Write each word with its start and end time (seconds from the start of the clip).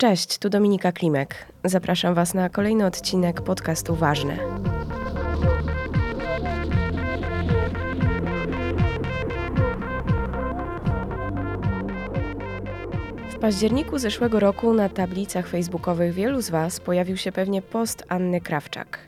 Cześć, 0.00 0.38
tu 0.38 0.48
Dominika 0.48 0.92
Klimek. 0.92 1.46
Zapraszam 1.64 2.14
Was 2.14 2.34
na 2.34 2.48
kolejny 2.48 2.86
odcinek 2.86 3.42
podcastu 3.42 3.94
Ważne. 3.94 4.38
W 13.30 13.38
październiku 13.40 13.98
zeszłego 13.98 14.40
roku 14.40 14.74
na 14.74 14.88
tablicach 14.88 15.48
facebookowych 15.48 16.14
wielu 16.14 16.40
z 16.42 16.50
Was 16.50 16.80
pojawił 16.80 17.16
się 17.16 17.32
pewnie 17.32 17.62
post 17.62 18.04
Anny 18.08 18.40
Krawczak. 18.40 18.98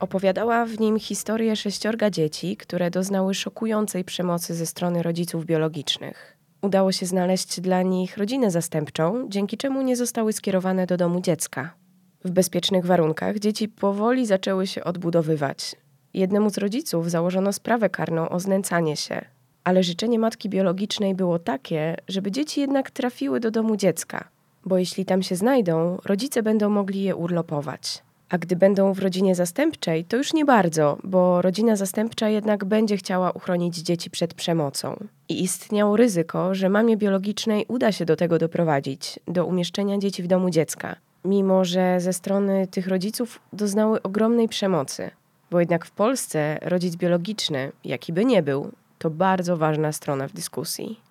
Opowiadała 0.00 0.66
w 0.66 0.80
nim 0.80 0.98
historię 0.98 1.56
sześciorga 1.56 2.10
dzieci, 2.10 2.56
które 2.56 2.90
doznały 2.90 3.34
szokującej 3.34 4.04
przemocy 4.04 4.54
ze 4.54 4.66
strony 4.66 5.02
rodziców 5.02 5.46
biologicznych. 5.46 6.37
Udało 6.62 6.92
się 6.92 7.06
znaleźć 7.06 7.60
dla 7.60 7.82
nich 7.82 8.16
rodzinę 8.16 8.50
zastępczą, 8.50 9.26
dzięki 9.28 9.56
czemu 9.56 9.82
nie 9.82 9.96
zostały 9.96 10.32
skierowane 10.32 10.86
do 10.86 10.96
domu 10.96 11.20
dziecka. 11.20 11.74
W 12.24 12.30
bezpiecznych 12.30 12.86
warunkach 12.86 13.38
dzieci 13.38 13.68
powoli 13.68 14.26
zaczęły 14.26 14.66
się 14.66 14.84
odbudowywać. 14.84 15.76
Jednemu 16.14 16.50
z 16.50 16.58
rodziców 16.58 17.10
założono 17.10 17.52
sprawę 17.52 17.90
karną 17.90 18.28
o 18.28 18.40
znęcanie 18.40 18.96
się, 18.96 19.24
ale 19.64 19.82
życzenie 19.82 20.18
matki 20.18 20.48
biologicznej 20.48 21.14
było 21.14 21.38
takie, 21.38 21.96
żeby 22.08 22.30
dzieci 22.30 22.60
jednak 22.60 22.90
trafiły 22.90 23.40
do 23.40 23.50
domu 23.50 23.76
dziecka, 23.76 24.28
bo 24.66 24.78
jeśli 24.78 25.04
tam 25.04 25.22
się 25.22 25.36
znajdą, 25.36 25.98
rodzice 26.04 26.42
będą 26.42 26.70
mogli 26.70 27.02
je 27.02 27.16
urlopować. 27.16 28.07
A 28.28 28.38
gdy 28.38 28.56
będą 28.56 28.92
w 28.92 28.98
rodzinie 28.98 29.34
zastępczej, 29.34 30.04
to 30.04 30.16
już 30.16 30.32
nie 30.32 30.44
bardzo, 30.44 30.98
bo 31.04 31.42
rodzina 31.42 31.76
zastępcza 31.76 32.28
jednak 32.28 32.64
będzie 32.64 32.96
chciała 32.96 33.30
uchronić 33.30 33.76
dzieci 33.76 34.10
przed 34.10 34.34
przemocą. 34.34 35.06
I 35.28 35.42
istniało 35.42 35.96
ryzyko, 35.96 36.54
że 36.54 36.68
mamie 36.68 36.96
biologicznej 36.96 37.64
uda 37.68 37.92
się 37.92 38.04
do 38.04 38.16
tego 38.16 38.38
doprowadzić, 38.38 39.20
do 39.28 39.46
umieszczenia 39.46 39.98
dzieci 39.98 40.22
w 40.22 40.26
domu 40.26 40.50
dziecka, 40.50 40.96
mimo 41.24 41.64
że 41.64 42.00
ze 42.00 42.12
strony 42.12 42.66
tych 42.66 42.86
rodziców 42.86 43.40
doznały 43.52 44.02
ogromnej 44.02 44.48
przemocy. 44.48 45.10
Bo 45.50 45.60
jednak 45.60 45.86
w 45.86 45.90
Polsce 45.90 46.58
rodzic 46.62 46.96
biologiczny, 46.96 47.72
jaki 47.84 48.12
by 48.12 48.24
nie 48.24 48.42
był, 48.42 48.70
to 48.98 49.10
bardzo 49.10 49.56
ważna 49.56 49.92
strona 49.92 50.28
w 50.28 50.32
dyskusji. 50.32 51.07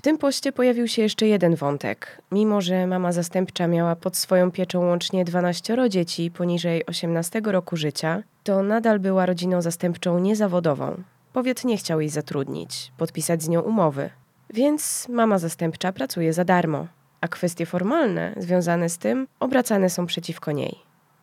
W 0.00 0.02
tym 0.02 0.18
poście 0.18 0.52
pojawił 0.52 0.88
się 0.88 1.02
jeszcze 1.02 1.26
jeden 1.26 1.54
wątek. 1.54 2.22
Mimo, 2.32 2.60
że 2.60 2.86
mama 2.86 3.12
zastępcza 3.12 3.66
miała 3.66 3.96
pod 3.96 4.16
swoją 4.16 4.50
pieczą 4.50 4.86
łącznie 4.86 5.24
12 5.24 5.76
dzieci 5.88 6.30
poniżej 6.30 6.86
18 6.86 7.40
roku 7.44 7.76
życia, 7.76 8.22
to 8.44 8.62
nadal 8.62 9.00
była 9.00 9.26
rodziną 9.26 9.62
zastępczą 9.62 10.18
niezawodową. 10.18 11.02
Powiat 11.32 11.64
nie 11.64 11.76
chciał 11.76 12.00
jej 12.00 12.10
zatrudnić, 12.10 12.92
podpisać 12.96 13.42
z 13.42 13.48
nią 13.48 13.60
umowy. 13.60 14.10
Więc 14.50 15.08
mama 15.08 15.38
zastępcza 15.38 15.92
pracuje 15.92 16.32
za 16.32 16.44
darmo, 16.44 16.86
a 17.20 17.28
kwestie 17.28 17.66
formalne 17.66 18.34
związane 18.36 18.88
z 18.88 18.98
tym 18.98 19.26
obracane 19.40 19.90
są 19.90 20.06
przeciwko 20.06 20.52
niej. 20.52 20.78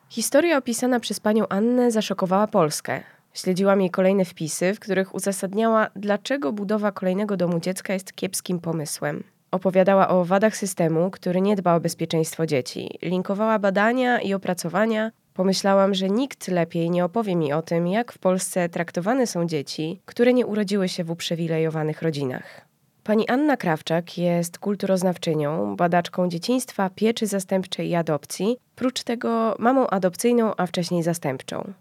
Historia 0.09 0.57
opisana 0.57 0.99
przez 0.99 1.19
panią 1.19 1.47
Annę 1.47 1.91
zaszokowała 1.91 2.47
Polskę, 2.47 3.03
Śledziłam 3.37 3.81
jej 3.81 3.89
kolejne 3.89 4.25
wpisy, 4.25 4.73
w 4.73 4.79
których 4.79 5.15
uzasadniała, 5.15 5.87
dlaczego 5.95 6.51
budowa 6.51 6.91
kolejnego 6.91 7.37
domu 7.37 7.59
dziecka 7.59 7.93
jest 7.93 8.13
kiepskim 8.13 8.59
pomysłem. 8.59 9.23
Opowiadała 9.51 10.07
o 10.07 10.25
wadach 10.25 10.57
systemu, 10.57 11.11
który 11.11 11.41
nie 11.41 11.55
dba 11.55 11.75
o 11.75 11.79
bezpieczeństwo 11.79 12.45
dzieci. 12.45 12.99
Linkowała 13.01 13.59
badania 13.59 14.21
i 14.21 14.33
opracowania. 14.33 15.11
Pomyślałam, 15.33 15.93
że 15.93 16.09
nikt 16.09 16.47
lepiej 16.47 16.89
nie 16.89 17.05
opowie 17.05 17.35
mi 17.35 17.53
o 17.53 17.61
tym, 17.61 17.87
jak 17.87 18.11
w 18.11 18.17
Polsce 18.17 18.69
traktowane 18.69 19.27
są 19.27 19.47
dzieci, 19.47 20.01
które 20.05 20.33
nie 20.33 20.45
urodziły 20.45 20.89
się 20.89 21.03
w 21.03 21.11
uprzywilejowanych 21.11 22.01
rodzinach. 22.01 22.65
Pani 23.03 23.27
Anna 23.29 23.57
Krawczak 23.57 24.17
jest 24.17 24.59
kulturoznawczynią, 24.59 25.75
badaczką 25.75 26.29
dzieciństwa, 26.29 26.89
pieczy 26.95 27.27
zastępczej 27.27 27.89
i 27.89 27.95
adopcji, 27.95 28.57
prócz 28.75 29.03
tego 29.03 29.55
mamą 29.59 29.87
adopcyjną, 29.87 30.51
a 30.57 30.65
wcześniej 30.65 31.03
zastępczą. 31.03 31.73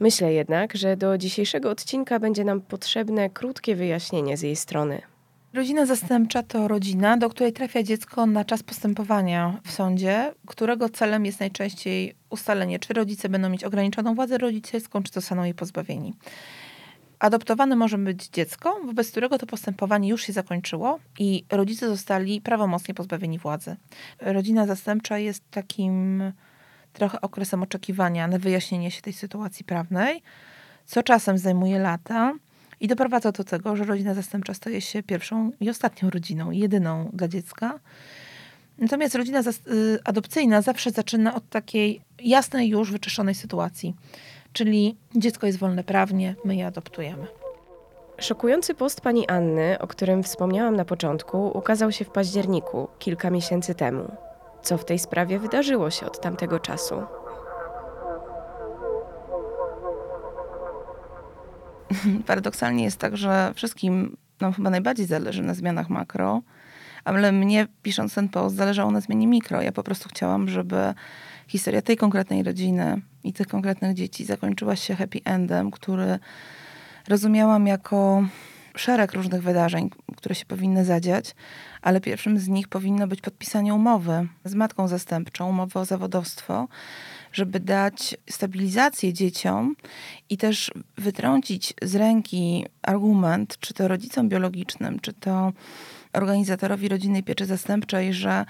Myślę 0.00 0.32
jednak, 0.32 0.76
że 0.76 0.96
do 0.96 1.18
dzisiejszego 1.18 1.70
odcinka 1.70 2.18
będzie 2.18 2.44
nam 2.44 2.60
potrzebne 2.60 3.30
krótkie 3.30 3.76
wyjaśnienie 3.76 4.36
z 4.36 4.42
jej 4.42 4.56
strony. 4.56 5.02
Rodzina 5.54 5.86
zastępcza 5.86 6.42
to 6.42 6.68
rodzina, 6.68 7.16
do 7.16 7.30
której 7.30 7.52
trafia 7.52 7.82
dziecko 7.82 8.26
na 8.26 8.44
czas 8.44 8.62
postępowania 8.62 9.60
w 9.64 9.72
sądzie, 9.72 10.32
którego 10.46 10.88
celem 10.88 11.26
jest 11.26 11.40
najczęściej 11.40 12.14
ustalenie, 12.30 12.78
czy 12.78 12.94
rodzice 12.94 13.28
będą 13.28 13.48
mieć 13.48 13.64
ograniczoną 13.64 14.14
władzę 14.14 14.38
rodzicielską, 14.38 15.02
czy 15.02 15.12
zostaną 15.12 15.44
jej 15.44 15.54
pozbawieni. 15.54 16.14
Adoptowane 17.18 17.76
może 17.76 17.98
być 17.98 18.28
dziecko, 18.28 18.80
wobec 18.84 19.10
którego 19.10 19.38
to 19.38 19.46
postępowanie 19.46 20.08
już 20.08 20.22
się 20.22 20.32
zakończyło 20.32 20.98
i 21.18 21.44
rodzice 21.50 21.88
zostali 21.88 22.40
prawomocnie 22.40 22.94
pozbawieni 22.94 23.38
władzy. 23.38 23.76
Rodzina 24.20 24.66
zastępcza 24.66 25.18
jest 25.18 25.50
takim 25.50 26.22
trochę 26.98 27.20
okresem 27.20 27.62
oczekiwania 27.62 28.28
na 28.28 28.38
wyjaśnienie 28.38 28.90
się 28.90 29.02
tej 29.02 29.12
sytuacji 29.12 29.64
prawnej, 29.64 30.22
co 30.86 31.02
czasem 31.02 31.38
zajmuje 31.38 31.78
lata 31.78 32.34
i 32.80 32.88
doprowadza 32.88 33.32
do 33.32 33.44
tego, 33.44 33.76
że 33.76 33.84
rodzina 33.84 34.14
zastępcza 34.14 34.54
staje 34.54 34.80
się 34.80 35.02
pierwszą 35.02 35.52
i 35.60 35.70
ostatnią 35.70 36.10
rodziną, 36.10 36.50
jedyną 36.50 37.10
dla 37.12 37.28
dziecka. 37.28 37.80
Natomiast 38.78 39.14
rodzina 39.14 39.40
y, 39.40 39.98
adopcyjna 40.04 40.62
zawsze 40.62 40.90
zaczyna 40.90 41.34
od 41.34 41.48
takiej 41.48 42.00
jasnej, 42.22 42.68
już 42.68 42.92
wyczyszczonej 42.92 43.34
sytuacji. 43.34 43.94
Czyli 44.52 44.96
dziecko 45.14 45.46
jest 45.46 45.58
wolne 45.58 45.84
prawnie, 45.84 46.34
my 46.44 46.56
je 46.56 46.66
adoptujemy. 46.66 47.26
Szokujący 48.18 48.74
post 48.74 49.00
pani 49.00 49.28
Anny, 49.28 49.78
o 49.78 49.86
którym 49.86 50.22
wspomniałam 50.22 50.76
na 50.76 50.84
początku, 50.84 51.58
ukazał 51.58 51.92
się 51.92 52.04
w 52.04 52.10
październiku, 52.10 52.88
kilka 52.98 53.30
miesięcy 53.30 53.74
temu. 53.74 54.27
Co 54.62 54.78
w 54.78 54.84
tej 54.84 54.98
sprawie 54.98 55.38
wydarzyło 55.38 55.90
się 55.90 56.06
od 56.06 56.20
tamtego 56.20 56.60
czasu? 56.60 57.02
Paradoksalnie 62.26 62.84
jest 62.84 62.98
tak, 62.98 63.16
że 63.16 63.52
wszystkim 63.54 64.16
nam 64.40 64.52
chyba 64.52 64.70
najbardziej 64.70 65.06
zależy 65.06 65.42
na 65.42 65.54
zmianach 65.54 65.88
makro, 65.88 66.42
ale 67.04 67.32
mnie 67.32 67.66
pisząc 67.82 68.14
ten 68.14 68.28
post 68.28 68.56
zależało 68.56 68.90
na 68.90 69.00
zmianie 69.00 69.26
mikro. 69.26 69.62
Ja 69.62 69.72
po 69.72 69.82
prostu 69.82 70.08
chciałam, 70.08 70.48
żeby 70.48 70.94
historia 71.46 71.82
tej 71.82 71.96
konkretnej 71.96 72.42
rodziny 72.42 73.00
i 73.24 73.32
tych 73.32 73.46
konkretnych 73.46 73.94
dzieci 73.94 74.24
zakończyła 74.24 74.76
się 74.76 74.94
happy 74.94 75.18
endem, 75.24 75.70
który 75.70 76.18
rozumiałam 77.08 77.66
jako 77.66 78.24
szereg 78.76 79.12
różnych 79.12 79.42
wydarzeń, 79.42 79.90
które 80.16 80.34
się 80.34 80.46
powinny 80.46 80.84
zadziać, 80.84 81.34
ale 81.82 82.00
pierwszym 82.00 82.38
z 82.38 82.48
nich 82.48 82.68
powinno 82.68 83.06
być 83.06 83.20
podpisanie 83.20 83.74
umowy 83.74 84.28
z 84.44 84.54
matką 84.54 84.88
zastępczą, 84.88 85.48
umowy 85.48 85.78
o 85.78 85.84
zawodowstwo, 85.84 86.68
żeby 87.32 87.60
dać 87.60 88.16
stabilizację 88.30 89.12
dzieciom 89.12 89.76
i 90.30 90.36
też 90.36 90.70
wytrącić 90.96 91.74
z 91.82 91.94
ręki 91.94 92.66
argument, 92.82 93.58
czy 93.60 93.74
to 93.74 93.88
rodzicom 93.88 94.28
biologicznym, 94.28 95.00
czy 95.00 95.12
to 95.12 95.52
organizatorowi 96.12 96.88
rodzinnej 96.88 97.22
pieczy 97.22 97.46
zastępczej, 97.46 98.14
że 98.14 98.44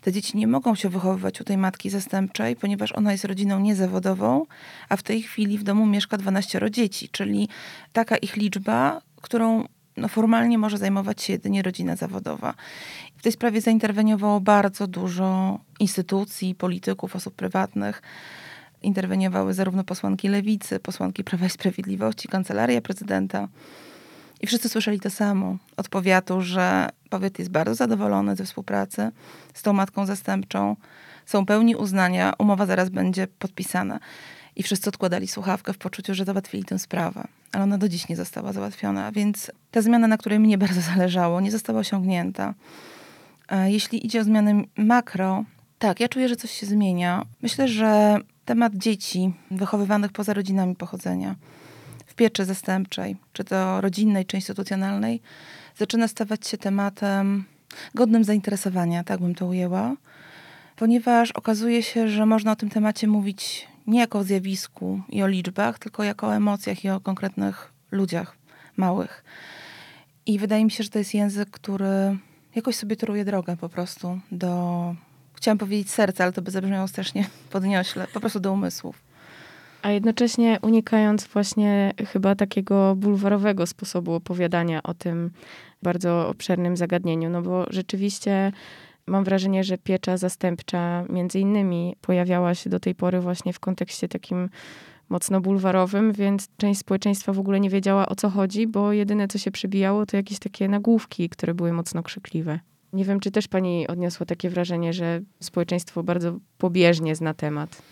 te 0.00 0.12
dzieci 0.12 0.36
nie 0.36 0.46
mogą 0.46 0.74
się 0.74 0.88
wychowywać 0.88 1.40
u 1.40 1.44
tej 1.44 1.58
matki 1.58 1.90
zastępczej, 1.90 2.56
ponieważ 2.56 2.92
ona 2.92 3.12
jest 3.12 3.24
rodziną 3.24 3.60
niezawodową, 3.60 4.46
a 4.88 4.96
w 4.96 5.02
tej 5.02 5.22
chwili 5.22 5.58
w 5.58 5.62
domu 5.62 5.86
mieszka 5.86 6.16
12 6.16 6.60
dzieci, 6.70 7.08
czyli 7.08 7.48
taka 7.92 8.16
ich 8.16 8.36
liczba, 8.36 9.00
którą 9.22 9.64
no, 9.96 10.08
formalnie 10.08 10.58
może 10.58 10.78
zajmować 10.78 11.22
się 11.22 11.32
jedynie 11.32 11.62
rodzina 11.62 11.96
zawodowa. 11.96 12.54
W 13.16 13.22
tej 13.22 13.32
sprawie 13.32 13.60
zainterweniowało 13.60 14.40
bardzo 14.40 14.86
dużo 14.86 15.58
instytucji, 15.80 16.54
polityków, 16.54 17.16
osób 17.16 17.34
prywatnych. 17.34 18.02
Interweniowały 18.82 19.54
zarówno 19.54 19.84
posłanki 19.84 20.28
Lewicy, 20.28 20.80
posłanki 20.80 21.24
Prawa 21.24 21.46
i 21.46 21.50
Sprawiedliwości, 21.50 22.28
Kancelaria 22.28 22.80
Prezydenta. 22.80 23.48
I 24.40 24.46
wszyscy 24.46 24.68
słyszeli 24.68 25.00
to 25.00 25.10
samo 25.10 25.56
od 25.76 25.88
powiatu, 25.88 26.40
że 26.40 26.88
powiat 27.10 27.38
jest 27.38 27.50
bardzo 27.50 27.74
zadowolony 27.74 28.36
ze 28.36 28.44
współpracy 28.44 29.10
z 29.54 29.62
tą 29.62 29.72
matką 29.72 30.06
zastępczą. 30.06 30.76
Są 31.26 31.46
pełni 31.46 31.76
uznania, 31.76 32.32
umowa 32.38 32.66
zaraz 32.66 32.88
będzie 32.90 33.26
podpisana. 33.26 34.00
I 34.56 34.62
wszyscy 34.62 34.88
odkładali 34.88 35.28
słuchawkę 35.28 35.72
w 35.72 35.78
poczuciu, 35.78 36.14
że 36.14 36.24
załatwili 36.24 36.64
tę 36.64 36.78
sprawę. 36.78 37.24
Ale 37.52 37.64
ona 37.64 37.78
do 37.78 37.88
dziś 37.88 38.08
nie 38.08 38.16
została 38.16 38.52
załatwiona, 38.52 39.12
więc 39.12 39.52
ta 39.70 39.82
zmiana, 39.82 40.08
na 40.08 40.18
której 40.18 40.40
mnie 40.40 40.58
bardzo 40.64 40.80
zależało, 40.80 41.40
nie 41.40 41.50
została 41.50 41.80
osiągnięta. 41.80 42.54
E, 43.48 43.72
jeśli 43.72 44.06
idzie 44.06 44.20
o 44.20 44.24
zmiany 44.24 44.64
makro, 44.76 45.44
tak, 45.78 46.00
ja 46.00 46.08
czuję, 46.08 46.28
że 46.28 46.36
coś 46.36 46.50
się 46.50 46.66
zmienia. 46.66 47.24
Myślę, 47.42 47.68
że 47.68 48.18
temat 48.44 48.74
dzieci 48.74 49.32
wychowywanych 49.50 50.12
poza 50.12 50.34
rodzinami 50.34 50.76
pochodzenia, 50.76 51.34
w 52.06 52.14
pieczy 52.14 52.44
zastępczej, 52.44 53.16
czy 53.32 53.44
to 53.44 53.80
rodzinnej, 53.80 54.26
czy 54.26 54.36
instytucjonalnej, 54.36 55.20
zaczyna 55.76 56.08
stawać 56.08 56.46
się 56.46 56.58
tematem 56.58 57.44
godnym 57.94 58.24
zainteresowania, 58.24 59.04
tak 59.04 59.20
bym 59.20 59.34
to 59.34 59.46
ujęła, 59.46 59.96
ponieważ 60.76 61.30
okazuje 61.30 61.82
się, 61.82 62.08
że 62.08 62.26
można 62.26 62.52
o 62.52 62.56
tym 62.56 62.70
temacie 62.70 63.06
mówić 63.06 63.68
nie 63.86 64.00
jako 64.00 64.18
o 64.18 64.24
zjawisku 64.24 65.00
i 65.08 65.22
o 65.22 65.26
liczbach, 65.26 65.78
tylko 65.78 66.02
jako 66.04 66.26
o 66.26 66.34
emocjach 66.34 66.84
i 66.84 66.90
o 66.90 67.00
konkretnych 67.00 67.72
ludziach 67.90 68.36
małych. 68.76 69.24
I 70.26 70.38
wydaje 70.38 70.64
mi 70.64 70.70
się, 70.70 70.84
że 70.84 70.90
to 70.90 70.98
jest 70.98 71.14
język, 71.14 71.50
który 71.50 72.16
jakoś 72.54 72.76
sobie 72.76 72.96
toruje 72.96 73.24
drogę 73.24 73.56
po 73.56 73.68
prostu 73.68 74.20
do 74.32 74.94
chciałam 75.34 75.58
powiedzieć 75.58 75.90
serce, 75.90 76.24
ale 76.24 76.32
to 76.32 76.42
by 76.42 76.50
zabrzmiało 76.50 76.88
strasznie 76.88 77.28
podniośle, 77.50 78.06
po 78.12 78.20
prostu 78.20 78.40
do 78.40 78.52
umysłów. 78.52 79.02
A 79.82 79.90
jednocześnie 79.90 80.58
unikając 80.62 81.26
właśnie 81.26 81.92
chyba 82.12 82.34
takiego 82.34 82.94
bulwarowego 82.96 83.66
sposobu 83.66 84.14
opowiadania 84.14 84.82
o 84.82 84.94
tym 84.94 85.30
bardzo 85.82 86.28
obszernym 86.28 86.76
zagadnieniu, 86.76 87.30
no 87.30 87.42
bo 87.42 87.66
rzeczywiście 87.70 88.52
mam 89.06 89.24
wrażenie, 89.24 89.64
że 89.64 89.78
piecza 89.78 90.16
zastępcza 90.16 91.04
między 91.08 91.40
innymi 91.40 91.96
pojawiała 92.00 92.54
się 92.54 92.70
do 92.70 92.80
tej 92.80 92.94
pory 92.94 93.20
właśnie 93.20 93.52
w 93.52 93.60
kontekście 93.60 94.08
takim 94.08 94.48
mocno 95.08 95.40
bulwarowym, 95.40 96.12
więc 96.12 96.48
część 96.56 96.80
społeczeństwa 96.80 97.32
w 97.32 97.38
ogóle 97.38 97.60
nie 97.60 97.70
wiedziała 97.70 98.06
o 98.08 98.14
co 98.14 98.30
chodzi, 98.30 98.66
bo 98.66 98.92
jedyne 98.92 99.28
co 99.28 99.38
się 99.38 99.50
przybijało 99.50 100.06
to 100.06 100.16
jakieś 100.16 100.38
takie 100.38 100.68
nagłówki, 100.68 101.28
które 101.28 101.54
były 101.54 101.72
mocno 101.72 102.02
krzykliwe. 102.02 102.60
Nie 102.92 103.04
wiem, 103.04 103.20
czy 103.20 103.30
też 103.30 103.48
pani 103.48 103.88
odniosła 103.88 104.26
takie 104.26 104.50
wrażenie, 104.50 104.92
że 104.92 105.20
społeczeństwo 105.40 106.02
bardzo 106.02 106.38
pobieżnie 106.58 107.16
zna 107.16 107.34
temat. 107.34 107.82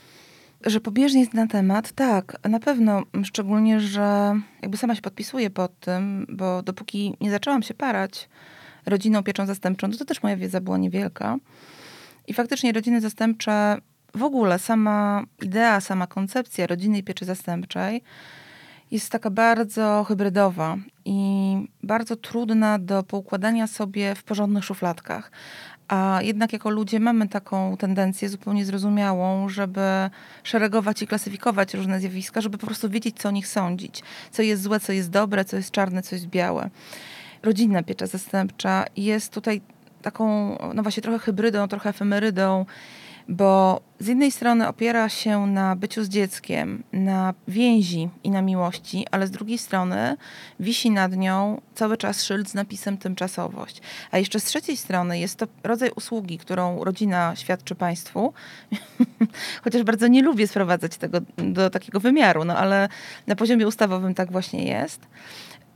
Że 0.66 0.80
pobieżnie 0.80 1.24
zna 1.24 1.46
temat, 1.46 1.92
tak, 1.92 2.36
na 2.48 2.60
pewno. 2.60 3.02
Szczególnie, 3.24 3.80
że 3.80 4.34
jakby 4.62 4.76
sama 4.76 4.94
się 4.94 5.02
podpisuję 5.02 5.50
pod 5.50 5.80
tym, 5.80 6.26
bo 6.28 6.62
dopóki 6.62 7.16
nie 7.20 7.30
zaczęłam 7.30 7.62
się 7.62 7.74
parać 7.74 8.28
rodziną 8.86 9.22
pieczą 9.22 9.46
zastępczą, 9.46 9.90
to, 9.90 9.98
to 9.98 10.04
też 10.04 10.22
moja 10.22 10.36
wiedza 10.36 10.60
była 10.60 10.78
niewielka. 10.78 11.36
I 12.26 12.34
faktycznie 12.34 12.72
rodziny 12.72 13.00
zastępcze, 13.00 13.76
w 14.14 14.22
ogóle 14.22 14.58
sama 14.58 15.24
idea, 15.42 15.80
sama 15.80 16.06
koncepcja 16.06 16.66
rodziny 16.66 17.02
pieczy 17.02 17.24
zastępczej 17.24 18.02
jest 18.92 19.10
taka 19.10 19.30
bardzo 19.30 20.04
hybrydowa 20.08 20.76
i 21.04 21.54
bardzo 21.82 22.16
trudna 22.16 22.78
do 22.78 23.02
poukładania 23.02 23.66
sobie 23.66 24.14
w 24.14 24.22
porządnych 24.22 24.64
szufladkach. 24.64 25.30
A 25.88 26.18
jednak 26.22 26.52
jako 26.52 26.70
ludzie 26.70 27.00
mamy 27.00 27.28
taką 27.28 27.76
tendencję 27.76 28.28
zupełnie 28.28 28.64
zrozumiałą, 28.64 29.48
żeby 29.48 29.80
szeregować 30.42 31.02
i 31.02 31.06
klasyfikować 31.06 31.74
różne 31.74 32.00
zjawiska, 32.00 32.40
żeby 32.40 32.58
po 32.58 32.66
prostu 32.66 32.90
wiedzieć, 32.90 33.16
co 33.18 33.28
o 33.28 33.32
nich 33.32 33.46
sądzić. 33.46 34.02
Co 34.30 34.42
jest 34.42 34.62
złe, 34.62 34.80
co 34.80 34.92
jest 34.92 35.10
dobre, 35.10 35.44
co 35.44 35.56
jest 35.56 35.70
czarne, 35.70 36.02
co 36.02 36.14
jest 36.14 36.26
białe. 36.26 36.70
Rodzinna 37.42 37.82
piecza 37.82 38.06
zastępcza 38.06 38.84
jest 38.96 39.32
tutaj 39.32 39.60
taką, 40.02 40.56
no 40.74 40.82
właśnie 40.82 41.02
trochę 41.02 41.18
hybrydą, 41.18 41.68
trochę 41.68 41.90
efemerydą 41.90 42.64
bo 43.28 43.80
z 44.00 44.06
jednej 44.06 44.30
strony 44.30 44.68
opiera 44.68 45.08
się 45.08 45.46
na 45.46 45.76
byciu 45.76 46.04
z 46.04 46.08
dzieckiem, 46.08 46.82
na 46.92 47.34
więzi 47.48 48.08
i 48.24 48.30
na 48.30 48.42
miłości, 48.42 49.06
ale 49.10 49.26
z 49.26 49.30
drugiej 49.30 49.58
strony 49.58 50.16
wisi 50.60 50.90
nad 50.90 51.16
nią 51.16 51.60
cały 51.74 51.96
czas 51.96 52.24
szyld 52.24 52.48
z 52.48 52.54
napisem 52.54 52.98
tymczasowość. 52.98 53.80
A 54.10 54.18
jeszcze 54.18 54.40
z 54.40 54.44
trzeciej 54.44 54.76
strony 54.76 55.18
jest 55.18 55.36
to 55.36 55.46
rodzaj 55.64 55.90
usługi, 55.96 56.38
którą 56.38 56.84
rodzina 56.84 57.36
świadczy 57.36 57.74
państwu, 57.74 58.32
chociaż 59.64 59.82
bardzo 59.82 60.08
nie 60.08 60.22
lubię 60.22 60.46
sprowadzać 60.46 60.96
tego 60.96 61.18
do 61.36 61.70
takiego 61.70 62.00
wymiaru, 62.00 62.44
no 62.44 62.56
ale 62.56 62.88
na 63.26 63.36
poziomie 63.36 63.66
ustawowym 63.66 64.14
tak 64.14 64.32
właśnie 64.32 64.64
jest 64.64 65.00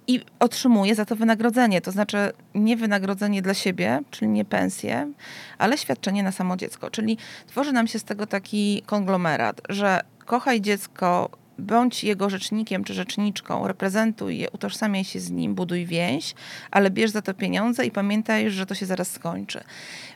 i 0.08 0.20
otrzymuje 0.40 0.94
za 0.94 1.04
to 1.04 1.16
wynagrodzenie. 1.16 1.80
To 1.80 1.90
znaczy 1.90 2.32
nie 2.54 2.76
wynagrodzenie 2.76 3.42
dla 3.42 3.54
siebie, 3.54 4.00
czyli 4.10 4.28
nie 4.28 4.44
pensję, 4.44 5.12
ale 5.58 5.78
świadczenie 5.78 6.22
na 6.22 6.32
samo 6.32 6.56
dziecko. 6.56 6.90
Czyli 6.90 7.18
tworzy 7.46 7.72
nam 7.72 7.86
się 7.86 7.98
z 7.98 8.04
tego 8.04 8.26
taki 8.26 8.82
konglomerat, 8.86 9.60
że 9.68 10.00
kochaj 10.24 10.60
dziecko, 10.60 11.30
bądź 11.58 12.04
jego 12.04 12.30
rzecznikiem 12.30 12.84
czy 12.84 12.94
rzeczniczką, 12.94 13.68
reprezentuj 13.68 14.38
je, 14.38 14.50
utożsamiaj 14.50 15.04
się 15.04 15.20
z 15.20 15.30
nim, 15.30 15.54
buduj 15.54 15.86
więź, 15.86 16.34
ale 16.70 16.90
bierz 16.90 17.10
za 17.10 17.22
to 17.22 17.34
pieniądze 17.34 17.86
i 17.86 17.90
pamiętaj, 17.90 18.50
że 18.50 18.66
to 18.66 18.74
się 18.74 18.86
zaraz 18.86 19.10
skończy. 19.10 19.60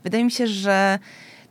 Wydaje 0.05 0.25
mi 0.25 0.31
się, 0.31 0.47
że 0.47 0.99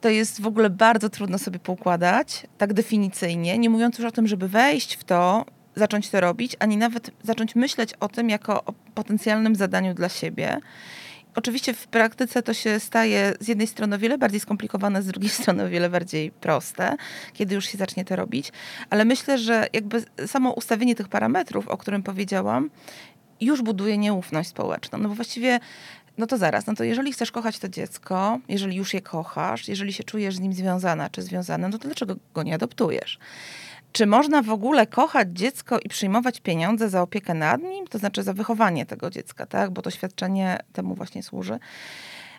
to 0.02 0.10
jest 0.10 0.42
w 0.42 0.48
ogóle 0.48 0.70
bardzo 0.70 1.10
trudno 1.10 1.38
sobie 1.38 1.60
poukładać, 1.60 2.48
tak 2.58 2.74
definicyjnie, 2.74 3.58
nie 3.58 3.70
mówiąc 3.70 3.98
już 3.98 4.08
o 4.08 4.12
tym, 4.12 4.28
żeby 4.28 4.48
wejść 4.48 4.96
w 4.96 5.04
to 5.04 5.46
zacząć 5.76 6.10
to 6.10 6.22
robić, 6.22 6.56
ani 6.60 6.78
nawet 6.78 7.12
zacząć 7.24 7.56
myśleć 7.56 7.94
o 8.00 8.08
tym 8.08 8.30
jako 8.30 8.64
o 8.64 8.74
potencjalnym 8.94 9.56
zadaniu 9.56 9.94
dla 9.94 10.10
siebie. 10.10 10.58
Oczywiście 11.36 11.74
w 11.74 11.88
praktyce 11.88 12.44
to 12.44 12.54
się 12.54 12.80
staje 12.80 13.34
z 13.40 13.48
jednej 13.48 13.68
strony 13.68 13.96
o 13.96 14.00
wiele 14.00 14.18
bardziej 14.18 14.40
skomplikowane, 14.40 15.04
z 15.04 15.08
drugiej 15.08 15.30
strony 15.40 15.64
o 15.64 15.70
wiele 15.70 15.90
bardziej 15.90 16.32
proste, 16.32 16.96
kiedy 17.34 17.56
już 17.56 17.66
się 17.66 17.78
zacznie 17.78 18.06
to 18.06 18.16
robić, 18.16 18.52
ale 18.90 19.06
myślę, 19.06 19.38
że 19.38 19.68
jakby 19.74 20.04
samo 20.28 20.52
ustawienie 20.52 20.96
tych 20.96 21.08
parametrów, 21.08 21.68
o 21.68 21.78
którym 21.78 22.04
powiedziałam, 22.04 22.70
już 23.42 23.62
buduje 23.62 23.98
nieufność 23.98 24.50
społeczną. 24.50 25.00
No 25.00 25.10
bo 25.10 25.16
właściwie 25.16 25.60
no 26.18 26.28
to 26.28 26.38
zaraz, 26.38 26.68
no 26.68 26.76
to 26.76 26.84
jeżeli 26.84 27.14
chcesz 27.14 27.32
kochać 27.32 27.60
to 27.60 27.70
dziecko, 27.70 28.40
jeżeli 28.50 28.76
już 28.76 28.94
je 28.94 29.02
kochasz, 29.02 29.68
jeżeli 29.68 29.94
się 29.94 30.04
czujesz 30.04 30.36
z 30.36 30.40
nim 30.40 30.54
związana 30.54 31.10
czy 31.10 31.22
związany, 31.22 31.70
no 31.70 31.78
to 31.78 31.86
dlaczego 31.88 32.16
go 32.34 32.44
nie 32.44 32.56
adoptujesz? 32.56 33.20
Czy 33.92 34.06
można 34.06 34.42
w 34.42 34.50
ogóle 34.50 34.88
kochać 34.88 35.28
dziecko 35.32 35.80
i 35.80 35.90
przyjmować 35.90 36.40
pieniądze 36.40 36.90
za 36.90 37.02
opiekę 37.02 37.34
nad 37.34 37.62
nim, 37.62 37.88
to 37.88 37.98
znaczy 37.98 38.24
za 38.24 38.34
wychowanie 38.34 38.86
tego 38.86 39.10
dziecka, 39.10 39.46
tak? 39.46 39.72
Bo 39.72 39.82
to 39.82 39.92
świadczenie 39.92 40.58
temu 40.74 40.96
właśnie 40.96 41.24
służy. 41.24 41.60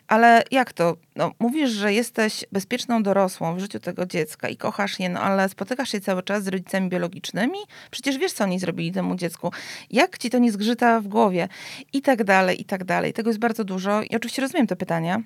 Ale 0.08 0.42
jak 0.50 0.72
to? 0.72 0.96
No, 1.16 1.32
mówisz, 1.38 1.70
że 1.70 1.92
jesteś 1.92 2.44
bezpieczną 2.52 3.02
dorosłą 3.02 3.54
w 3.54 3.58
życiu 3.58 3.80
tego 3.80 4.06
dziecka 4.06 4.48
i 4.48 4.56
kochasz 4.56 5.00
je, 5.00 5.08
no 5.08 5.20
ale 5.20 5.48
spotykasz 5.48 5.90
się 5.90 6.00
cały 6.00 6.22
czas 6.22 6.44
z 6.44 6.48
rodzicami 6.48 6.88
biologicznymi? 6.88 7.58
Przecież 7.90 8.18
wiesz, 8.18 8.32
co 8.32 8.44
oni 8.44 8.58
zrobili 8.58 8.92
temu 8.92 9.16
dziecku. 9.16 9.52
Jak 9.90 10.18
ci 10.18 10.30
to 10.30 10.38
nie 10.38 10.52
zgrzyta 10.52 11.00
w 11.00 11.08
głowie? 11.08 11.48
I 11.92 12.02
tak 12.02 12.24
dalej, 12.24 12.60
i 12.60 12.64
tak 12.64 12.84
dalej. 12.84 13.12
Tego 13.12 13.30
jest 13.30 13.40
bardzo 13.40 13.64
dużo 13.64 14.02
i 14.02 14.16
oczywiście 14.16 14.42
rozumiem 14.42 14.66
te 14.66 14.76
pytania. 14.76 15.22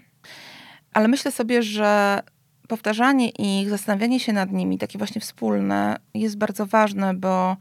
Ale 0.93 1.09
myślę 1.09 1.33
sobie, 1.33 1.63
że 1.63 2.21
powtarzanie 2.69 3.29
ich, 3.29 3.71
zastanawianie 3.71 4.21
się 4.21 4.33
nad 4.33 4.53
nimi, 4.53 4.79
takie 4.79 4.99
właśnie 4.99 5.21
wspólne, 5.21 5.97
jest 6.15 6.39
bardzo 6.39 6.67
ważne, 6.67 7.15
bo 7.15 7.57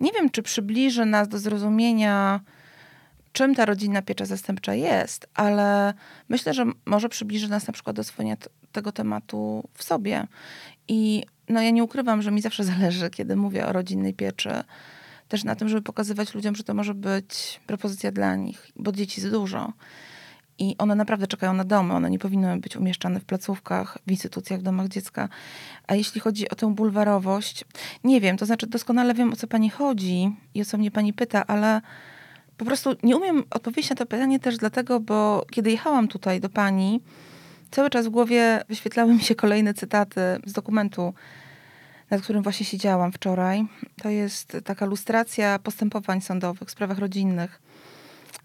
nie 0.00 0.12
wiem, 0.12 0.30
czy 0.30 0.42
przybliży 0.42 1.04
nas 1.04 1.28
do 1.28 1.38
zrozumienia, 1.38 2.40
czym 3.32 3.54
ta 3.54 3.64
rodzinna 3.64 4.02
piecza 4.02 4.26
zastępcza 4.26 4.74
jest, 4.74 5.26
ale 5.34 5.94
myślę, 6.28 6.54
że 6.54 6.64
może 6.86 7.08
przybliży 7.08 7.48
nas 7.48 7.66
na 7.66 7.72
przykład 7.72 7.96
do 7.96 8.00
oswojenia 8.00 8.36
tego 8.72 8.92
tematu 8.92 9.68
w 9.74 9.84
sobie. 9.84 10.26
I 10.88 11.22
no 11.48 11.62
ja 11.62 11.70
nie 11.70 11.84
ukrywam, 11.84 12.22
że 12.22 12.30
mi 12.30 12.40
zawsze 12.40 12.64
zależy, 12.74 13.10
kiedy 13.10 13.36
mówię 13.36 13.66
o 13.66 13.72
rodzinnej 13.72 14.14
pieczy, 14.14 14.50
też 15.28 15.44
na 15.44 15.56
tym, 15.56 15.68
żeby 15.68 15.82
pokazywać 15.82 16.34
ludziom, 16.34 16.56
że 16.56 16.64
to 16.64 16.74
może 16.74 16.94
być 16.94 17.60
propozycja 17.66 18.12
dla 18.12 18.36
nich, 18.36 18.66
bo 18.76 18.92
dzieci 18.92 19.20
jest 19.20 19.32
dużo. 19.32 19.72
I 20.58 20.76
one 20.78 20.94
naprawdę 20.94 21.26
czekają 21.26 21.54
na 21.54 21.64
domy. 21.64 21.94
One 21.94 22.10
nie 22.10 22.18
powinny 22.18 22.60
być 22.60 22.76
umieszczane 22.76 23.20
w 23.20 23.24
placówkach, 23.24 23.98
w 24.06 24.10
instytucjach, 24.10 24.60
w 24.60 24.62
domach 24.62 24.88
dziecka. 24.88 25.28
A 25.86 25.94
jeśli 25.94 26.20
chodzi 26.20 26.50
o 26.50 26.54
tę 26.54 26.74
bulwarowość, 26.74 27.64
nie 28.04 28.20
wiem, 28.20 28.36
to 28.36 28.46
znaczy 28.46 28.66
doskonale 28.66 29.14
wiem, 29.14 29.32
o 29.32 29.36
co 29.36 29.46
pani 29.46 29.70
chodzi 29.70 30.36
i 30.54 30.62
o 30.62 30.64
co 30.64 30.78
mnie 30.78 30.90
pani 30.90 31.12
pyta, 31.12 31.46
ale 31.46 31.80
po 32.56 32.64
prostu 32.64 32.90
nie 33.02 33.16
umiem 33.16 33.44
odpowiedzieć 33.50 33.90
na 33.90 33.96
to 33.96 34.06
pytanie 34.06 34.40
też 34.40 34.56
dlatego, 34.56 35.00
bo 35.00 35.46
kiedy 35.50 35.70
jechałam 35.70 36.08
tutaj 36.08 36.40
do 36.40 36.48
pani, 36.48 37.00
cały 37.70 37.90
czas 37.90 38.06
w 38.06 38.10
głowie 38.10 38.64
wyświetlały 38.68 39.14
mi 39.14 39.20
się 39.20 39.34
kolejne 39.34 39.74
cytaty 39.74 40.20
z 40.46 40.52
dokumentu, 40.52 41.14
nad 42.10 42.22
którym 42.22 42.42
właśnie 42.42 42.66
siedziałam 42.66 43.12
wczoraj. 43.12 43.66
To 44.02 44.08
jest 44.08 44.56
taka 44.64 44.86
lustracja 44.86 45.58
postępowań 45.58 46.20
sądowych 46.20 46.68
w 46.68 46.70
sprawach 46.70 46.98
rodzinnych 46.98 47.62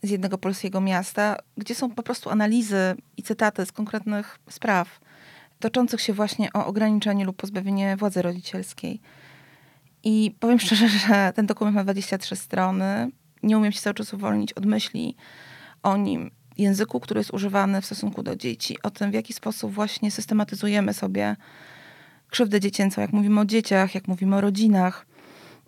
z 0.03 0.09
jednego 0.09 0.37
polskiego 0.37 0.81
miasta, 0.81 1.35
gdzie 1.57 1.75
są 1.75 1.89
po 1.89 2.03
prostu 2.03 2.29
analizy 2.29 2.95
i 3.17 3.23
cytaty 3.23 3.65
z 3.65 3.71
konkretnych 3.71 4.39
spraw 4.49 4.99
toczących 5.59 6.01
się 6.01 6.13
właśnie 6.13 6.53
o 6.53 6.65
ograniczenie 6.65 7.25
lub 7.25 7.37
pozbawienie 7.37 7.97
władzy 7.97 8.21
rodzicielskiej. 8.21 9.01
I 10.03 10.35
powiem 10.39 10.59
szczerze, 10.59 10.87
że 11.07 11.33
ten 11.35 11.45
dokument 11.45 11.75
ma 11.75 11.83
23 11.83 12.35
strony. 12.35 13.11
Nie 13.43 13.57
umiem 13.57 13.71
się 13.71 13.81
cały 13.81 13.93
czas 13.93 14.13
uwolnić 14.13 14.53
od 14.53 14.65
myśli 14.65 15.15
o 15.83 15.97
nim, 15.97 16.31
języku, 16.57 16.99
który 16.99 17.19
jest 17.19 17.33
używany 17.33 17.81
w 17.81 17.85
stosunku 17.85 18.23
do 18.23 18.35
dzieci, 18.35 18.77
o 18.83 18.91
tym, 18.91 19.11
w 19.11 19.13
jaki 19.13 19.33
sposób 19.33 19.73
właśnie 19.73 20.11
systematyzujemy 20.11 20.93
sobie 20.93 21.35
krzywdę 22.29 22.59
dziecięcą, 22.59 23.01
jak 23.01 23.13
mówimy 23.13 23.41
o 23.41 23.45
dzieciach, 23.45 23.95
jak 23.95 24.07
mówimy 24.07 24.35
o 24.35 24.41
rodzinach, 24.41 25.05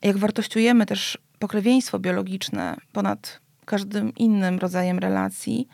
jak 0.01 0.17
wartościujemy 0.17 0.85
też 0.85 1.17
pokrewieństwo 1.39 1.99
biologiczne 1.99 2.77
ponad 2.91 3.40
każdym 3.65 4.15
innym 4.15 4.59
rodzajem 4.59 4.99
relacji, 4.99 5.67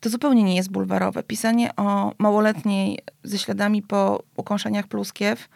to 0.00 0.10
zupełnie 0.10 0.42
nie 0.42 0.56
jest 0.56 0.70
bulwarowe. 0.70 1.22
Pisanie 1.22 1.76
o 1.76 2.12
małoletniej 2.18 2.98
ze 3.24 3.38
śladami 3.38 3.82
po 3.82 4.22
ukąszeniach 4.36 4.86
pluskiew 4.86 5.48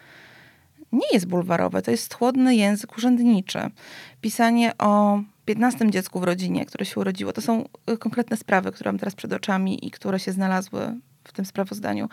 nie 0.91 1.07
jest 1.13 1.27
bulwarowe. 1.27 1.81
To 1.81 1.91
jest 1.91 2.13
chłodny 2.13 2.55
język 2.55 2.97
urzędniczy. 2.97 3.59
Pisanie 4.21 4.77
o 4.77 5.21
15 5.45 5.91
dziecku 5.91 6.19
w 6.19 6.23
rodzinie, 6.23 6.65
które 6.65 6.85
się 6.85 6.99
urodziło, 6.99 7.33
to 7.33 7.41
są 7.41 7.65
y, 7.91 7.97
konkretne 7.97 8.37
sprawy, 8.37 8.71
które 8.71 8.91
mam 8.91 8.99
teraz 8.99 9.15
przed 9.15 9.33
oczami 9.33 9.87
i 9.87 9.91
które 9.91 10.19
się 10.19 10.31
znalazły 10.31 10.95
w 11.23 11.33
tym 11.33 11.45
sprawozdaniu. 11.45 12.09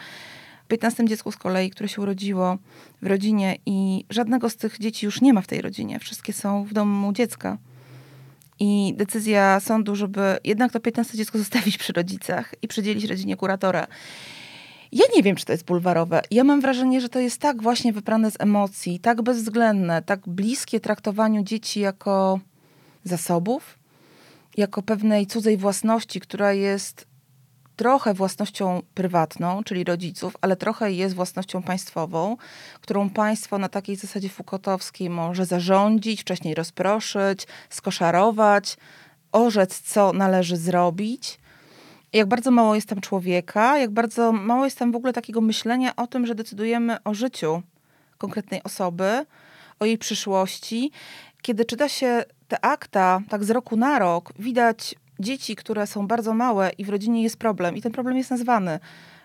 15 0.68 1.04
dziecku 1.04 1.32
z 1.32 1.36
kolei, 1.36 1.70
które 1.70 1.88
się 1.88 2.02
urodziło 2.02 2.58
w 3.02 3.06
rodzinie 3.06 3.56
i 3.66 4.04
żadnego 4.10 4.50
z 4.50 4.56
tych 4.56 4.78
dzieci 4.78 5.06
już 5.06 5.20
nie 5.20 5.32
ma 5.32 5.40
w 5.40 5.46
tej 5.46 5.60
rodzinie. 5.60 5.98
Wszystkie 5.98 6.32
są 6.32 6.64
w 6.64 6.72
domu 6.72 7.12
dziecka 7.12 7.58
i 8.62 8.94
decyzja 8.96 9.60
sądu, 9.60 9.94
żeby 9.94 10.38
jednak 10.44 10.72
to 10.72 10.80
15 10.80 11.18
dziecko 11.18 11.38
zostawić 11.38 11.78
przy 11.78 11.92
rodzicach 11.92 12.54
i 12.62 12.68
przydzielić 12.68 13.04
rodzinie 13.04 13.36
kuratora. 13.36 13.86
Ja 14.92 15.04
nie 15.16 15.22
wiem, 15.22 15.36
czy 15.36 15.44
to 15.44 15.52
jest 15.52 15.64
bulwarowe. 15.64 16.22
Ja 16.30 16.44
mam 16.44 16.60
wrażenie, 16.60 17.00
że 17.00 17.08
to 17.08 17.18
jest 17.18 17.38
tak 17.38 17.62
właśnie 17.62 17.92
wyprane 17.92 18.30
z 18.30 18.40
emocji, 18.40 19.00
tak 19.00 19.22
bezwzględne, 19.22 20.02
tak 20.02 20.20
bliskie 20.28 20.80
traktowaniu 20.80 21.42
dzieci 21.42 21.80
jako 21.80 22.40
zasobów, 23.04 23.78
jako 24.56 24.82
pewnej 24.82 25.26
cudzej 25.26 25.56
własności, 25.56 26.20
która 26.20 26.52
jest 26.52 27.06
trochę 27.82 28.14
własnością 28.14 28.82
prywatną, 28.94 29.64
czyli 29.64 29.84
rodziców, 29.84 30.36
ale 30.40 30.56
trochę 30.56 30.92
jest 30.92 31.14
własnością 31.14 31.62
państwową, 31.62 32.36
którą 32.80 33.10
państwo 33.10 33.58
na 33.58 33.68
takiej 33.68 33.96
zasadzie 33.96 34.28
fukotowskiej 34.28 35.10
może 35.10 35.46
zarządzić, 35.46 36.20
wcześniej 36.20 36.54
rozproszyć, 36.54 37.46
skoszarować, 37.70 38.76
orzec, 39.32 39.80
co 39.80 40.12
należy 40.12 40.56
zrobić. 40.56 41.38
Jak 42.12 42.28
bardzo 42.28 42.50
mało 42.50 42.74
jest 42.74 42.88
tam 42.88 43.00
człowieka, 43.00 43.78
jak 43.78 43.90
bardzo 43.90 44.32
mało 44.32 44.64
jest 44.64 44.78
tam 44.78 44.92
w 44.92 44.96
ogóle 44.96 45.12
takiego 45.12 45.40
myślenia 45.40 45.96
o 45.96 46.06
tym, 46.06 46.26
że 46.26 46.34
decydujemy 46.34 47.02
o 47.04 47.14
życiu 47.14 47.62
konkretnej 48.18 48.62
osoby, 48.62 49.26
o 49.80 49.84
jej 49.84 49.98
przyszłości. 49.98 50.90
Kiedy 51.42 51.64
czyta 51.64 51.88
się 51.88 52.24
te 52.48 52.64
akta 52.64 53.20
tak 53.28 53.44
z 53.44 53.50
roku 53.50 53.76
na 53.76 53.98
rok, 53.98 54.32
widać 54.38 54.94
dzieci, 55.22 55.56
które 55.56 55.86
są 55.86 56.06
bardzo 56.06 56.34
małe 56.34 56.70
i 56.78 56.84
w 56.84 56.88
rodzinie 56.88 57.22
jest 57.22 57.36
problem, 57.36 57.76
i 57.76 57.82
ten 57.82 57.92
problem 57.92 58.16
jest 58.16 58.30
nazwany 58.30 58.78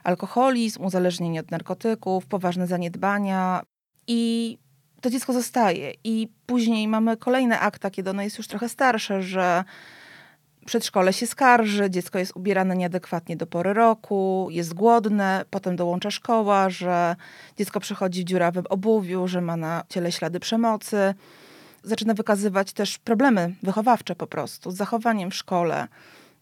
alkoholizm, 0.03 0.85
uzależnienie 0.85 1.39
od 1.39 1.51
narkotyków, 1.51 2.25
poważne 2.25 2.67
zaniedbania. 2.67 3.61
I 4.07 4.57
to 5.01 5.09
dziecko 5.09 5.33
zostaje. 5.33 5.93
I 6.03 6.27
później 6.45 6.87
mamy 6.87 7.17
kolejne 7.17 7.59
akta, 7.59 7.91
kiedy 7.91 8.09
ono 8.09 8.21
jest 8.21 8.37
już 8.37 8.47
trochę 8.47 8.69
starsze, 8.69 9.21
że 9.21 9.63
przedszkole 10.65 11.13
się 11.13 11.27
skarży, 11.27 11.89
dziecko 11.89 12.19
jest 12.19 12.35
ubierane 12.35 12.75
nieadekwatnie 12.75 13.37
do 13.37 13.47
pory 13.47 13.73
roku, 13.73 14.47
jest 14.51 14.73
głodne, 14.73 15.45
potem 15.49 15.75
dołącza 15.75 16.11
szkoła, 16.11 16.69
że 16.69 17.15
dziecko 17.57 17.79
przychodzi 17.79 18.21
w 18.21 18.25
dziurawym 18.25 18.63
obuwiu, 18.69 19.27
że 19.27 19.41
ma 19.41 19.57
na 19.57 19.83
ciele 19.89 20.11
ślady 20.11 20.39
przemocy 20.39 21.13
zaczyna 21.87 22.13
wykazywać 22.13 22.73
też 22.73 22.97
problemy 22.97 23.55
wychowawcze 23.63 24.15
po 24.15 24.27
prostu 24.27 24.71
z 24.71 24.75
zachowaniem 24.75 25.31
w 25.31 25.35
szkole. 25.35 25.87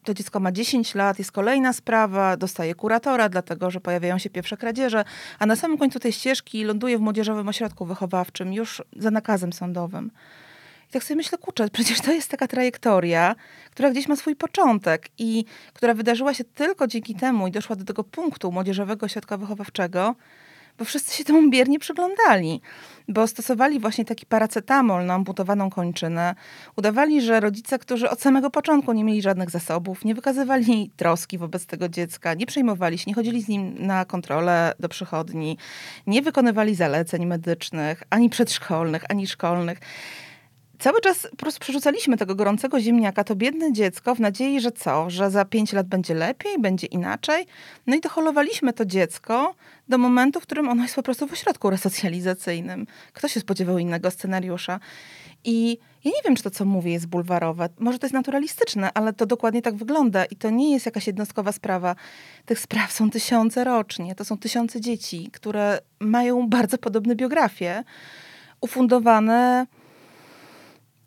To 0.03 0.13
dziecko 0.13 0.39
ma 0.39 0.51
10 0.51 0.95
lat, 0.95 1.19
jest 1.19 1.31
kolejna 1.31 1.73
sprawa, 1.73 2.37
dostaje 2.37 2.75
kuratora, 2.75 3.29
dlatego 3.29 3.71
że 3.71 3.79
pojawiają 3.79 4.17
się 4.17 4.29
pierwsze 4.29 4.57
kradzieże, 4.57 5.03
a 5.39 5.45
na 5.45 5.55
samym 5.55 5.77
końcu 5.77 5.99
tej 5.99 6.11
ścieżki 6.11 6.63
ląduje 6.63 6.97
w 6.97 7.01
młodzieżowym 7.01 7.49
ośrodku 7.49 7.85
wychowawczym, 7.85 8.53
już 8.53 8.83
za 8.97 9.11
nakazem 9.11 9.53
sądowym. 9.53 10.11
I 10.89 10.93
tak 10.93 11.03
sobie 11.03 11.15
myślę, 11.15 11.37
kurczę, 11.37 11.69
przecież 11.73 12.01
to 12.01 12.11
jest 12.11 12.31
taka 12.31 12.47
trajektoria, 12.47 13.35
która 13.71 13.91
gdzieś 13.91 14.07
ma 14.07 14.15
swój 14.15 14.35
początek 14.35 15.09
i 15.17 15.45
która 15.73 15.93
wydarzyła 15.93 16.33
się 16.33 16.43
tylko 16.43 16.87
dzięki 16.87 17.15
temu 17.15 17.47
i 17.47 17.51
doszła 17.51 17.75
do 17.75 17.85
tego 17.85 18.03
punktu 18.03 18.51
młodzieżowego 18.51 19.05
ośrodka 19.05 19.37
wychowawczego, 19.37 20.15
bo 20.77 20.85
wszyscy 20.85 21.17
się 21.17 21.23
temu 21.23 21.49
biernie 21.49 21.79
przyglądali, 21.79 22.61
bo 23.07 23.27
stosowali 23.27 23.79
właśnie 23.79 24.05
taki 24.05 24.25
paracetamol 24.25 25.05
na 25.05 25.13
amputowaną 25.13 25.69
kończynę. 25.69 26.35
Udawali, 26.75 27.21
że 27.21 27.39
rodzice, 27.39 27.79
którzy 27.79 28.09
od 28.09 28.21
samego 28.21 28.49
początku 28.49 28.93
nie 28.93 29.03
mieli 29.03 29.21
żadnych 29.21 29.49
zasobów, 29.49 30.05
nie 30.05 30.15
wykazywali 30.15 30.91
troski 30.97 31.37
wobec 31.37 31.65
tego 31.65 31.89
dziecka, 31.89 32.33
nie 32.33 32.45
przejmowali 32.45 32.97
się, 32.97 33.03
nie 33.07 33.13
chodzili 33.13 33.41
z 33.41 33.47
nim 33.47 33.75
na 33.79 34.05
kontrolę 34.05 34.73
do 34.79 34.89
przychodni, 34.89 35.57
nie 36.07 36.21
wykonywali 36.21 36.75
zaleceń 36.75 37.25
medycznych, 37.25 38.03
ani 38.09 38.29
przedszkolnych, 38.29 39.03
ani 39.09 39.27
szkolnych 39.27 39.79
cały 40.79 41.01
czas 41.01 41.27
po 41.31 41.37
prostu 41.37 41.59
przerzucaliśmy 41.59 42.17
tego 42.17 42.35
gorącego 42.35 42.79
ziemniaka, 42.79 43.23
to 43.23 43.35
biedne 43.35 43.73
dziecko, 43.73 44.15
w 44.15 44.19
nadziei, 44.19 44.61
że 44.61 44.71
co? 44.71 45.09
Że 45.09 45.31
za 45.31 45.45
pięć 45.45 45.73
lat 45.73 45.87
będzie 45.87 46.13
lepiej, 46.13 46.59
będzie 46.59 46.87
inaczej. 46.87 47.45
No 47.87 47.95
i 47.95 48.01
doholowaliśmy 48.01 48.73
to 48.73 48.85
dziecko 48.85 49.55
do 49.89 49.97
momentu, 49.97 50.39
w 50.39 50.43
którym 50.43 50.69
ono 50.69 50.83
jest 50.83 50.95
po 50.95 51.03
prostu 51.03 51.27
w 51.27 51.33
ośrodku 51.33 51.69
resocjalizacyjnym. 51.69 52.87
Kto 53.13 53.27
się 53.27 53.39
spodziewał 53.39 53.77
innego 53.77 54.11
scenariusza? 54.11 54.79
I 55.43 55.77
ja 56.05 56.11
nie 56.11 56.21
wiem, 56.25 56.35
czy 56.35 56.43
to, 56.43 56.49
co 56.49 56.65
mówię, 56.65 56.91
jest 56.91 57.07
bulwarowe. 57.07 57.69
Może 57.79 57.99
to 57.99 58.05
jest 58.05 58.13
naturalistyczne, 58.13 58.89
ale 58.93 59.13
to 59.13 59.25
dokładnie 59.25 59.61
tak 59.61 59.75
wygląda 59.75 60.25
i 60.25 60.35
to 60.35 60.49
nie 60.49 60.71
jest 60.73 60.85
jakaś 60.85 61.07
jednostkowa 61.07 61.51
sprawa. 61.51 61.95
Tych 62.45 62.59
spraw 62.59 62.91
są 62.91 63.09
tysiące 63.09 63.63
rocznie. 63.63 64.15
To 64.15 64.25
są 64.25 64.37
tysiące 64.37 64.81
dzieci, 64.81 65.29
które 65.33 65.79
mają 65.99 66.49
bardzo 66.49 66.77
podobne 66.77 67.15
biografie, 67.15 67.83
ufundowane 68.61 69.67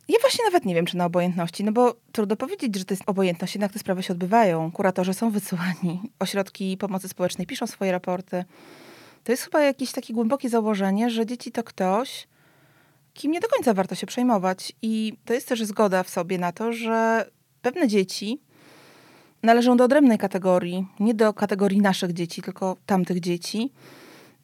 ja 0.09 0.19
właśnie 0.21 0.45
nawet 0.45 0.65
nie 0.65 0.75
wiem, 0.75 0.87
czy 0.87 0.97
na 0.97 1.05
obojętności, 1.05 1.65
no 1.65 1.73
bo 1.73 1.95
trudno 2.13 2.37
powiedzieć, 2.37 2.77
że 2.77 2.85
to 2.85 2.95
jest 2.95 3.03
obojętność, 3.07 3.55
jednak 3.55 3.73
te 3.73 3.79
sprawy 3.79 4.03
się 4.03 4.13
odbywają. 4.13 4.73
Kuratorzy 4.73 5.15
są 5.15 5.31
wysyłani, 5.31 6.01
ośrodki 6.19 6.77
pomocy 6.77 7.09
społecznej 7.09 7.47
piszą 7.47 7.67
swoje 7.67 7.93
raporty. 7.93 8.45
To 9.25 9.33
jest 9.33 9.45
chyba 9.45 9.61
jakieś 9.61 9.93
takie 9.93 10.15
głębokie 10.15 10.49
założenie, 10.49 11.11
że 11.11 11.27
dzieci 11.27 11.53
to 11.53 11.65
ktoś, 11.65 12.29
kim 13.15 13.33
nie 13.33 13.41
do 13.41 13.49
końca 13.49 13.75
warto 13.75 13.95
się 13.95 14.07
przejmować. 14.07 14.73
I 14.83 15.17
to 15.25 15.35
jest 15.35 15.49
też 15.49 15.65
zgoda 15.65 16.03
w 16.03 16.09
sobie 16.09 16.39
na 16.39 16.53
to, 16.53 16.73
że 16.73 17.27
pewne 17.63 17.89
dzieci 17.89 18.41
należą 19.43 19.77
do 19.77 19.85
odrębnej 19.85 20.19
kategorii, 20.19 20.87
nie 21.01 21.15
do 21.15 21.33
kategorii 21.35 21.81
naszych 21.81 22.13
dzieci, 22.13 22.43
tylko 22.43 22.77
tamtych 22.87 23.21
dzieci. 23.21 23.73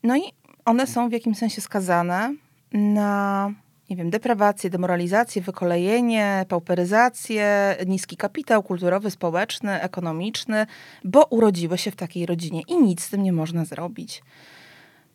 No 0.02 0.16
i 0.16 0.23
one 0.64 0.87
są 0.87 1.09
w 1.09 1.12
jakimś 1.12 1.38
sensie 1.38 1.61
skazane 1.61 2.35
na 2.73 3.52
nie 3.91 3.97
wiem, 3.97 4.11
deprawację, 4.11 4.71
demoralizację, 4.71 5.43
wykolejenie, 5.43 6.47
pauperyzację, 6.49 7.76
niski 7.87 8.17
kapitał 8.17 8.62
kulturowy, 8.62 9.11
społeczny, 9.11 9.81
ekonomiczny, 9.81 10.67
bo 11.05 11.25
urodziły 11.25 11.79
się 11.79 11.91
w 11.91 11.97
takiej 11.97 12.26
rodzinie 12.26 12.62
i 12.69 12.76
nic 12.83 13.03
z 13.03 13.11
tym 13.11 13.23
nie 13.23 13.33
można 13.33 13.64
zrobić. 13.64 14.23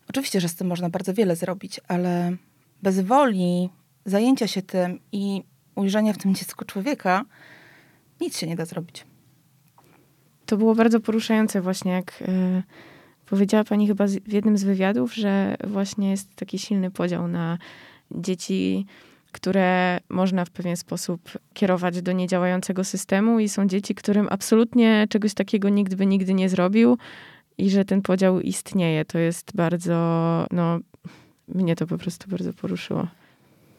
Oczywiście, 0.09 0.41
że 0.41 0.49
z 0.49 0.55
tym 0.55 0.67
można 0.67 0.89
bardzo 0.89 1.13
wiele 1.13 1.35
zrobić, 1.35 1.79
ale 1.87 2.35
bez 2.81 2.99
woli 2.99 3.69
zajęcia 4.05 4.47
się 4.47 4.61
tym 4.61 4.99
i 5.11 5.43
ujrzenia 5.75 6.13
w 6.13 6.17
tym 6.17 6.35
dziecku 6.35 6.65
człowieka, 6.65 7.25
nic 8.21 8.37
się 8.37 8.47
nie 8.47 8.55
da 8.55 8.65
zrobić. 8.65 9.05
To 10.45 10.57
było 10.57 10.75
bardzo 10.75 10.99
poruszające 10.99 11.61
właśnie, 11.61 11.91
jak 11.91 12.21
yy, 12.21 12.63
powiedziała 13.25 13.63
pani 13.63 13.87
chyba 13.87 14.05
w 14.07 14.33
jednym 14.33 14.57
z 14.57 14.63
wywiadów, 14.63 15.15
że 15.15 15.55
właśnie 15.67 16.11
jest 16.11 16.35
taki 16.35 16.59
silny 16.59 16.91
podział 16.91 17.27
na 17.27 17.57
dzieci, 18.11 18.85
które 19.31 19.99
można 20.09 20.45
w 20.45 20.49
pewien 20.49 20.77
sposób 20.77 21.21
kierować 21.53 22.01
do 22.01 22.11
niedziałającego 22.11 22.83
systemu, 22.83 23.39
i 23.39 23.49
są 23.49 23.67
dzieci, 23.67 23.95
którym 23.95 24.27
absolutnie 24.31 25.07
czegoś 25.09 25.33
takiego 25.33 25.69
nikt 25.69 25.95
by 25.95 26.05
nigdy 26.05 26.33
nie 26.33 26.49
zrobił, 26.49 26.97
i 27.57 27.69
że 27.69 27.85
ten 27.85 28.01
podział 28.01 28.41
istnieje. 28.41 29.05
To 29.05 29.19
jest 29.19 29.55
bardzo, 29.55 29.95
no, 30.51 30.79
mnie 31.47 31.75
to 31.75 31.87
po 31.87 31.97
prostu 31.97 32.29
bardzo 32.29 32.53
poruszyło. 32.53 33.07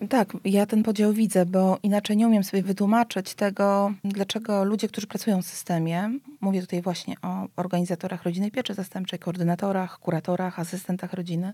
Tak, 0.09 0.37
ja 0.45 0.67
ten 0.67 0.83
podział 0.83 1.13
widzę, 1.13 1.47
bo 1.47 1.79
inaczej 1.83 2.17
nie 2.17 2.27
umiem 2.27 2.45
sobie 2.45 2.63
wytłumaczyć 2.63 3.35
tego, 3.35 3.93
dlaczego 4.05 4.65
ludzie, 4.65 4.89
którzy 4.89 5.07
pracują 5.07 5.43
w 5.43 5.47
systemie, 5.47 6.11
mówię 6.41 6.61
tutaj 6.61 6.83
właśnie 6.83 7.15
o 7.23 7.47
organizatorach 7.57 8.23
rodzinnej 8.23 8.51
pieczy 8.51 8.75
zastępczej, 8.75 9.19
koordynatorach, 9.19 9.99
kuratorach, 9.99 10.59
asystentach 10.59 11.13
rodziny. 11.13 11.53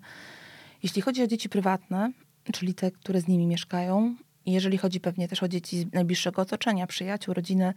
Jeśli 0.82 1.02
chodzi 1.02 1.22
o 1.22 1.26
dzieci 1.26 1.48
prywatne, 1.48 2.12
czyli 2.52 2.74
te, 2.74 2.90
które 2.90 3.20
z 3.20 3.28
nimi 3.28 3.46
mieszkają. 3.46 4.14
Jeżeli 4.46 4.78
chodzi 4.78 5.00
pewnie 5.00 5.28
też 5.28 5.42
o 5.42 5.48
dzieci 5.48 5.80
z 5.80 5.92
najbliższego 5.92 6.42
otoczenia, 6.42 6.86
przyjaciół, 6.86 7.34
rodziny, 7.34 7.74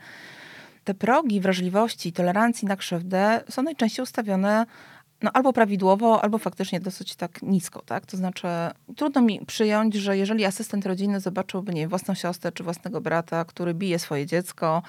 te 0.83 0.93
progi 0.93 1.41
wrażliwości, 1.41 2.13
tolerancji 2.13 2.67
na 2.67 2.75
krzywdę 2.75 3.43
są 3.49 3.63
najczęściej 3.63 4.03
ustawione 4.03 4.65
no, 5.21 5.31
albo 5.33 5.53
prawidłowo, 5.53 6.23
albo 6.23 6.37
faktycznie 6.37 6.79
dosyć 6.79 7.15
tak 7.15 7.41
nisko, 7.41 7.81
tak? 7.85 8.05
To 8.05 8.17
znaczy, 8.17 8.47
trudno 8.95 9.21
mi 9.21 9.45
przyjąć, 9.45 9.95
że 9.95 10.17
jeżeli 10.17 10.45
asystent 10.45 10.85
rodziny 10.85 11.19
zobaczyłby, 11.19 11.73
nie 11.73 11.87
własną 11.87 12.13
siostrę 12.13 12.51
czy 12.51 12.63
własnego 12.63 13.01
brata, 13.01 13.45
który 13.45 13.73
bije 13.73 13.99
swoje 13.99 14.25
dziecko, 14.25 14.81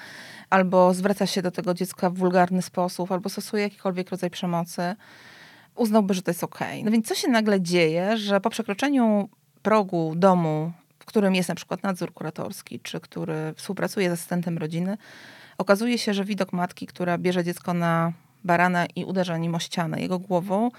albo 0.49 0.93
zwraca 0.93 1.25
się 1.25 1.41
do 1.41 1.51
tego 1.51 1.73
dziecka 1.73 2.09
w 2.09 2.13
wulgarny 2.13 2.61
sposób, 2.61 3.11
albo 3.11 3.29
stosuje 3.29 3.63
jakikolwiek 3.63 4.09
rodzaj 4.09 4.29
przemocy, 4.29 4.95
uznałby, 5.75 6.13
że 6.13 6.21
to 6.21 6.31
jest 6.31 6.43
okej. 6.43 6.67
Okay. 6.67 6.83
No 6.83 6.91
więc 6.91 7.07
co 7.07 7.15
się 7.15 7.27
nagle 7.27 7.61
dzieje, 7.61 8.17
że 8.17 8.41
po 8.41 8.49
przekroczeniu 8.49 9.29
progu 9.61 10.13
domu, 10.15 10.71
w 10.99 11.05
którym 11.05 11.35
jest 11.35 11.49
na 11.49 11.55
przykład 11.55 11.83
nadzór 11.83 12.13
kuratorski, 12.13 12.79
czy 12.79 12.99
który 12.99 13.53
współpracuje 13.55 14.09
z 14.09 14.13
asystentem 14.13 14.57
rodziny, 14.57 14.97
okazuje 15.57 15.97
się, 15.97 16.13
że 16.13 16.25
widok 16.25 16.53
matki, 16.53 16.87
która 16.87 17.17
bierze 17.17 17.43
dziecko 17.43 17.73
na 17.73 18.13
barana 18.43 18.85
i 18.95 19.05
uderza 19.05 19.37
nim 19.37 19.55
o 19.55 19.59
ścianę 19.59 20.01
jego 20.01 20.19
głową, 20.19 20.69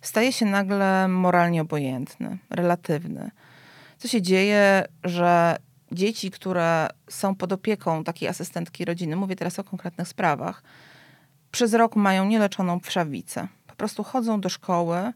staje 0.00 0.32
się 0.32 0.46
nagle 0.46 1.08
moralnie 1.08 1.62
obojętny, 1.62 2.38
relatywny. 2.50 3.30
Co 3.98 4.08
się 4.08 4.22
dzieje, 4.22 4.84
że 5.04 5.56
dzieci, 5.92 6.30
które 6.30 6.88
są 7.08 7.34
pod 7.34 7.52
opieką 7.52 8.04
takiej 8.04 8.28
asystentki 8.28 8.84
rodziny, 8.84 9.16
mówię 9.16 9.36
teraz 9.36 9.58
o 9.58 9.64
konkretnych 9.64 10.08
sprawach, 10.08 10.62
przez 11.50 11.74
rok 11.74 11.96
mają 11.96 12.24
nieleczoną 12.24 12.80
wszawicę. 12.80 13.48
Po 13.66 13.74
prostu 13.74 14.04
chodzą 14.04 14.40
do 14.40 14.48
szkoły 14.48 15.12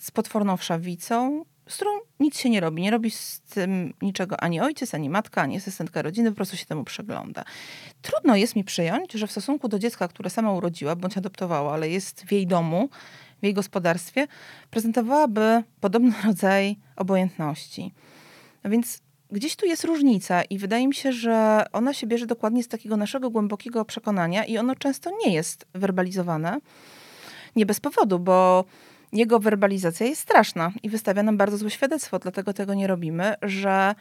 z 0.00 0.10
potworną 0.10 0.56
wszawicą 0.56 1.44
z 1.68 1.74
którą 1.76 1.90
nic 2.20 2.38
się 2.38 2.50
nie 2.50 2.60
robi. 2.60 2.82
Nie 2.82 2.90
robi 2.90 3.10
z 3.10 3.40
tym 3.40 3.94
niczego 4.02 4.40
ani 4.40 4.60
ojciec, 4.60 4.94
ani 4.94 5.10
matka, 5.10 5.42
ani 5.42 5.56
asystentka 5.56 6.02
rodziny, 6.02 6.30
po 6.30 6.36
prostu 6.36 6.56
się 6.56 6.66
temu 6.66 6.84
przegląda. 6.84 7.44
Trudno 8.02 8.36
jest 8.36 8.56
mi 8.56 8.64
przyjąć, 8.64 9.12
że 9.12 9.26
w 9.26 9.30
stosunku 9.30 9.68
do 9.68 9.78
dziecka, 9.78 10.08
które 10.08 10.30
sama 10.30 10.52
urodziła 10.52 10.96
bądź 10.96 11.18
adoptowała, 11.18 11.72
ale 11.72 11.90
jest 11.90 12.24
w 12.24 12.32
jej 12.32 12.46
domu, 12.46 12.88
w 13.42 13.44
jej 13.44 13.54
gospodarstwie 13.54 14.26
prezentowałaby 14.70 15.62
podobny 15.80 16.12
rodzaj 16.26 16.76
obojętności. 16.96 17.92
No 18.64 18.70
więc 18.70 19.00
gdzieś 19.30 19.56
tu 19.56 19.66
jest 19.66 19.84
różnica 19.84 20.42
i 20.42 20.58
wydaje 20.58 20.88
mi 20.88 20.94
się, 20.94 21.12
że 21.12 21.64
ona 21.72 21.94
się 21.94 22.06
bierze 22.06 22.26
dokładnie 22.26 22.62
z 22.62 22.68
takiego 22.68 22.96
naszego 22.96 23.30
głębokiego 23.30 23.84
przekonania 23.84 24.44
i 24.44 24.58
ono 24.58 24.74
często 24.74 25.10
nie 25.24 25.34
jest 25.34 25.66
werbalizowane. 25.74 26.58
Nie 27.56 27.66
bez 27.66 27.80
powodu, 27.80 28.18
bo 28.18 28.64
jego 29.14 29.40
werbalizacja 29.40 30.06
jest 30.06 30.22
straszna 30.22 30.72
i 30.82 30.88
wystawia 30.88 31.22
nam 31.22 31.36
bardzo 31.36 31.56
złe 31.56 31.70
świadectwo, 31.70 32.18
dlatego 32.18 32.52
tego 32.52 32.74
nie 32.74 32.86
robimy, 32.86 33.34
że 33.42 33.94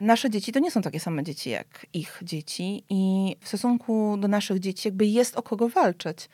nasze 0.00 0.30
dzieci 0.30 0.52
to 0.52 0.58
nie 0.58 0.70
są 0.70 0.82
takie 0.82 1.00
same 1.00 1.22
dzieci 1.22 1.50
jak 1.50 1.86
ich 1.92 2.20
dzieci 2.22 2.84
i 2.90 3.36
w 3.40 3.48
stosunku 3.48 4.16
do 4.20 4.28
naszych 4.28 4.58
dzieci 4.58 4.88
jakby 4.88 5.06
jest 5.06 5.36
o 5.36 5.42
kogo 5.42 5.68
walczyć. 5.68 6.28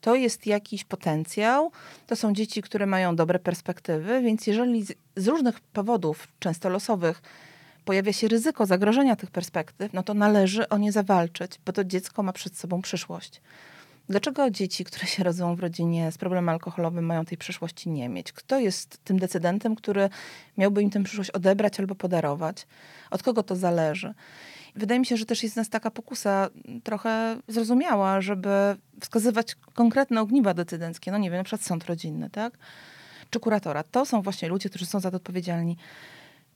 To 0.00 0.14
jest 0.14 0.46
jakiś 0.46 0.84
potencjał, 0.84 1.72
to 2.06 2.16
są 2.16 2.32
dzieci, 2.32 2.62
które 2.62 2.86
mają 2.86 3.16
dobre 3.16 3.38
perspektywy, 3.38 4.22
więc 4.22 4.46
jeżeli 4.46 4.82
z, 4.82 4.92
z 5.16 5.28
różnych 5.28 5.60
powodów, 5.60 6.28
często 6.38 6.68
losowych, 6.68 7.22
pojawia 7.84 8.12
się 8.12 8.28
ryzyko 8.28 8.66
zagrożenia 8.66 9.16
tych 9.16 9.30
perspektyw, 9.30 9.92
no 9.92 10.02
to 10.02 10.14
należy 10.14 10.68
o 10.68 10.78
nie 10.78 10.92
zawalczyć, 10.92 11.60
bo 11.66 11.72
to 11.72 11.84
dziecko 11.84 12.22
ma 12.22 12.32
przed 12.32 12.56
sobą 12.56 12.82
przyszłość. 12.82 13.40
Dlaczego 14.08 14.50
dzieci, 14.50 14.84
które 14.84 15.06
się 15.06 15.24
rodzą 15.24 15.56
w 15.56 15.60
rodzinie 15.60 16.12
z 16.12 16.18
problemem 16.18 16.48
alkoholowym, 16.48 17.04
mają 17.06 17.24
tej 17.24 17.38
przyszłości 17.38 17.90
nie 17.90 18.08
mieć? 18.08 18.32
Kto 18.32 18.58
jest 18.58 19.04
tym 19.04 19.18
decydentem, 19.18 19.76
który 19.76 20.08
miałby 20.58 20.82
im 20.82 20.90
tę 20.90 21.04
przyszłość 21.04 21.30
odebrać 21.30 21.80
albo 21.80 21.94
podarować? 21.94 22.66
Od 23.10 23.22
kogo 23.22 23.42
to 23.42 23.56
zależy? 23.56 24.14
Wydaje 24.74 25.00
mi 25.00 25.06
się, 25.06 25.16
że 25.16 25.26
też 25.26 25.42
jest 25.42 25.56
nas 25.56 25.68
taka 25.68 25.90
pokusa 25.90 26.48
trochę 26.84 27.36
zrozumiała, 27.48 28.20
żeby 28.20 28.48
wskazywać 29.00 29.54
konkretne 29.54 30.20
ogniwa 30.20 30.54
decydenckie. 30.54 31.10
No 31.12 31.18
nie 31.18 31.30
wiem, 31.30 31.38
na 31.38 31.44
przykład 31.44 31.62
sąd 31.62 31.84
rodzinny, 31.84 32.30
tak? 32.30 32.58
Czy 33.30 33.40
kuratora. 33.40 33.82
To 33.82 34.06
są 34.06 34.22
właśnie 34.22 34.48
ludzie, 34.48 34.68
którzy 34.68 34.86
są 34.86 35.00
za 35.00 35.10
to 35.10 35.16
odpowiedzialni. 35.16 35.76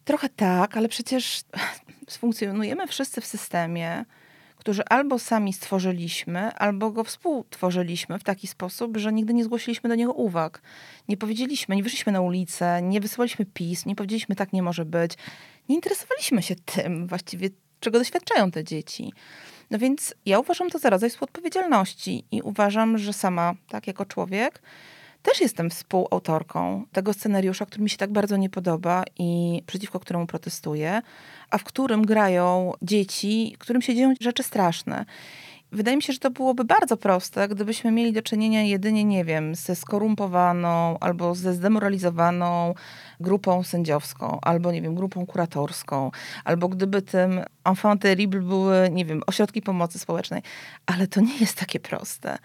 Trochę 0.05 0.29
tak, 0.29 0.77
ale 0.77 0.89
przecież 0.89 1.43
funkcjonujemy 2.21 2.87
wszyscy 2.87 3.21
w 3.21 3.27
systemie, 3.27 4.05
którzy 4.63 4.85
albo 4.85 5.19
sami 5.19 5.53
stworzyliśmy, 5.53 6.55
albo 6.55 6.91
go 6.91 7.05
współtworzyliśmy 7.05 8.19
w 8.19 8.25
taki 8.25 8.47
sposób, 8.47 8.97
że 8.97 9.13
nigdy 9.13 9.35
nie 9.35 9.45
zgłosiliśmy 9.45 9.89
do 9.89 9.95
niego 9.95 10.13
uwag. 10.13 10.63
Nie 11.09 11.17
powiedzieliśmy, 11.17 11.77
nie 11.77 11.83
wyszliśmy 11.83 12.13
na 12.13 12.21
ulicę, 12.21 12.83
nie 12.83 13.01
wysyłaliśmy 13.01 13.47
pism, 13.47 13.89
nie 13.89 13.97
powiedzieliśmy 13.97 14.37
tak 14.37 14.53
nie 14.53 14.63
może 14.63 14.85
być. 14.85 15.13
Nie 15.69 15.75
interesowaliśmy 15.75 16.43
się 16.43 16.55
tym 16.55 17.07
właściwie, 17.07 17.51
czego 17.81 17.99
doświadczają 17.99 18.51
te 18.51 18.65
dzieci. 18.65 19.13
No 19.71 19.79
więc 19.79 20.15
ja 20.27 20.39
uważam 20.39 20.71
to 20.71 20.79
za 20.79 20.91
rodzaj 20.91 21.11
współodpowiedzialności 21.11 22.25
i 22.31 22.43
uważam, 22.43 22.99
że 22.99 23.13
sama, 23.13 23.55
tak 23.69 23.87
jako 23.87 24.05
człowiek, 24.05 24.63
też 25.23 25.41
jestem 25.41 25.71
współautorką 25.71 26.85
tego 26.93 27.13
scenariusza, 27.13 27.67
który 27.67 27.83
mi 27.83 27.91
się 27.91 27.97
tak 27.97 28.13
bardzo 28.13 28.37
nie 28.37 28.51
podoba 28.51 29.05
i 29.19 29.63
przeciwko 29.67 30.01
któremu 30.01 30.27
protestuję, 30.27 31.03
a 31.51 31.59
w 31.59 31.65
którym 31.65 32.07
grają 32.07 32.73
dzieci, 32.83 33.57
którym 33.59 33.83
się 33.83 33.95
dzieją 33.95 34.15
rzeczy 34.21 34.43
straszne. 34.43 35.05
Wydaje 35.73 35.97
mi 35.97 36.03
się, 36.03 36.13
że 36.13 36.19
to 36.19 36.31
byłoby 36.31 36.65
bardzo 36.65 36.97
proste, 36.97 37.49
gdybyśmy 37.49 37.91
mieli 37.91 38.13
do 38.13 38.23
czynienia 38.23 38.63
jedynie, 38.63 39.05
nie 39.05 39.25
wiem, 39.25 39.55
ze 39.55 39.77
skorumpowaną 39.77 40.99
albo 40.99 41.35
ze 41.35 41.55
zdemoralizowaną 41.55 42.75
grupą 43.21 43.63
sędziowską, 43.63 44.39
albo, 44.43 44.73
nie 44.73 44.83
wiem, 44.83 44.95
grupą 44.95 45.27
kuratorską, 45.27 46.11
albo 46.45 46.69
gdyby 46.69 47.03
tym 47.03 47.41
enfant 47.65 48.03
terrible 48.03 48.41
były, 48.41 48.89
nie 48.91 49.05
wiem, 49.05 49.23
ośrodki 49.27 49.63
pomocy 49.63 49.99
społecznej. 49.99 50.43
Ale 50.87 51.07
to 51.07 51.21
nie 51.21 51.39
jest 51.39 51.59
takie 51.59 51.81
proste. 51.81 52.39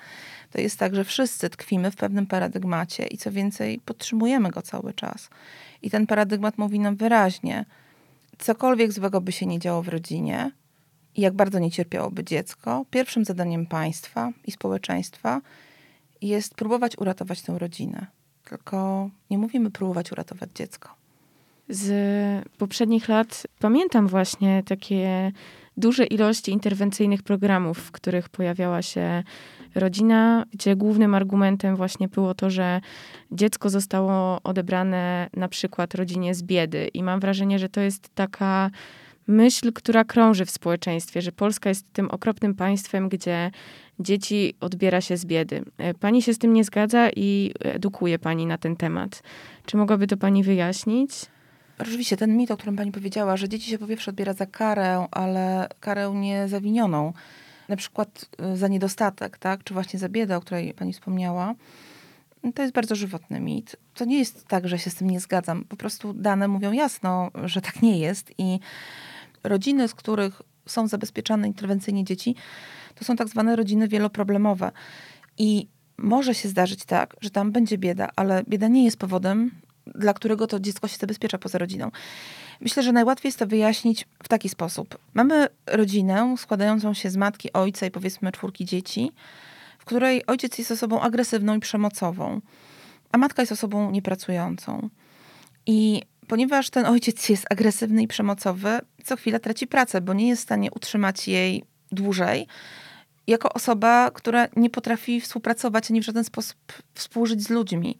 To 0.51 0.62
jest 0.62 0.80
tak, 0.80 0.96
że 0.96 1.04
wszyscy 1.04 1.50
tkwimy 1.50 1.92
w 1.92 1.96
pewnym 1.96 2.25
paradygmacie 2.25 3.08
i 3.08 3.18
co 3.18 3.32
więcej, 3.32 3.80
podtrzymujemy 3.86 4.50
go 4.50 4.62
cały 4.62 4.94
czas. 4.94 5.30
I 5.82 5.89
ten 5.89 6.08
paradygmat 6.08 6.58
mówi 6.58 6.80
nam 6.80 6.96
wyraźnie, 6.96 7.66
cokolwiek 8.38 8.91
złego 8.91 9.21
by 9.21 9.32
się 9.32 9.45
nie 9.45 9.60
działo 9.60 9.84
w 9.84 9.88
rodzinie, 9.88 10.52
i 11.17 11.21
jak 11.21 11.34
bardzo 11.34 11.60
nie 11.60 11.71
cierpiałoby 11.71 12.24
dziecko, 12.24 12.86
pierwszym 12.91 13.26
zadaniem 13.26 13.65
państwa 13.65 14.32
i 14.45 14.52
społeczeństwa 14.52 15.41
jest 16.21 16.56
próbować 16.56 16.98
uratować 16.98 17.41
tę 17.41 17.60
rodzinę. 17.60 18.08
Tylko 18.50 19.10
nie 19.30 19.38
mówimy 19.38 19.71
próbować 19.71 20.12
uratować 20.12 20.50
dziecko. 20.56 20.89
Z 21.69 22.48
poprzednich 22.58 23.08
lat 23.08 23.48
pamiętam 23.60 24.08
właśnie 24.08 24.63
takie 24.63 25.32
duże 25.78 26.06
ilości 26.06 26.52
interwencyjnych 26.52 27.24
programów, 27.24 27.78
w 27.78 27.92
których 27.92 28.30
pojawiała 28.30 28.82
się 28.82 29.24
rodzina, 29.76 30.46
gdzie 30.54 30.76
głównym 30.76 31.16
argumentem 31.16 31.76
właśnie 31.76 32.08
było 32.08 32.34
to, 32.34 32.50
że 32.50 32.82
dziecko 33.32 33.70
zostało 33.70 34.40
odebrane 34.44 35.30
na 35.34 35.48
przykład 35.48 35.96
rodzinie 35.96 36.36
z 36.36 36.44
biedy. 36.44 36.88
I 36.94 37.04
mam 37.04 37.20
wrażenie, 37.20 37.60
że 37.60 37.70
to 37.70 37.82
jest 37.82 38.10
taka 38.16 38.70
myśl, 39.28 39.74
która 39.74 40.04
krąży 40.04 40.46
w 40.46 40.52
społeczeństwie, 40.52 41.22
że 41.22 41.32
Polska 41.32 41.70
jest 41.70 41.94
tym 41.94 42.12
okropnym 42.12 42.56
państwem, 42.56 43.10
gdzie 43.10 43.52
dzieci 44.00 44.54
odbiera 44.60 45.02
się 45.02 45.18
z 45.18 45.26
biedy. 45.26 45.63
E, 45.78 45.94
pani 45.94 46.22
się 46.22 46.34
z 46.34 46.38
tym 46.38 46.54
nie 46.54 46.63
zgadza 46.63 47.10
i 47.16 47.54
edukuje 47.60 48.20
pani 48.20 48.46
na 48.46 48.58
ten 48.58 48.76
temat. 48.76 49.24
Czy 49.66 49.78
mogłaby 49.78 50.08
to 50.08 50.18
pani 50.18 50.44
wyjaśnić? 50.44 51.12
Oczywiście, 51.80 52.18
ten 52.18 52.38
mit, 52.38 52.52
o 52.52 52.58
którym 52.58 52.76
pani 52.76 52.92
powiedziała, 52.92 53.38
że 53.38 53.50
dzieci 53.50 53.70
się 53.70 53.78
po 53.78 53.88
pierwsze 53.88 54.12
odbiera 54.12 54.34
za 54.34 54.46
karę, 54.46 55.08
ale 55.12 55.70
karę 55.80 56.12
niezawinioną. 56.16 57.13
Na 57.70 57.76
przykład 57.76 58.30
e, 58.38 58.58
za 58.58 58.68
niedostatek, 58.68 59.38
tak? 59.38 59.63
czy 59.63 59.74
właśnie 59.74 60.00
za 60.00 60.10
biedę, 60.10 60.38
o 60.38 60.42
której 60.42 60.74
pani 60.74 60.94
wspomniała. 60.94 61.56
To 62.56 62.62
jest 62.62 62.74
bardzo 62.74 62.96
żywotny 62.96 63.40
mit. 63.40 63.76
To 63.94 64.06
nie 64.06 64.20
jest 64.20 64.48
tak, 64.48 64.68
że 64.68 64.80
się 64.80 64.90
z 64.90 64.96
tym 64.96 65.10
nie 65.10 65.20
zgadzam. 65.20 65.66
Po 65.66 65.76
prostu 65.76 66.13
dane 66.13 66.48
mówią 66.48 66.72
jasno, 66.72 67.32
że 67.44 67.62
tak 67.62 67.82
nie 67.82 68.00
jest 68.00 68.32
i 68.38 68.60
rodziny, 69.44 69.88
z 69.88 69.96
których 69.96 70.42
są 70.66 70.88
zabezpieczane 70.88 71.48
interwencyjnie 71.48 72.04
dzieci, 72.04 72.36
to 72.96 73.06
są 73.06 73.16
tak 73.16 73.28
zwane 73.28 73.56
rodziny 73.56 73.88
wieloproblemowe. 73.88 74.72
I 75.38 75.68
może 75.98 76.36
się 76.36 76.50
zdarzyć 76.50 76.86
tak, 76.86 77.16
że 77.22 77.30
tam 77.30 77.52
będzie 77.52 77.78
bieda, 77.78 78.10
ale 78.16 78.44
bieda 78.44 78.68
nie 78.68 78.86
jest 78.86 78.98
powodem, 78.98 79.52
dla 79.95 80.13
którego 80.13 80.47
to 80.47 80.60
dziecko 80.60 80.88
się 80.88 80.97
zabezpiecza 80.97 81.38
poza 81.38 81.58
rodziną. 81.58 81.91
Myślę, 82.62 82.84
że 82.84 82.91
najłatwiej 82.91 83.30
jest 83.30 83.39
to 83.39 83.47
wyjaśnić 83.47 84.08
w 84.23 84.28
taki 84.28 84.50
sposób. 84.50 84.97
Mamy 85.13 85.47
rodzinę 85.65 86.36
składającą 86.38 86.93
się 86.93 87.10
z 87.10 87.17
matki, 87.17 87.54
ojca 87.54 87.86
i 87.86 87.91
powiedzmy 87.91 88.32
czwórki 88.32 88.65
dzieci, 88.65 89.12
w 89.80 89.86
której 89.86 90.26
ojciec 90.26 90.58
jest 90.58 90.71
osobą 90.71 91.02
agresywną 91.02 91.56
i 91.56 91.60
przemocową, 91.60 92.41
a 93.12 93.17
matka 93.17 93.41
jest 93.41 93.52
osobą 93.52 93.91
niepracującą. 93.91 94.89
I 95.65 96.02
ponieważ 96.28 96.69
ten 96.69 96.86
ojciec 96.86 97.30
jest 97.30 97.45
agresywny 97.50 98.04
i 98.04 98.08
przemocowy, 98.08 98.80
co 99.04 99.15
chwila 99.15 99.39
traci 99.39 99.67
pracę, 99.67 100.02
bo 100.02 100.13
nie 100.13 100.28
jest 100.28 100.41
w 100.41 100.45
stanie 100.45 100.71
utrzymać 100.71 101.28
jej 101.28 101.63
dłużej. 101.91 102.47
Jako 103.28 103.54
osoba, 103.54 104.12
która 104.12 104.47
nie 104.56 104.69
potrafi 104.69 105.21
współpracować 105.21 105.91
ani 105.91 106.02
w 106.02 106.06
żaden 106.06 106.23
sposób 106.23 106.58
współżyć 106.93 107.43
z 107.43 107.50
ludźmi. 107.50 107.97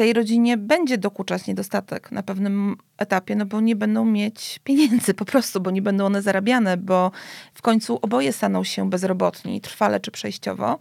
Tej 0.00 0.12
rodzinie 0.12 0.56
będzie 0.56 0.98
dokuczać 0.98 1.46
niedostatek 1.46 2.12
na 2.12 2.22
pewnym 2.22 2.76
etapie, 2.98 3.36
no 3.36 3.46
bo 3.46 3.60
nie 3.60 3.76
będą 3.76 4.04
mieć 4.04 4.60
pieniędzy 4.64 5.14
po 5.14 5.24
prostu, 5.24 5.60
bo 5.60 5.70
nie 5.70 5.82
będą 5.82 6.06
one 6.06 6.22
zarabiane, 6.22 6.76
bo 6.76 7.10
w 7.54 7.62
końcu 7.62 7.98
oboje 8.02 8.32
staną 8.32 8.64
się 8.64 8.90
bezrobotni, 8.90 9.60
trwale 9.60 10.00
czy 10.00 10.10
przejściowo. 10.10 10.78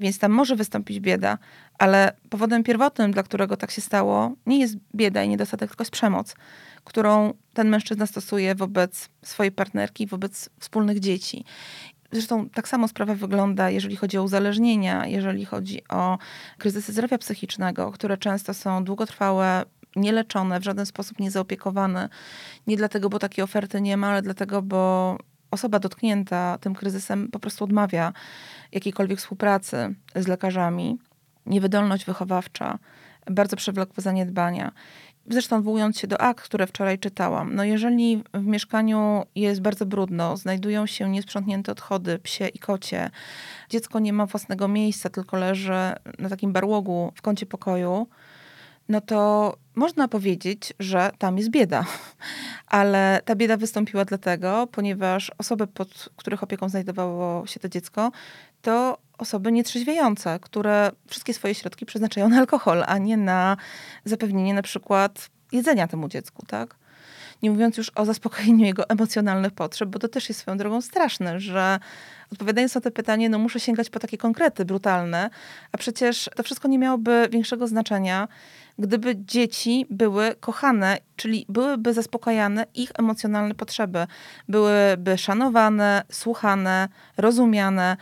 Więc 0.00 0.18
tam 0.18 0.32
może 0.32 0.56
wystąpić 0.56 1.00
bieda, 1.00 1.38
ale 1.78 2.16
powodem 2.30 2.62
pierwotnym, 2.62 3.12
dla 3.12 3.22
którego 3.22 3.56
tak 3.56 3.70
się 3.70 3.80
stało, 3.80 4.32
nie 4.46 4.58
jest 4.58 4.76
bieda 4.94 5.22
i 5.22 5.28
niedostatek, 5.28 5.70
tylko 5.70 5.82
jest 5.82 5.92
przemoc, 5.92 6.34
którą 6.84 7.34
ten 7.54 7.68
mężczyzna 7.68 8.06
stosuje 8.06 8.54
wobec 8.54 9.08
swojej 9.22 9.52
partnerki, 9.52 10.06
wobec 10.06 10.48
wspólnych 10.60 11.00
dzieci. 11.00 11.44
Zresztą 12.14 12.48
tak 12.48 12.68
samo 12.68 12.88
sprawa 12.88 13.14
wygląda, 13.14 13.70
jeżeli 13.70 13.96
chodzi 13.96 14.18
o 14.18 14.22
uzależnienia, 14.22 15.06
jeżeli 15.06 15.44
chodzi 15.44 15.88
o 15.88 16.18
kryzysy 16.58 16.92
zdrowia 16.92 17.18
psychicznego, 17.18 17.92
które 17.92 18.18
często 18.18 18.54
są 18.54 18.84
długotrwałe, 18.84 19.64
nieleczone, 19.96 20.60
w 20.60 20.64
żaden 20.64 20.86
sposób 20.86 21.18
niezaopiekowane. 21.18 22.08
Nie 22.66 22.76
dlatego, 22.76 23.08
bo 23.08 23.18
takiej 23.18 23.44
oferty 23.44 23.80
nie 23.80 23.96
ma, 23.96 24.08
ale 24.08 24.22
dlatego, 24.22 24.62
bo 24.62 25.16
osoba 25.50 25.78
dotknięta 25.78 26.58
tym 26.60 26.74
kryzysem 26.74 27.30
po 27.30 27.38
prostu 27.38 27.64
odmawia 27.64 28.12
jakiejkolwiek 28.72 29.18
współpracy 29.18 29.94
z 30.16 30.26
lekarzami, 30.26 30.98
niewydolność 31.46 32.04
wychowawcza, 32.04 32.78
bardzo 33.30 33.56
przewlekłe 33.56 34.02
zaniedbania. 34.02 34.72
Zresztą 35.28 35.56
odwołując 35.56 35.98
się 35.98 36.06
do 36.06 36.20
akt, 36.20 36.44
które 36.44 36.66
wczoraj 36.66 36.98
czytałam, 36.98 37.54
no 37.54 37.64
jeżeli 37.64 38.22
w 38.34 38.46
mieszkaniu 38.46 39.22
jest 39.34 39.60
bardzo 39.60 39.86
brudno, 39.86 40.36
znajdują 40.36 40.86
się 40.86 41.10
niesprzątnięte 41.10 41.72
odchody 41.72 42.18
psie 42.18 42.48
i 42.48 42.58
kocie, 42.58 43.10
dziecko 43.70 43.98
nie 43.98 44.12
ma 44.12 44.26
własnego 44.26 44.68
miejsca, 44.68 45.10
tylko 45.10 45.36
leży 45.36 45.72
na 46.18 46.28
takim 46.28 46.52
barłogu 46.52 47.12
w 47.14 47.22
kącie 47.22 47.46
pokoju, 47.46 48.06
no 48.88 49.00
to 49.00 49.56
można 49.74 50.08
powiedzieć, 50.08 50.74
że 50.78 51.10
tam 51.18 51.38
jest 51.38 51.50
bieda. 51.50 51.84
Ale 52.66 53.20
ta 53.24 53.34
bieda 53.34 53.56
wystąpiła 53.56 54.04
dlatego, 54.04 54.66
ponieważ 54.72 55.32
osoby, 55.38 55.66
pod 55.66 56.08
których 56.16 56.42
opieką 56.42 56.68
znajdowało 56.68 57.46
się 57.46 57.60
to 57.60 57.68
dziecko, 57.68 58.12
to 58.62 58.98
osoby 59.18 59.52
nietrzeźwiejące, 59.52 60.38
które 60.40 60.90
wszystkie 61.08 61.34
swoje 61.34 61.54
środki 61.54 61.86
przeznaczają 61.86 62.28
na 62.28 62.38
alkohol, 62.38 62.84
a 62.86 62.98
nie 62.98 63.16
na 63.16 63.56
zapewnienie 64.04 64.54
na 64.54 64.62
przykład 64.62 65.30
jedzenia 65.52 65.88
temu 65.88 66.08
dziecku, 66.08 66.46
tak? 66.46 66.76
Nie 67.42 67.50
mówiąc 67.50 67.76
już 67.76 67.90
o 67.94 68.04
zaspokojeniu 68.04 68.64
jego 68.64 68.88
emocjonalnych 68.88 69.52
potrzeb, 69.52 69.88
bo 69.88 69.98
to 69.98 70.08
też 70.08 70.28
jest 70.28 70.40
swoją 70.40 70.56
drogą 70.56 70.80
straszne, 70.80 71.40
że 71.40 71.78
odpowiadając 72.32 72.74
na 72.74 72.80
to 72.80 72.90
pytanie, 72.90 73.28
no 73.28 73.38
muszę 73.38 73.60
sięgać 73.60 73.90
po 73.90 73.98
takie 73.98 74.18
konkrety 74.18 74.64
brutalne, 74.64 75.30
a 75.72 75.78
przecież 75.78 76.30
to 76.36 76.42
wszystko 76.42 76.68
nie 76.68 76.78
miałoby 76.78 77.28
większego 77.30 77.66
znaczenia, 77.66 78.28
gdyby 78.78 79.16
dzieci 79.16 79.86
były 79.90 80.34
kochane, 80.40 80.98
czyli 81.16 81.46
byłyby 81.48 81.92
zaspokajane 81.92 82.66
ich 82.74 82.90
emocjonalne 82.98 83.54
potrzeby, 83.54 84.06
byłyby 84.48 85.18
szanowane, 85.18 86.02
słuchane, 86.12 86.88
rozumiane, 87.16 87.96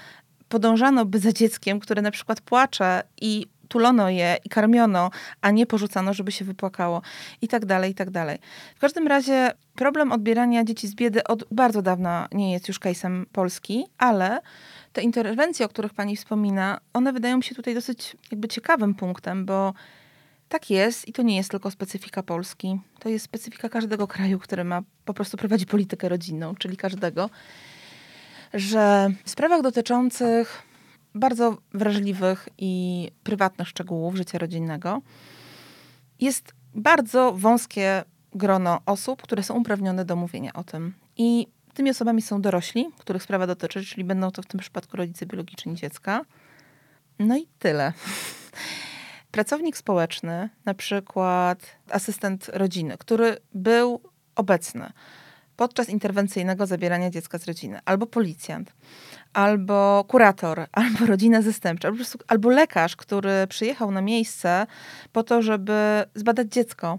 podążano 0.52 1.04
by 1.04 1.18
za 1.18 1.32
dzieckiem, 1.32 1.80
które 1.80 2.02
na 2.02 2.10
przykład 2.10 2.40
płacze 2.40 3.02
i 3.20 3.46
tulono 3.68 4.10
je 4.10 4.36
i 4.44 4.48
karmiono, 4.48 5.10
a 5.40 5.50
nie 5.50 5.66
porzucano, 5.66 6.14
żeby 6.14 6.32
się 6.32 6.44
wypłakało 6.44 7.02
i 7.42 7.48
tak 7.48 7.66
dalej, 7.66 7.92
i 7.92 7.94
tak 7.94 8.10
dalej. 8.10 8.38
W 8.76 8.80
każdym 8.80 9.06
razie 9.06 9.50
problem 9.74 10.12
odbierania 10.12 10.64
dzieci 10.64 10.88
z 10.88 10.94
biedy 10.94 11.24
od 11.24 11.44
bardzo 11.50 11.82
dawna 11.82 12.28
nie 12.32 12.52
jest 12.52 12.68
już 12.68 12.80
case'em 12.80 13.24
Polski, 13.32 13.84
ale 13.98 14.40
te 14.92 15.02
interwencje, 15.02 15.66
o 15.66 15.68
których 15.68 15.94
pani 15.94 16.16
wspomina, 16.16 16.80
one 16.92 17.12
wydają 17.12 17.42
się 17.42 17.54
tutaj 17.54 17.74
dosyć 17.74 18.16
jakby 18.30 18.48
ciekawym 18.48 18.94
punktem, 18.94 19.46
bo 19.46 19.74
tak 20.48 20.70
jest 20.70 21.08
i 21.08 21.12
to 21.12 21.22
nie 21.22 21.36
jest 21.36 21.50
tylko 21.50 21.70
specyfika 21.70 22.22
Polski. 22.22 22.80
To 22.98 23.08
jest 23.08 23.24
specyfika 23.24 23.68
każdego 23.68 24.06
kraju, 24.06 24.38
który 24.38 24.64
ma 24.64 24.82
po 25.04 25.14
prostu 25.14 25.36
prowadzi 25.36 25.66
politykę 25.66 26.08
rodzinną, 26.08 26.54
czyli 26.54 26.76
każdego, 26.76 27.30
że 28.54 29.10
w 29.24 29.30
sprawach 29.30 29.62
dotyczących 29.62 30.62
bardzo 31.14 31.56
wrażliwych 31.74 32.48
i 32.58 33.08
prywatnych 33.22 33.68
szczegółów 33.68 34.14
życia 34.14 34.38
rodzinnego 34.38 35.02
jest 36.20 36.54
bardzo 36.74 37.32
wąskie 37.32 38.04
grono 38.34 38.80
osób, 38.86 39.22
które 39.22 39.42
są 39.42 39.54
uprawnione 39.54 40.04
do 40.04 40.16
mówienia 40.16 40.52
o 40.52 40.64
tym. 40.64 40.94
I 41.16 41.46
tymi 41.74 41.90
osobami 41.90 42.22
są 42.22 42.42
dorośli, 42.42 42.88
których 42.98 43.22
sprawa 43.22 43.46
dotyczy, 43.46 43.84
czyli 43.84 44.04
będą 44.04 44.30
to 44.30 44.42
w 44.42 44.46
tym 44.46 44.60
przypadku 44.60 44.96
rodzice 44.96 45.26
biologiczni 45.26 45.74
dziecka. 45.74 46.24
No 47.18 47.36
i 47.36 47.46
tyle. 47.58 47.92
Pracownik 49.30 49.76
społeczny, 49.76 50.48
na 50.64 50.74
przykład 50.74 51.58
asystent 51.90 52.50
rodziny, 52.52 52.98
który 52.98 53.36
był 53.54 54.00
obecny 54.36 54.92
podczas 55.62 55.88
interwencyjnego 55.88 56.66
zabierania 56.66 57.10
dziecka 57.10 57.38
z 57.38 57.44
rodziny, 57.44 57.80
albo 57.84 58.06
policjant, 58.06 58.72
albo 59.32 60.04
kurator, 60.08 60.66
albo 60.82 61.06
rodzina 61.06 61.42
zastępcza, 61.42 61.88
albo, 61.88 62.04
albo 62.28 62.50
lekarz, 62.50 62.96
który 62.96 63.46
przyjechał 63.48 63.90
na 63.90 64.00
miejsce 64.00 64.66
po 65.12 65.22
to, 65.22 65.42
żeby 65.42 66.04
zbadać 66.14 66.48
dziecko. 66.48 66.98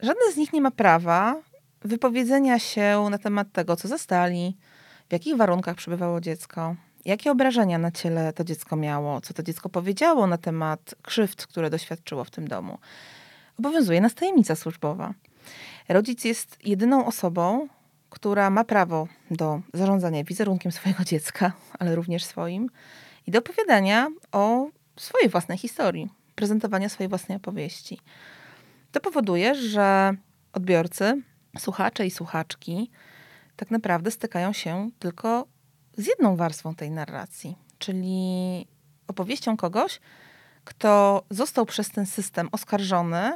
Żaden 0.00 0.32
z 0.32 0.36
nich 0.36 0.52
nie 0.52 0.60
ma 0.60 0.70
prawa 0.70 1.36
wypowiedzenia 1.82 2.58
się 2.58 3.08
na 3.10 3.18
temat 3.18 3.52
tego, 3.52 3.76
co 3.76 3.88
zastali, 3.88 4.56
w 5.08 5.12
jakich 5.12 5.36
warunkach 5.36 5.76
przebywało 5.76 6.20
dziecko, 6.20 6.76
jakie 7.04 7.30
obrażenia 7.30 7.78
na 7.78 7.90
ciele 7.90 8.32
to 8.32 8.44
dziecko 8.44 8.76
miało, 8.76 9.20
co 9.20 9.34
to 9.34 9.42
dziecko 9.42 9.68
powiedziało 9.68 10.26
na 10.26 10.38
temat 10.38 10.94
krzywd, 11.02 11.46
które 11.46 11.70
doświadczyło 11.70 12.24
w 12.24 12.30
tym 12.30 12.48
domu. 12.48 12.78
Obowiązuje 13.58 14.00
nas 14.00 14.14
tajemnica 14.14 14.56
służbowa. 14.56 15.14
Rodzic 15.88 16.24
jest 16.24 16.66
jedyną 16.66 17.06
osobą, 17.06 17.68
która 18.10 18.50
ma 18.50 18.64
prawo 18.64 19.08
do 19.30 19.60
zarządzania 19.74 20.24
wizerunkiem 20.24 20.72
swojego 20.72 21.04
dziecka, 21.04 21.52
ale 21.78 21.94
również 21.94 22.24
swoim, 22.24 22.70
i 23.26 23.30
do 23.30 23.38
opowiadania 23.38 24.08
o 24.32 24.68
swojej 24.96 25.28
własnej 25.28 25.58
historii, 25.58 26.08
prezentowania 26.34 26.88
swojej 26.88 27.08
własnej 27.08 27.36
opowieści. 27.36 28.00
To 28.92 29.00
powoduje, 29.00 29.54
że 29.54 30.14
odbiorcy, 30.52 31.22
słuchacze 31.58 32.06
i 32.06 32.10
słuchaczki 32.10 32.90
tak 33.56 33.70
naprawdę 33.70 34.10
stykają 34.10 34.52
się 34.52 34.90
tylko 34.98 35.46
z 35.96 36.06
jedną 36.06 36.36
warstwą 36.36 36.74
tej 36.74 36.90
narracji, 36.90 37.56
czyli 37.78 38.66
opowieścią 39.08 39.56
kogoś, 39.56 40.00
kto 40.64 41.22
został 41.30 41.66
przez 41.66 41.90
ten 41.90 42.06
system 42.06 42.48
oskarżony 42.52 43.32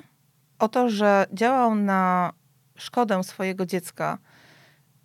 o 0.59 0.69
to, 0.69 0.89
że 0.89 1.27
działał 1.33 1.75
na 1.75 2.33
szkodę 2.77 3.25
swojego 3.25 3.67
dziecka 3.67 4.19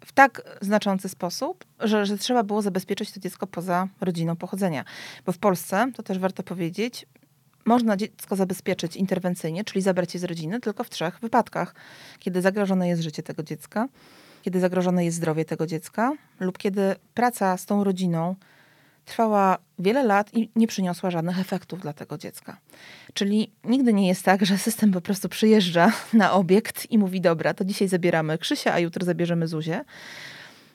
w 0.06 0.12
tak 0.12 0.41
znaczący 0.62 1.10
sposób, 1.10 1.65
że, 1.80 2.06
że 2.06 2.17
trzeba 2.17 2.43
było 2.43 2.62
zabezpieczyć 2.62 3.12
to 3.12 3.19
dziecko 3.19 3.47
poza 3.47 3.88
rodziną 4.01 4.36
pochodzenia. 4.36 4.86
Bo 5.25 5.32
w 5.32 5.38
Polsce, 5.38 5.91
to 5.95 6.03
też 6.03 6.19
warto 6.19 6.43
powiedzieć, 6.43 7.06
można 7.65 7.97
dziecko 7.97 8.36
zabezpieczyć 8.36 8.95
interwencyjnie, 8.95 9.63
czyli 9.63 9.82
zabrać 9.82 10.13
je 10.13 10.19
z 10.19 10.23
rodziny, 10.23 10.60
tylko 10.60 10.84
w 10.84 10.89
trzech 10.89 11.19
wypadkach. 11.19 11.75
Kiedy 12.19 12.41
zagrożone 12.41 12.88
jest 12.88 13.01
życie 13.01 13.23
tego 13.23 13.43
dziecka, 13.43 13.88
kiedy 14.41 14.60
zagrożone 14.60 15.06
jest 15.06 15.17
zdrowie 15.17 15.45
tego 15.45 15.67
dziecka, 15.67 16.13
lub 16.39 16.58
kiedy 16.58 16.95
praca 17.13 17.58
z 17.58 17.65
tą 17.65 17.84
rodziną 17.84 18.36
trwała 19.08 19.58
wiele 19.80 20.04
lat 20.04 20.34
i 20.34 20.50
nie 20.56 20.67
przyniosła 20.67 21.12
żadnych 21.12 21.39
efektów 21.39 21.82
dla 21.82 21.93
tego 21.93 22.17
dziecka. 22.17 22.58
Czyli 23.13 23.52
nigdy 23.63 23.93
nie 23.93 24.08
jest 24.08 24.24
tak, 24.24 24.46
że 24.46 24.58
system 24.58 24.91
po 24.91 25.02
prostu 25.02 25.30
przyjeżdża 25.30 25.91
na 26.13 26.34
obiekt 26.34 26.91
i 26.91 26.98
mówi: 26.98 27.22
Dobra, 27.22 27.54
to 27.54 27.65
dzisiaj 27.65 27.88
zabieramy 27.88 28.38
Krzysia, 28.38 28.74
a 28.74 28.80
jutro 28.80 29.06
zabierzemy 29.06 29.48
Zuzię. 29.48 29.86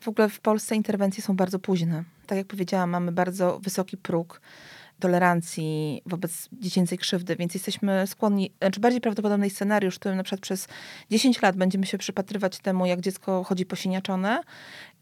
W 0.01 0.09
ogóle 0.09 0.29
w 0.29 0.41
Polsce 0.41 0.77
interwencje 0.77 1.23
są 1.23 1.37
bardzo 1.37 1.59
późne. 1.59 2.05
Tak 2.27 2.39
jak 2.39 2.47
powiedziałam, 2.47 2.91
mamy 2.91 3.13
bardzo 3.13 3.59
wysoki 3.59 3.97
próg 3.97 4.41
tolerancji 5.03 6.03
wobec 6.07 6.49
dziecięcej 6.53 6.99
krzywdy, 6.99 7.37
więc 7.37 7.55
jesteśmy 7.55 8.07
skłonni, 8.07 8.53
znaczy 8.59 8.81
bardziej 8.81 9.01
prawdopodobny 9.01 9.51
scenariusz, 9.51 9.97
w 9.97 9.99
którym 9.99 10.17
na 10.17 10.23
przykład 10.23 10.41
przez 10.41 10.69
10 11.11 11.43
lat 11.43 11.57
będziemy 11.57 11.87
się 11.87 11.99
przypatrywać 11.99 12.59
temu, 12.59 12.87
jak 12.87 13.01
dziecko 13.01 13.45
chodzi 13.45 13.67
posiniaczone 13.67 14.41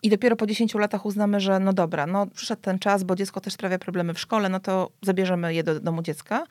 i 0.02 0.10
dopiero 0.10 0.36
po 0.36 0.46
10 0.46 0.74
latach 0.74 1.06
uznamy, 1.06 1.40
że 1.40 1.60
no 1.60 1.72
dobra, 1.72 2.06
no 2.06 2.26
przyszedł 2.26 2.62
ten 2.62 2.78
czas, 2.78 3.02
bo 3.02 3.16
dziecko 3.16 3.40
też 3.40 3.52
sprawia 3.52 3.78
problemy 3.78 4.14
w 4.14 4.20
szkole, 4.20 4.48
no 4.48 4.60
to 4.60 4.90
zabierzemy 5.02 5.54
je 5.54 5.64
do 5.64 5.80
domu 5.80 6.02
dziecka. 6.02 6.46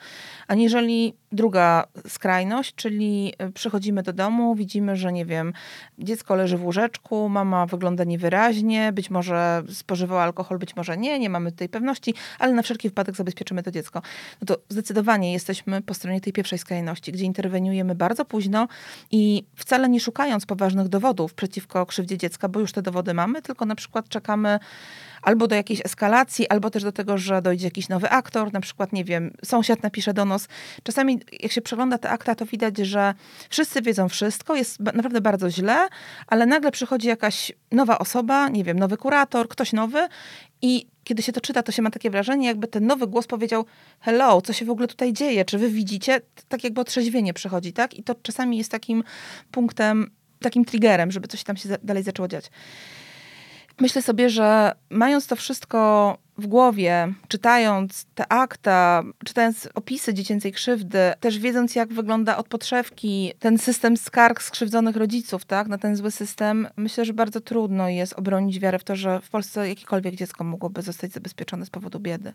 Aniżeli 0.47 1.13
druga 1.31 1.83
skrajność, 2.07 2.75
czyli 2.75 3.33
y, 3.49 3.51
przychodzimy 3.51 4.03
do 4.03 4.13
domu, 4.13 4.55
widzimy, 4.55 4.95
że 4.95 5.13
nie 5.13 5.25
wiem, 5.25 5.53
dziecko 5.99 6.35
leży 6.35 6.57
w 6.57 6.63
łóżeczku, 6.63 7.29
mama 7.29 7.65
wygląda 7.65 8.03
niewyraźnie, 8.03 8.93
być 8.93 9.09
może 9.09 9.63
spożywała 9.73 10.23
alkohol, 10.23 10.59
być 10.59 10.75
może 10.75 10.97
nie, 10.97 11.19
nie 11.19 11.29
mamy 11.29 11.51
tej 11.51 11.69
pewności, 11.69 12.13
ale 12.39 12.53
na 12.53 12.61
wszelki 12.61 12.89
wypadek 12.89 13.15
zabezpieczymy 13.15 13.63
to 13.63 13.71
dziecko. 13.71 14.01
No 14.41 14.45
to 14.45 14.57
zdecydowanie 14.69 15.33
jesteśmy 15.33 15.81
po 15.81 15.93
stronie 15.93 16.21
tej 16.21 16.33
pierwszej 16.33 16.59
skrajności, 16.59 17.11
gdzie 17.11 17.25
interweniujemy 17.25 17.95
bardzo 17.95 18.25
późno 18.25 18.67
i 19.11 19.43
wcale 19.55 19.89
nie 19.89 19.99
szukając 19.99 20.45
poważnych 20.45 20.87
dowodów 20.87 21.33
przeciwko 21.33 21.85
krzywdzie 21.85 22.17
dziecka, 22.17 22.49
bo 22.49 22.59
już 22.59 22.71
te 22.71 22.81
dowody 22.81 23.13
mamy, 23.13 23.38
tylko 23.41 23.65
na 23.65 23.75
przykład 23.75 24.09
czekamy 24.09 24.59
albo 25.21 25.47
do 25.47 25.55
jakiejś 25.55 25.81
eskalacji, 25.85 26.49
albo 26.49 26.69
też 26.69 26.83
do 26.83 26.91
tego, 26.91 27.17
że 27.17 27.41
dojdzie 27.41 27.67
jakiś 27.67 27.89
nowy 27.89 28.09
aktor, 28.09 28.53
na 28.53 28.61
przykład, 28.61 28.93
nie 28.93 29.03
wiem, 29.03 29.33
sąsiad 29.45 29.83
napisze 29.83 30.13
do 30.13 30.25
nas. 30.25 30.47
Czasami, 30.83 31.19
jak 31.39 31.51
się 31.51 31.61
przegląda 31.61 31.97
te 31.97 32.09
akta, 32.09 32.35
to 32.35 32.45
widać, 32.45 32.77
że 32.77 33.13
wszyscy 33.49 33.81
wiedzą 33.81 34.09
wszystko, 34.09 34.55
jest 34.55 34.79
naprawdę 34.79 35.21
bardzo 35.21 35.51
źle, 35.51 35.87
ale 36.27 36.45
nagle 36.45 36.71
przychodzi 36.71 37.07
jakaś 37.07 37.51
nowa 37.71 37.99
osoba, 37.99 38.49
nie 38.49 38.63
wiem, 38.63 38.79
nowy 38.79 38.97
kurator, 38.97 39.47
ktoś 39.47 39.73
nowy 39.73 40.07
i 40.61 40.87
kiedy 41.03 41.23
się 41.23 41.31
to 41.31 41.41
czyta, 41.41 41.63
to 41.63 41.71
się 41.71 41.81
ma 41.81 41.91
takie 41.91 42.09
wrażenie, 42.09 42.47
jakby 42.47 42.67
ten 42.67 42.85
nowy 42.85 43.07
głos 43.07 43.27
powiedział: 43.27 43.65
Hello, 43.99 44.41
co 44.41 44.53
się 44.53 44.65
w 44.65 44.69
ogóle 44.69 44.87
tutaj 44.87 45.13
dzieje? 45.13 45.45
Czy 45.45 45.57
wy 45.57 45.69
widzicie? 45.69 46.21
Tak 46.47 46.63
jakby 46.63 46.81
otrzeźwienie 46.81 47.33
przychodzi, 47.33 47.73
tak? 47.73 47.93
I 47.93 48.03
to 48.03 48.15
czasami 48.15 48.57
jest 48.57 48.71
takim 48.71 49.03
punktem, 49.51 50.11
takim 50.39 50.65
triggerem, 50.65 51.11
żeby 51.11 51.27
coś 51.27 51.43
tam 51.43 51.57
się 51.57 51.69
dalej 51.83 52.03
zaczęło 52.03 52.27
dziać. 52.27 52.51
Myślę 53.79 54.01
sobie, 54.01 54.29
że 54.29 54.71
mając 54.89 55.27
to 55.27 55.35
wszystko 55.35 56.17
w 56.37 56.47
głowie, 56.47 57.13
czytając 57.27 58.05
te 58.15 58.31
akta, 58.31 59.03
czytając 59.25 59.69
opisy 59.75 60.13
dziecięcej 60.13 60.51
krzywdy, 60.51 60.99
też 61.19 61.39
wiedząc, 61.39 61.75
jak 61.75 61.93
wygląda 61.93 62.37
od 62.37 62.47
podszewki 62.47 63.33
ten 63.39 63.57
system 63.57 63.97
skarg 63.97 64.41
skrzywdzonych 64.41 64.95
rodziców, 64.95 65.45
tak, 65.45 65.67
na 65.67 65.77
ten 65.77 65.95
zły 65.95 66.11
system, 66.11 66.67
myślę, 66.77 67.05
że 67.05 67.13
bardzo 67.13 67.41
trudno 67.41 67.89
jest 67.89 68.13
obronić 68.13 68.59
wiarę 68.59 68.79
w 68.79 68.83
to, 68.83 68.95
że 68.95 69.21
w 69.21 69.29
Polsce 69.29 69.69
jakiekolwiek 69.69 70.15
dziecko 70.15 70.43
mogłoby 70.43 70.81
zostać 70.81 71.11
zabezpieczone 71.11 71.65
z 71.65 71.69
powodu 71.69 71.99
biedy. 71.99 72.33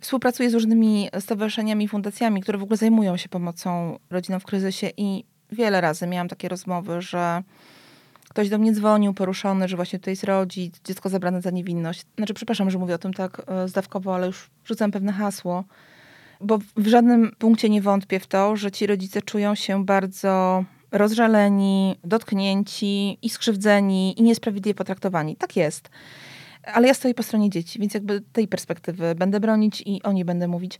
Współpracuję 0.00 0.50
z 0.50 0.54
różnymi 0.54 1.08
stowarzyszeniami, 1.20 1.88
fundacjami, 1.88 2.40
które 2.40 2.58
w 2.58 2.62
ogóle 2.62 2.76
zajmują 2.76 3.16
się 3.16 3.28
pomocą 3.28 3.98
rodzinom 4.10 4.40
w 4.40 4.44
kryzysie 4.44 4.90
i 4.96 5.24
wiele 5.52 5.80
razy 5.80 6.06
miałam 6.06 6.28
takie 6.28 6.48
rozmowy, 6.48 7.02
że 7.02 7.42
Ktoś 8.34 8.48
do 8.48 8.58
mnie 8.58 8.72
dzwonił 8.72 9.14
poruszony, 9.14 9.68
że 9.68 9.76
właśnie 9.76 9.98
tutaj 9.98 10.12
jest 10.12 10.24
rodzic, 10.24 10.80
dziecko 10.84 11.08
zabrane 11.08 11.42
za 11.42 11.50
niewinność. 11.50 12.06
Znaczy, 12.16 12.34
przepraszam, 12.34 12.70
że 12.70 12.78
mówię 12.78 12.94
o 12.94 12.98
tym 12.98 13.14
tak 13.14 13.42
e, 13.46 13.68
zdawkowo, 13.68 14.14
ale 14.14 14.26
już 14.26 14.50
rzucam 14.64 14.90
pewne 14.90 15.12
hasło. 15.12 15.64
Bo 16.40 16.58
w 16.76 16.86
żadnym 16.86 17.32
punkcie 17.38 17.68
nie 17.68 17.82
wątpię 17.82 18.20
w 18.20 18.26
to, 18.26 18.56
że 18.56 18.70
ci 18.70 18.86
rodzice 18.86 19.22
czują 19.22 19.54
się 19.54 19.84
bardzo 19.84 20.64
rozżaleni, 20.92 21.96
dotknięci 22.04 23.18
i 23.22 23.30
skrzywdzeni 23.30 24.20
i 24.20 24.22
niesprawiedliwie 24.22 24.74
potraktowani. 24.74 25.36
Tak 25.36 25.56
jest. 25.56 25.90
ale 26.72 26.88
ja 26.88 26.94
stoję 26.94 27.14
po 27.14 27.22
stronie 27.22 27.50
dzieci, 27.50 27.78
więc 27.78 27.94
jakby 27.94 28.20
tej 28.20 28.48
perspektywy 28.48 29.14
będę 29.14 29.40
bronić 29.40 29.82
i 29.86 30.02
o 30.02 30.12
niej 30.12 30.24
będę 30.24 30.48
mówić. 30.48 30.78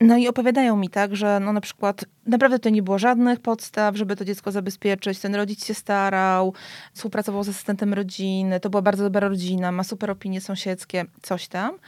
No 0.00 0.16
i 0.16 0.28
opowiadają 0.28 0.76
mi 0.76 0.88
tak, 0.88 1.16
że 1.16 1.40
no 1.40 1.52
na 1.52 1.60
przykład 1.60 2.04
naprawdę 2.26 2.58
to 2.58 2.68
nie 2.68 2.82
było 2.82 2.98
żadnych 2.98 3.40
podstaw, 3.40 3.96
żeby 3.96 4.16
to 4.16 4.24
dziecko 4.24 4.52
zabezpieczyć. 4.52 5.18
Ten 5.18 5.34
rodzic 5.34 5.64
się 5.64 5.74
starał, 5.74 6.54
współpracował 6.92 7.44
z 7.44 7.48
asystentem 7.48 7.94
rodziny, 7.94 8.60
to 8.60 8.70
była 8.70 8.82
bardzo 8.82 9.04
dobra 9.04 9.28
rodzina, 9.28 9.72
ma 9.72 9.84
super 9.84 10.10
opinie 10.10 10.40
sąsiedzkie, 10.40 11.04
coś 11.22 11.48
tam. 11.48 11.78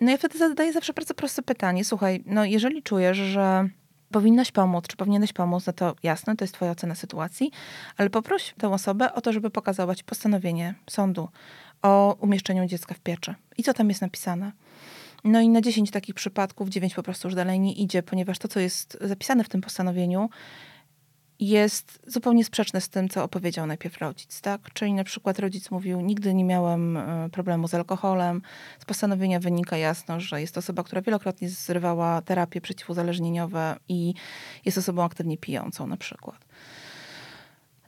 No 0.00 0.12
i 0.12 0.18
wtedy 0.18 0.38
zadaję 0.38 0.72
zawsze 0.72 0.92
bardzo 0.92 1.14
proste 1.14 1.42
pytanie. 1.42 1.84
Słuchaj, 1.84 2.22
no 2.26 2.44
jeżeli 2.44 2.82
czujesz, 2.82 3.16
że 3.16 3.68
powinnaś 4.10 4.52
pomóc, 4.52 4.86
czy 4.86 4.96
powinieneś 4.96 5.32
pomóc, 5.32 5.66
no 5.66 5.72
to 5.72 5.94
jasne, 6.02 6.36
to 6.36 6.44
jest 6.44 6.54
twoja 6.54 6.70
ocena 6.70 6.94
sytuacji, 6.94 7.50
ale 7.96 8.10
poproś 8.10 8.54
tę 8.58 8.68
osobę 8.68 9.14
o 9.14 9.20
to, 9.20 9.32
żeby 9.32 9.50
pokazała 9.50 9.94
ci 9.94 10.04
postanowienie 10.04 10.74
sądu 10.90 11.28
o 11.82 12.16
umieszczeniu 12.20 12.66
dziecka 12.66 12.94
w 12.94 12.98
pieczy. 12.98 13.34
I 13.58 13.62
co 13.62 13.74
tam 13.74 13.88
jest 13.88 14.02
napisane? 14.02 14.52
No 15.26 15.40
i 15.40 15.48
na 15.48 15.60
10 15.60 15.90
takich 15.90 16.14
przypadków 16.14 16.68
9 16.68 16.94
po 16.94 17.02
prostu 17.02 17.28
już 17.28 17.34
dalej 17.34 17.60
nie 17.60 17.72
idzie, 17.72 18.02
ponieważ 18.02 18.38
to, 18.38 18.48
co 18.48 18.60
jest 18.60 18.98
zapisane 19.00 19.44
w 19.44 19.48
tym 19.48 19.60
postanowieniu, 19.60 20.28
jest 21.40 22.02
zupełnie 22.06 22.44
sprzeczne 22.44 22.80
z 22.80 22.88
tym, 22.88 23.08
co 23.08 23.24
opowiedział 23.24 23.66
najpierw 23.66 23.98
rodzic, 23.98 24.40
tak? 24.40 24.72
Czyli 24.72 24.92
na 24.92 25.04
przykład 25.04 25.38
rodzic 25.38 25.70
mówił, 25.70 26.00
nigdy 26.00 26.34
nie 26.34 26.44
miałem 26.44 26.96
e, 26.96 27.28
problemu 27.32 27.68
z 27.68 27.74
alkoholem. 27.74 28.42
Z 28.78 28.84
postanowienia 28.84 29.40
wynika 29.40 29.76
jasno, 29.76 30.20
że 30.20 30.40
jest 30.40 30.54
to 30.54 30.58
osoba, 30.58 30.82
która 30.82 31.02
wielokrotnie 31.02 31.48
zrywała 31.48 32.22
terapie 32.22 32.60
przeciwuzależnieniowe 32.60 33.76
i 33.88 34.14
jest 34.64 34.78
osobą 34.78 35.04
aktywnie 35.04 35.38
pijącą 35.38 35.86
na 35.86 35.96
przykład. 35.96 36.44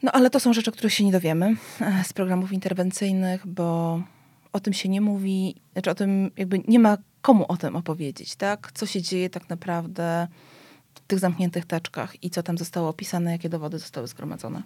No 0.03 0.13
ale 0.13 0.31
to 0.31 0.41
są 0.41 0.53
rzeczy, 0.53 0.73
których 0.73 0.95
się 0.95 1.05
nie 1.05 1.13
dowiemy 1.13 1.57
e, 1.81 2.05
z 2.05 2.13
programów 2.13 2.53
interwencyjnych, 2.53 3.47
bo 3.47 4.01
o 4.53 4.61
tym 4.61 4.73
się 4.73 4.89
nie 4.89 5.01
mówi, 5.01 5.55
znaczy 5.73 5.91
o 5.91 5.95
tym 5.95 6.31
jakby 6.37 6.61
nie 6.69 6.79
ma 6.79 6.97
komu 7.23 7.45
o 7.49 7.57
tym 7.57 7.77
opowiedzieć, 7.77 8.37
tak? 8.37 8.73
Co 8.75 8.87
się 8.87 9.03
dzieje 9.03 9.31
tak 9.31 9.49
naprawdę 9.49 10.29
w 10.95 11.01
tych 11.01 11.19
zamkniętych 11.19 11.67
teczkach 11.67 12.25
i 12.25 12.31
co 12.31 12.43
tam 12.43 12.59
zostało 12.59 12.89
opisane, 12.89 13.33
jakie 13.33 13.49
dowody 13.49 13.79
zostały 13.79 14.07
zgromadzone. 14.07 14.63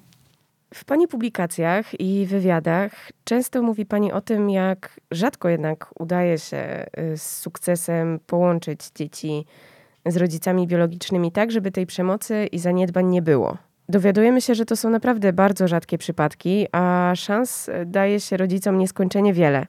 W 0.75 0.85
Pani 0.85 1.09
publikacjach 1.09 2.01
i 2.01 2.27
wywiadach 2.27 3.11
często 3.25 3.63
mówi 3.63 3.87
Pani 3.87 4.13
o 4.13 4.21
tym, 4.21 4.51
jak 4.51 5.01
rzadko 5.11 5.49
jednak 5.49 5.91
udaje 5.99 6.39
się 6.39 6.87
y, 6.99 7.19
z 7.19 7.39
sukcesem 7.39 8.21
połączyć 8.27 8.81
dzieci 8.95 9.47
z 10.07 10.17
rodzicami 10.17 10.67
biologicznymi 10.67 11.33
tak, 11.33 11.51
żeby 11.51 11.71
tej 11.71 11.87
przemocy 11.87 12.47
i 12.53 12.59
zaniedbań 12.59 13.07
nie 13.07 13.23
było. 13.23 13.57
Dowiadujemy 13.89 14.41
się, 14.41 14.55
że 14.55 14.65
to 14.65 14.77
są 14.77 14.91
naprawdę 14.91 15.33
bardzo 15.33 15.69
rzadkie 15.69 15.99
przypadki, 15.99 16.67
a 16.73 17.13
szans 17.17 17.71
daje 17.87 18.21
się 18.21 18.37
rodzicom 18.37 18.79
nieskończenie 18.79 19.35
wiele. 19.35 19.67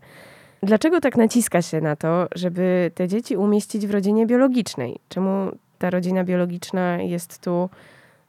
Dlaczego 0.63 1.02
tak 1.02 1.17
naciska 1.17 1.62
się 1.62 1.82
na 1.82 1.95
to, 1.95 2.28
żeby 2.36 2.91
te 2.95 3.08
dzieci 3.08 3.38
umieścić 3.38 3.88
w 3.88 3.91
rodzinie 3.91 4.26
biologicznej? 4.26 4.99
Czemu 5.10 5.52
ta 5.80 5.89
rodzina 5.89 6.23
biologiczna 6.23 6.97
jest 6.97 7.41
tu 7.41 7.69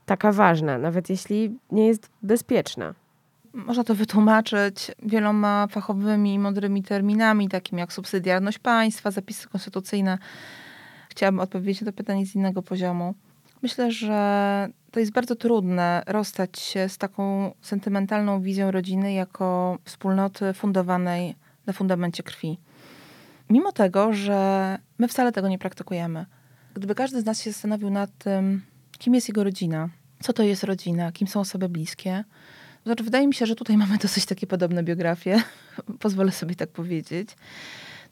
taka 0.06 0.32
ważna, 0.32 0.78
nawet 0.78 1.10
jeśli 1.10 1.58
nie 1.72 1.86
jest 1.86 2.10
bezpieczna? 2.22 2.94
Można 3.52 3.84
to 3.84 3.94
wytłumaczyć 3.94 4.90
wieloma 5.02 5.66
fachowymi, 5.70 6.38
mądrymi 6.38 6.82
terminami, 6.82 7.48
takimi 7.48 7.80
jak 7.80 7.92
subsydiarność 7.92 8.58
państwa, 8.58 9.10
zapisy 9.10 9.48
konstytucyjne. 9.48 10.18
Chciałabym 11.08 11.40
odpowiedzieć 11.40 11.80
na 11.80 11.92
to 11.92 11.96
pytanie 11.96 12.26
z 12.26 12.34
innego 12.34 12.62
poziomu. 12.62 13.14
Myślę, 13.62 13.92
że 13.92 14.68
to 14.90 15.00
jest 15.00 15.12
bardzo 15.12 15.36
trudne 15.36 16.02
rozstać 16.06 16.58
się 16.58 16.88
z 16.88 16.98
taką 16.98 17.52
sentymentalną 17.60 18.40
wizją 18.40 18.70
rodziny 18.70 19.12
jako 19.12 19.78
wspólnoty 19.84 20.52
fundowanej 20.52 21.43
na 21.66 21.72
fundamencie 21.72 22.22
krwi. 22.22 22.58
Mimo 23.50 23.72
tego, 23.72 24.12
że 24.12 24.78
my 24.98 25.08
wcale 25.08 25.32
tego 25.32 25.48
nie 25.48 25.58
praktykujemy. 25.58 26.26
Gdyby 26.74 26.94
każdy 26.94 27.20
z 27.20 27.24
nas 27.24 27.42
się 27.42 27.52
zastanowił 27.52 27.90
nad 27.90 28.18
tym, 28.18 28.62
kim 28.98 29.14
jest 29.14 29.28
jego 29.28 29.44
rodzina, 29.44 29.88
co 30.20 30.32
to 30.32 30.42
jest 30.42 30.64
rodzina, 30.64 31.12
kim 31.12 31.28
są 31.28 31.40
osoby 31.40 31.68
bliskie, 31.68 32.24
to 32.84 32.88
znaczy 32.88 33.04
wydaje 33.04 33.26
mi 33.26 33.34
się, 33.34 33.46
że 33.46 33.56
tutaj 33.56 33.76
mamy 33.86 33.98
dosyć 33.98 34.26
takie 34.26 34.46
podobne 34.46 34.82
biografie, 34.82 35.42
pozwolę 36.00 36.32
sobie 36.32 36.54
tak 36.54 36.70
powiedzieć. 36.70 37.28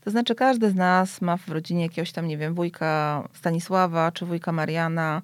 To 0.04 0.10
znaczy 0.10 0.34
każdy 0.34 0.70
z 0.70 0.74
nas 0.74 1.20
ma 1.20 1.36
w 1.36 1.48
rodzinie 1.48 1.82
jakiegoś 1.82 2.12
tam, 2.12 2.26
nie 2.26 2.38
wiem, 2.38 2.54
wujka 2.54 3.28
Stanisława 3.32 4.12
czy 4.12 4.26
wujka 4.26 4.52
Mariana, 4.52 5.22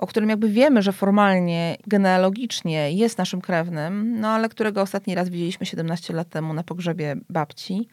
o 0.00 0.06
którym 0.06 0.28
jakby 0.28 0.48
wiemy, 0.48 0.82
że 0.82 0.92
formalnie, 0.92 1.76
genealogicznie 1.86 2.92
jest 2.92 3.18
naszym 3.18 3.40
krewnym, 3.40 4.20
no 4.20 4.28
ale 4.28 4.48
którego 4.48 4.82
ostatni 4.82 5.14
raz 5.14 5.28
widzieliśmy 5.28 5.66
17 5.66 6.14
lat 6.14 6.28
temu 6.28 6.54
na 6.54 6.62
pogrzebie 6.62 7.16
babci. 7.30 7.88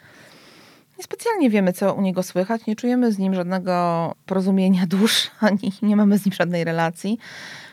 Niespecjalnie 0.97 1.49
wiemy, 1.49 1.73
co 1.73 1.93
u 1.93 2.01
niego 2.01 2.23
słychać, 2.23 2.65
nie 2.65 2.75
czujemy 2.75 3.11
z 3.11 3.17
nim 3.17 3.35
żadnego 3.35 4.15
porozumienia 4.25 4.85
dusz, 4.95 5.31
ani 5.39 5.71
nie 5.81 5.95
mamy 5.95 6.17
z 6.17 6.25
nim 6.25 6.33
żadnej 6.33 6.63
relacji. 6.63 7.17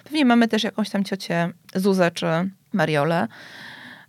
Pewnie 0.05 0.25
mamy 0.25 0.49
też 0.49 0.65
jakąś 0.65 0.91
tam 0.91 1.05
ciocię 1.05 1.53
Zuzę 1.75 2.11
czy 2.11 2.27
Mariolę, 2.73 3.29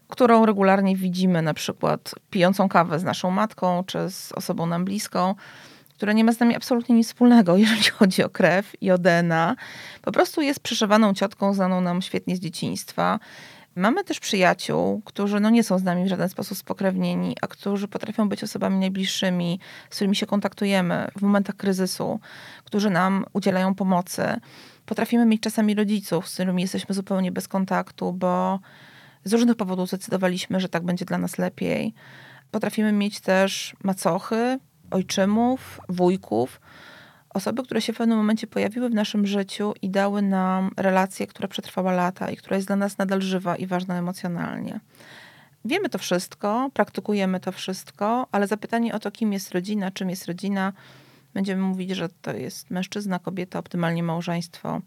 którą 0.08 0.46
regularnie 0.46 0.96
widzimy 0.96 1.42
na 1.42 1.54
przykład 1.54 2.16
pijącą 2.30 2.70
kawę 2.70 3.00
z 3.00 3.04
naszą 3.04 3.32
matką 3.32 3.84
czy 3.84 4.10
z 4.10 4.32
osobą 4.32 4.66
nam 4.66 4.86
bliską 4.86 5.36
która 5.96 6.14
nie 6.14 6.24
ma 6.24 6.32
z 6.32 6.40
nami 6.40 6.56
absolutnie 6.56 6.96
nic 6.96 7.08
wspólnego, 7.08 7.58
jeżeli 7.66 7.84
chodzi 7.84 8.24
o 8.24 8.30
krew 8.30 8.72
i 8.82 8.92
o 8.92 8.98
DNA. 8.98 9.56
Po 10.02 10.12
prostu 10.12 10.42
jest 10.42 10.60
przeszywaną 10.60 11.14
ciotką, 11.14 11.54
znaną 11.54 11.82
nam 11.82 12.02
świetnie 12.02 12.36
z 12.36 12.40
dzieciństwa. 12.40 13.20
Mamy 13.76 14.04
też 14.04 14.20
przyjaciół, 14.20 15.02
którzy 15.06 15.40
no 15.40 15.50
nie 15.50 15.64
są 15.64 15.80
z 15.80 15.84
nami 15.84 16.06
w 16.06 16.08
żaden 16.08 16.30
sposób 16.30 16.58
spokrewnieni, 16.58 17.36
a 17.42 17.48
którzy 17.48 17.88
potrafią 17.88 18.30
być 18.30 18.44
osobami 18.44 18.80
najbliższymi, 18.80 19.60
z 19.90 19.96
którymi 19.96 20.16
się 20.16 20.26
kontaktujemy 20.26 21.08
w 21.18 21.22
momentach 21.22 21.56
kryzysu, 21.56 22.20
którzy 22.64 22.90
nam 22.90 23.26
udzielają 23.34 23.76
pomocy. 23.76 24.24
Potrafimy 24.86 25.26
mieć 25.26 25.42
czasami 25.42 25.76
rodziców, 25.76 26.28
z 26.30 26.34
którymi 26.34 26.62
jesteśmy 26.62 26.96
zupełnie 26.96 27.32
bez 27.32 27.48
kontaktu, 27.48 28.14
bo 28.14 28.60
z 29.24 29.34
różnych 29.34 29.56
powodów 29.56 29.88
zdecydowaliśmy, 29.88 30.60
że 30.60 30.70
tak 30.70 30.84
będzie 30.84 31.06
dla 31.06 31.18
nas 31.18 31.38
lepiej. 31.38 31.94
Potrafimy 32.52 32.92
mieć 32.92 33.20
też 33.20 33.76
macochy, 33.84 34.60
ojczymów, 34.92 35.80
wujków, 35.90 36.62
osoby, 37.30 37.64
które 37.64 37.82
się 37.82 37.94
w 37.94 37.98
pewnym 37.98 38.18
momencie 38.18 38.48
pojawiły 38.48 38.90
w 38.90 38.94
naszym 38.94 39.28
życiu 39.28 39.74
i 39.82 39.90
dały 39.90 40.22
nam 40.22 40.72
relację, 40.78 41.28
która 41.28 41.48
przetrwała 41.48 41.92
lata 41.92 42.32
i 42.32 42.38
która 42.38 42.56
jest 42.56 42.68
dla 42.68 42.76
nas 42.76 42.98
nadal 42.98 43.22
żywa 43.22 43.56
i 43.56 43.66
ważna 43.66 43.98
emocjonalnie. 43.98 44.80
Wiemy 45.66 45.90
to 45.90 45.98
wszystko, 45.98 46.70
praktykujemy 46.74 47.40
to 47.40 47.52
wszystko, 47.52 48.28
ale 48.32 48.48
zapytanie 48.48 48.94
o 48.94 49.00
to, 49.00 49.12
kim 49.12 49.34
jest 49.34 49.52
rodzina, 49.52 49.92
czym 49.92 50.10
jest 50.10 50.26
rodzina, 50.26 50.74
będziemy 51.34 51.62
mówić, 51.62 51.92
że 51.92 52.10
to 52.22 52.34
jest 52.34 52.72
mężczyzna, 52.72 53.20
kobieta, 53.20 53.60
optymalnie 53.60 54.04
małżeństwo, 54.04 54.82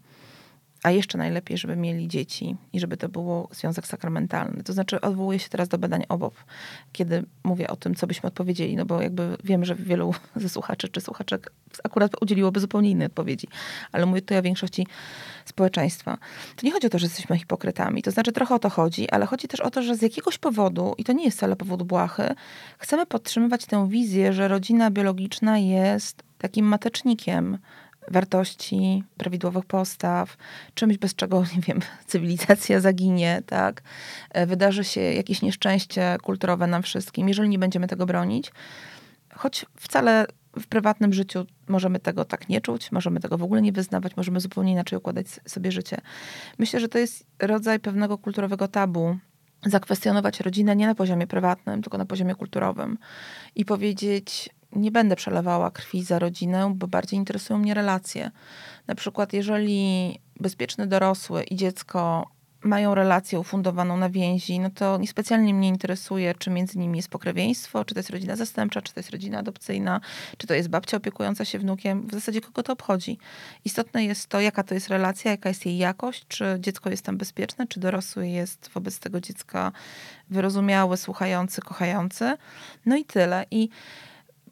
a 0.83 0.91
jeszcze 0.91 1.17
najlepiej, 1.17 1.57
żeby 1.57 1.75
mieli 1.75 2.07
dzieci 2.07 2.55
i 2.73 2.79
żeby 2.79 2.97
to 2.97 3.09
było 3.09 3.49
związek 3.51 3.87
sakramentalny. 3.87 4.63
To 4.63 4.73
znaczy 4.73 5.01
odwołuję 5.01 5.39
się 5.39 5.49
teraz 5.49 5.67
do 5.67 5.77
badań 5.77 6.03
OBOP, 6.09 6.43
kiedy 6.91 7.25
mówię 7.43 7.67
o 7.67 7.75
tym, 7.75 7.95
co 7.95 8.07
byśmy 8.07 8.27
odpowiedzieli, 8.27 8.75
no 8.75 8.85
bo 8.85 9.01
jakby 9.01 9.37
wiem, 9.43 9.65
że 9.65 9.75
wielu 9.75 10.13
ze 10.35 10.49
słuchaczy 10.49 10.89
czy 10.89 11.01
słuchaczek 11.01 11.51
akurat 11.83 12.11
udzieliłoby 12.21 12.59
zupełnie 12.59 12.89
innej 12.89 13.07
odpowiedzi, 13.07 13.47
ale 13.91 14.05
mówię 14.05 14.21
tutaj 14.21 14.37
o 14.37 14.41
większości 14.41 14.87
społeczeństwa. 15.45 16.17
To 16.55 16.65
nie 16.65 16.71
chodzi 16.71 16.87
o 16.87 16.89
to, 16.89 16.99
że 16.99 17.05
jesteśmy 17.05 17.37
hipokrytami, 17.37 18.01
to 18.01 18.11
znaczy 18.11 18.31
trochę 18.31 18.55
o 18.55 18.59
to 18.59 18.69
chodzi, 18.69 19.09
ale 19.09 19.25
chodzi 19.25 19.47
też 19.47 19.59
o 19.59 19.71
to, 19.71 19.81
że 19.81 19.95
z 19.95 20.01
jakiegoś 20.01 20.37
powodu, 20.37 20.93
i 20.97 21.03
to 21.03 21.13
nie 21.13 21.25
jest 21.25 21.37
wcale 21.37 21.55
powód 21.55 21.83
błahy, 21.83 22.35
chcemy 22.77 23.05
podtrzymywać 23.05 23.65
tę 23.65 23.89
wizję, 23.89 24.33
że 24.33 24.47
rodzina 24.47 24.91
biologiczna 24.91 25.57
jest 25.57 26.23
takim 26.37 26.65
matecznikiem, 26.65 27.57
wartości, 28.11 29.03
prawidłowych 29.17 29.65
postaw, 29.65 30.37
czymś 30.73 30.97
bez 30.97 31.15
czego, 31.15 31.43
nie 31.55 31.61
wiem, 31.61 31.79
cywilizacja 32.07 32.79
zaginie, 32.79 33.41
tak? 33.45 33.81
E, 34.29 34.45
wydarzy 34.45 34.83
się 34.83 35.01
jakieś 35.01 35.41
nieszczęście 35.41 36.17
kulturowe 36.23 36.67
nam 36.67 36.83
wszystkim, 36.83 37.27
jeżeli 37.27 37.49
nie 37.49 37.59
będziemy 37.59 37.87
tego 37.87 38.05
bronić. 38.05 38.51
Choć 39.35 39.65
wcale 39.79 40.25
w 40.59 40.67
prywatnym 40.67 41.13
życiu 41.13 41.45
możemy 41.67 41.99
tego 41.99 42.25
tak 42.25 42.49
nie 42.49 42.61
czuć, 42.61 42.91
możemy 42.91 43.19
tego 43.19 43.37
w 43.37 43.43
ogóle 43.43 43.61
nie 43.61 43.71
wyznawać, 43.71 44.17
możemy 44.17 44.39
zupełnie 44.39 44.71
inaczej 44.71 44.97
układać 44.97 45.27
sobie 45.47 45.71
życie. 45.71 46.01
Myślę, 46.57 46.79
że 46.79 46.89
to 46.89 46.97
jest 46.97 47.25
rodzaj 47.39 47.79
pewnego 47.79 48.17
kulturowego 48.17 48.67
tabu, 48.67 49.17
zakwestionować 49.65 50.39
rodzinę 50.39 50.75
nie 50.75 50.87
na 50.87 50.95
poziomie 50.95 51.27
prywatnym, 51.27 51.81
tylko 51.81 51.97
na 51.97 52.05
poziomie 52.05 52.35
kulturowym 52.35 52.97
i 53.55 53.65
powiedzieć, 53.65 54.49
nie 54.75 54.91
będę 54.91 55.15
przelewała 55.15 55.71
krwi 55.71 56.03
za 56.03 56.19
rodzinę, 56.19 56.73
bo 56.75 56.87
bardziej 56.87 57.19
interesują 57.19 57.59
mnie 57.59 57.73
relacje. 57.73 58.31
Na 58.87 58.95
przykład, 58.95 59.33
jeżeli 59.33 60.15
bezpieczny 60.39 60.87
dorosły 60.87 61.43
i 61.43 61.55
dziecko 61.55 62.27
mają 62.63 62.95
relację 62.95 63.39
ufundowaną 63.39 63.97
na 63.97 64.09
więzi, 64.09 64.59
no 64.59 64.69
to 64.69 64.97
niespecjalnie 64.97 65.53
mnie 65.53 65.67
interesuje, 65.67 66.35
czy 66.35 66.49
między 66.49 66.79
nimi 66.79 66.97
jest 66.97 67.09
pokrewieństwo, 67.09 67.85
czy 67.85 67.93
to 67.93 67.99
jest 67.99 68.09
rodzina 68.09 68.35
zastępcza, 68.35 68.81
czy 68.81 68.93
to 68.93 68.99
jest 68.99 69.09
rodzina 69.09 69.39
adopcyjna, 69.39 70.01
czy 70.37 70.47
to 70.47 70.53
jest 70.53 70.69
babcia 70.69 70.97
opiekująca 70.97 71.45
się 71.45 71.59
wnukiem. 71.59 72.07
W 72.07 72.11
zasadzie 72.13 72.41
kogo 72.41 72.63
to 72.63 72.73
obchodzi. 72.73 73.17
Istotne 73.65 74.05
jest 74.05 74.27
to, 74.27 74.41
jaka 74.41 74.63
to 74.63 74.73
jest 74.73 74.87
relacja, 74.87 75.31
jaka 75.31 75.49
jest 75.49 75.65
jej 75.65 75.77
jakość, 75.77 76.25
czy 76.27 76.57
dziecko 76.59 76.89
jest 76.89 77.05
tam 77.05 77.17
bezpieczne, 77.17 77.67
czy 77.67 77.79
dorosły 77.79 78.27
jest 78.27 78.69
wobec 78.73 78.99
tego 78.99 79.21
dziecka 79.21 79.71
wyrozumiały, 80.29 80.97
słuchający, 80.97 81.61
kochający. 81.61 82.37
No 82.85 82.95
i 82.97 83.05
tyle. 83.05 83.45
I 83.51 83.69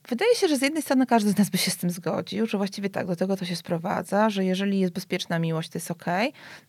Wydaje 0.10 0.36
się, 0.36 0.48
że 0.48 0.58
z 0.58 0.62
jednej 0.62 0.84
strony 0.84 1.06
każdy 1.06 1.32
z 1.32 1.38
nas 1.38 1.50
by 1.50 1.58
się 1.58 1.72
z 1.72 1.78
tym 1.78 1.89
zgodził, 1.89 2.46
że 2.46 2.58
właściwie 2.58 2.89
tak, 2.89 3.08
do 3.08 3.15
tego 3.15 3.38
to 3.38 3.46
się 3.46 3.56
sprowadza, 3.56 4.30
że 4.30 4.46
jeżeli 4.46 4.80
jest 4.80 4.93
bezpieczna 4.93 5.39
miłość, 5.39 5.70
to 5.70 5.78
jest 5.78 5.91
ok. 5.91 6.06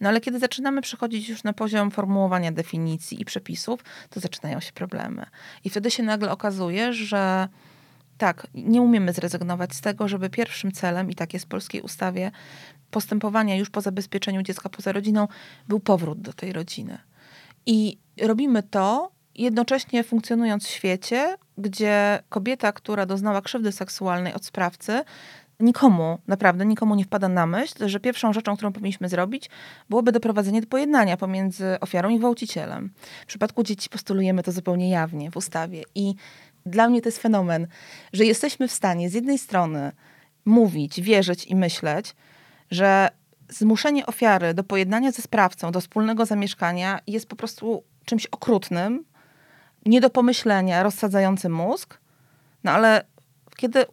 No 0.01 0.09
ale 0.09 0.21
kiedy 0.21 0.39
zaczynamy 0.39 0.83
przechodzić 0.83 1.29
już 1.29 1.45
na 1.45 1.53
poziom 1.53 1.91
formułowania 1.91 2.53
definicji 2.53 3.21
i 3.21 3.25
przepisów, 3.25 3.81
to 4.11 4.21
zaczynają 4.21 4.61
się 4.61 4.73
problemy. 4.73 5.27
I 5.65 5.71
wtedy 5.71 5.91
się 5.91 6.03
nagle 6.03 6.31
okazuje, 6.31 6.93
że 6.93 7.49
tak, 8.19 8.47
nie 8.55 8.83
umiemy 8.83 9.13
zrezygnować 9.13 9.75
z 9.75 9.81
tego, 9.81 10.09
żeby 10.09 10.31
pierwszym 10.31 10.73
celem, 10.73 11.11
i 11.11 11.15
tak 11.15 11.33
jest 11.35 11.45
w 11.45 11.49
polskiej 11.49 11.81
ustawie, 11.81 12.31
postępowania 12.91 13.57
już 13.57 13.71
po 13.71 13.81
zabezpieczeniu 13.81 14.43
dziecka 14.43 14.69
poza 14.69 14.93
rodziną, 14.93 15.29
był 15.69 15.81
powrót 15.81 16.21
do 16.21 16.33
tej 16.33 16.53
rodziny. 16.53 16.99
I 17.67 17.99
robimy 18.21 18.63
to 18.63 19.18
jednocześnie 19.39 20.05
funkcjonując 20.05 20.67
w 20.67 20.71
świecie, 20.71 21.37
gdzie 21.59 22.23
kobieta, 22.29 22.73
która 22.73 23.07
doznała 23.07 23.43
krzywdy 23.43 23.73
seksualnej 23.73 24.35
od 24.35 24.45
sprawcy, 24.45 25.05
nikomu, 25.61 26.19
naprawdę 26.27 26.67
nikomu 26.67 26.95
nie 26.95 27.05
wpada 27.05 27.29
na 27.29 27.47
myśl, 27.47 27.89
że 27.89 28.01
pierwszą 28.01 28.33
rzeczą, 28.33 28.57
którą 28.57 28.73
powinniśmy 28.73 29.09
zrobić, 29.09 29.51
byłoby 29.91 30.13
doprowadzenie 30.13 30.61
do 30.61 30.67
pojednania 30.67 31.17
pomiędzy 31.17 31.81
ofiarą 31.81 32.09
i 32.09 32.19
gwałcicielem. 32.19 32.91
W 33.23 33.27
przypadku 33.27 33.63
dzieci 33.63 33.89
postulujemy 33.89 34.43
to 34.43 34.53
zupełnie 34.53 34.91
jawnie 34.91 35.31
w 35.31 35.37
ustawie. 35.37 35.83
I 35.95 36.15
dla 36.67 36.89
mnie 36.89 37.03
to 37.03 37.09
jest 37.09 37.19
fenomen, 37.19 37.67
że 38.13 38.25
jesteśmy 38.25 38.69
w 38.69 38.73
stanie 38.73 39.11
z 39.11 39.15
jednej 39.15 39.39
strony 39.39 39.93
mówić, 40.45 41.01
wierzyć 41.01 41.47
i 41.47 41.57
myśleć, 41.57 42.17
że 42.71 43.09
zmuszenie 43.49 44.07
ofiary 44.07 44.55
do 44.55 44.65
pojednania 44.65 45.13
ze 45.13 45.23
sprawcą, 45.23 45.73
do 45.73 45.81
wspólnego 45.81 46.27
zamieszkania 46.27 47.01
jest 47.07 47.27
po 47.27 47.37
prostu 47.37 47.83
czymś 48.05 48.27
okrutnym, 48.27 49.05
nie 49.89 50.01
do 50.01 50.11
pomyślenia, 50.11 50.83
rozsadzający 50.83 51.49
mózg. 51.49 51.99
No 52.65 52.73
ale 52.73 53.05
kiedy 53.57 53.85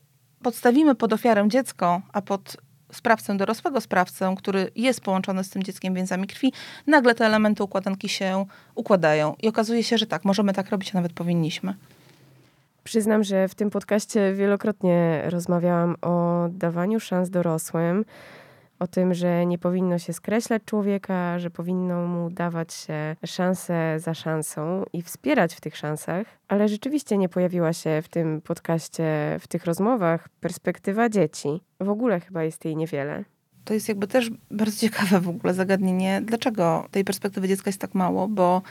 podstawimy 0.43 0.95
pod 0.95 1.13
ofiarę 1.13 1.45
dziecko, 1.47 2.01
a 2.13 2.21
pod 2.21 2.57
sprawcę 2.91 3.37
dorosłego 3.37 3.81
sprawcę, 3.81 4.35
który 4.37 4.71
jest 4.75 5.01
połączony 5.01 5.43
z 5.43 5.49
tym 5.49 5.63
dzieckiem 5.63 5.93
więzami 5.93 6.27
krwi, 6.27 6.53
nagle 6.87 7.15
te 7.15 7.25
elementy 7.25 7.63
układanki 7.63 8.09
się 8.09 8.45
układają. 8.75 9.35
I 9.41 9.47
okazuje 9.47 9.83
się, 9.83 9.97
że 9.97 10.07
tak, 10.07 10.25
możemy 10.25 10.53
tak 10.53 10.69
robić, 10.69 10.91
a 10.91 10.97
nawet 10.97 11.13
powinniśmy. 11.13 11.73
Przyznam, 12.83 13.23
że 13.23 13.47
w 13.47 13.55
tym 13.55 13.69
podcaście 13.69 14.33
wielokrotnie 14.33 15.21
rozmawiałam 15.25 15.95
o 16.01 16.45
dawaniu 16.49 16.99
szans 16.99 17.29
dorosłym 17.29 18.05
o 18.79 18.87
tym, 18.87 19.13
że 19.13 19.45
nie 19.45 19.57
powinno 19.57 19.99
się 19.99 20.13
skreślać 20.13 20.63
człowieka, 20.65 21.39
że 21.39 21.49
powinno 21.49 22.07
mu 22.07 22.29
dawać 22.29 22.73
się 22.73 23.15
szansę 23.25 23.99
za 23.99 24.13
szansą 24.13 24.83
i 24.93 25.01
wspierać 25.01 25.55
w 25.55 25.61
tych 25.61 25.77
szansach, 25.77 26.27
ale 26.47 26.67
rzeczywiście 26.67 27.17
nie 27.17 27.29
pojawiła 27.29 27.73
się 27.73 28.01
w 28.01 28.09
tym 28.09 28.41
podcaście, 28.41 29.37
w 29.39 29.47
tych 29.47 29.65
rozmowach 29.65 30.29
perspektywa 30.29 31.09
dzieci. 31.09 31.61
W 31.79 31.89
ogóle 31.89 32.19
chyba 32.19 32.43
jest 32.43 32.65
jej 32.65 32.75
niewiele. 32.75 33.23
To 33.65 33.73
jest 33.73 33.89
jakby 33.89 34.07
też 34.07 34.31
bardzo 34.51 34.77
ciekawe 34.79 35.19
w 35.19 35.29
ogóle 35.29 35.53
zagadnienie, 35.53 36.21
dlaczego 36.25 36.87
tej 36.91 37.03
perspektywy 37.03 37.47
dziecka 37.47 37.69
jest 37.69 37.81
tak 37.81 37.95
mało, 37.95 38.27
bo 38.27 38.61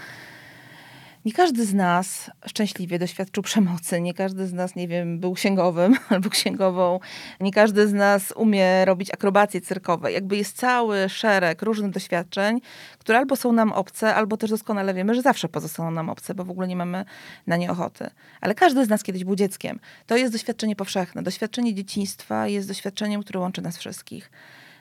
nie 1.25 1.33
każdy 1.33 1.67
z 1.67 1.75
nas 1.75 2.31
szczęśliwie 2.47 2.99
doświadczył 2.99 3.43
przemocy, 3.43 4.01
nie 4.01 4.15
każdy 4.15 4.47
z 4.47 4.53
nas, 4.53 4.77
nie 4.77 4.89
wiem, 4.89 5.21
był 5.21 5.33
księgowym 5.33 5.97
albo 6.09 6.31
księgową, 6.31 7.01
nie 7.41 7.53
każdy 7.53 7.89
z 7.89 7.93
nas 7.93 8.33
umie 8.37 8.85
robić 8.85 9.11
akrobacje 9.15 9.61
cyrkowe. 9.61 10.13
Jakby 10.13 10.37
jest 10.37 10.57
cały 10.57 11.09
szereg 11.09 11.63
różnych 11.63 11.91
doświadczeń, 11.91 12.61
które 12.99 13.19
albo 13.19 13.37
są 13.37 13.53
nam 13.53 13.73
obce, 13.73 14.15
albo 14.15 14.37
też 14.37 14.51
doskonale 14.51 14.95
wiemy, 14.95 15.15
że 15.15 15.23
zawsze 15.23 15.49
pozostaną 15.49 15.91
nam 15.91 16.11
obce, 16.11 16.35
bo 16.35 16.45
w 16.45 16.51
ogóle 16.51 16.69
nie 16.69 16.77
mamy 16.77 17.05
na 17.47 17.57
nie 17.57 17.71
ochoty. 17.71 18.11
Ale 18.41 18.55
każdy 18.55 18.85
z 18.85 18.89
nas 18.89 19.03
kiedyś 19.03 19.25
był 19.25 19.37
dzieckiem. 19.37 19.79
To 20.07 20.17
jest 20.17 20.33
doświadczenie 20.33 20.77
powszechne. 20.77 21.23
Doświadczenie 21.23 21.75
dzieciństwa 21.75 22.49
jest 22.49 22.69
doświadczeniem, 22.69 23.23
które 23.23 23.41
łączy 23.41 23.63
nas 23.63 23.79
wszystkich. 23.79 24.31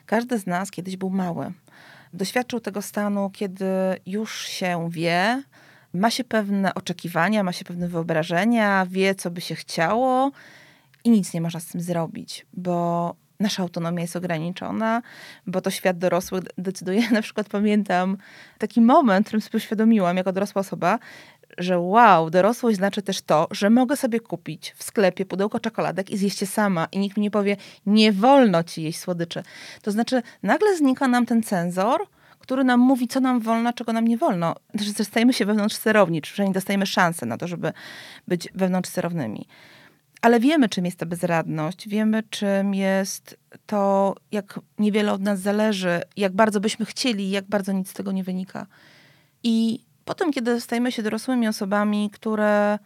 Każdy 0.06 0.38
z 0.38 0.46
nas 0.46 0.70
kiedyś 0.70 0.96
był 0.96 1.10
mały. 1.10 1.52
Doświadczył 2.12 2.60
tego 2.60 2.82
stanu, 2.82 3.30
kiedy 3.30 3.66
już 4.06 4.46
się 4.46 4.88
wie, 4.90 5.42
ma 5.94 6.10
się 6.10 6.24
pewne 6.24 6.74
oczekiwania, 6.74 7.42
ma 7.42 7.52
się 7.52 7.64
pewne 7.64 7.88
wyobrażenia, 7.88 8.86
wie, 8.90 9.14
co 9.14 9.30
by 9.30 9.40
się 9.40 9.54
chciało 9.54 10.30
i 11.04 11.10
nic 11.10 11.34
nie 11.34 11.40
można 11.40 11.60
z 11.60 11.66
tym 11.66 11.80
zrobić, 11.80 12.46
bo 12.52 13.14
nasza 13.40 13.62
autonomia 13.62 14.02
jest 14.02 14.16
ograniczona, 14.16 15.02
bo 15.46 15.60
to 15.60 15.70
świat 15.70 15.98
dorosły 15.98 16.42
decyduje. 16.58 17.10
Na 17.12 17.22
przykład 17.22 17.48
pamiętam 17.48 18.16
taki 18.58 18.80
moment, 18.80 19.26
w 19.26 19.28
którym 19.28 19.40
sobie 19.40 19.56
uświadomiłam 19.56 20.16
jako 20.16 20.32
dorosła 20.32 20.60
osoba, 20.60 20.98
że 21.58 21.78
wow, 21.78 22.30
dorosłość 22.30 22.76
znaczy 22.76 23.02
też 23.02 23.22
to, 23.22 23.48
że 23.50 23.70
mogę 23.70 23.96
sobie 23.96 24.20
kupić 24.20 24.74
w 24.76 24.82
sklepie 24.82 25.26
pudełko 25.26 25.60
czekoladek 25.60 26.10
i 26.10 26.16
zjeść 26.16 26.40
je 26.40 26.46
sama 26.46 26.88
i 26.92 26.98
nikt 26.98 27.16
mi 27.16 27.22
nie 27.22 27.30
powie, 27.30 27.56
nie 27.86 28.12
wolno 28.12 28.62
ci 28.62 28.82
jeść 28.82 28.98
słodyczy. 28.98 29.42
To 29.82 29.90
znaczy 29.90 30.22
nagle 30.42 30.76
znika 30.76 31.08
nam 31.08 31.26
ten 31.26 31.42
cenzor, 31.42 32.00
który 32.44 32.64
nam 32.64 32.80
mówi, 32.80 33.08
co 33.08 33.20
nam 33.20 33.40
wolno, 33.40 33.72
czego 33.72 33.92
nam 33.92 34.08
nie 34.08 34.18
wolno. 34.18 34.54
Że 34.74 35.04
stajemy 35.04 35.32
się 35.32 35.46
wewnątrz 35.46 35.76
sterowni, 35.76 36.22
czy 36.22 36.32
przynajmniej 36.32 36.54
dostajemy 36.54 36.86
szansę 36.86 37.26
na 37.26 37.38
to, 37.38 37.48
żeby 37.48 37.72
być 38.28 38.48
wewnątrz 38.54 38.90
sterownymi. 38.90 39.46
Ale 40.22 40.40
wiemy, 40.40 40.68
czym 40.68 40.84
jest 40.84 40.98
ta 40.98 41.06
bezradność, 41.06 41.88
wiemy, 41.88 42.22
czym 42.30 42.74
jest 42.74 43.38
to, 43.66 44.14
jak 44.32 44.60
niewiele 44.78 45.12
od 45.12 45.20
nas 45.20 45.40
zależy, 45.40 46.02
jak 46.16 46.32
bardzo 46.32 46.60
byśmy 46.60 46.86
chcieli, 46.86 47.30
jak 47.30 47.44
bardzo 47.44 47.72
nic 47.72 47.90
z 47.90 47.92
tego 47.92 48.12
nie 48.12 48.24
wynika. 48.24 48.66
I 49.42 49.80
potem, 50.04 50.32
kiedy 50.32 50.60
stajemy 50.60 50.92
się 50.92 51.02
dorosłymi 51.02 51.48
osobami, 51.48 52.10
które 52.10 52.78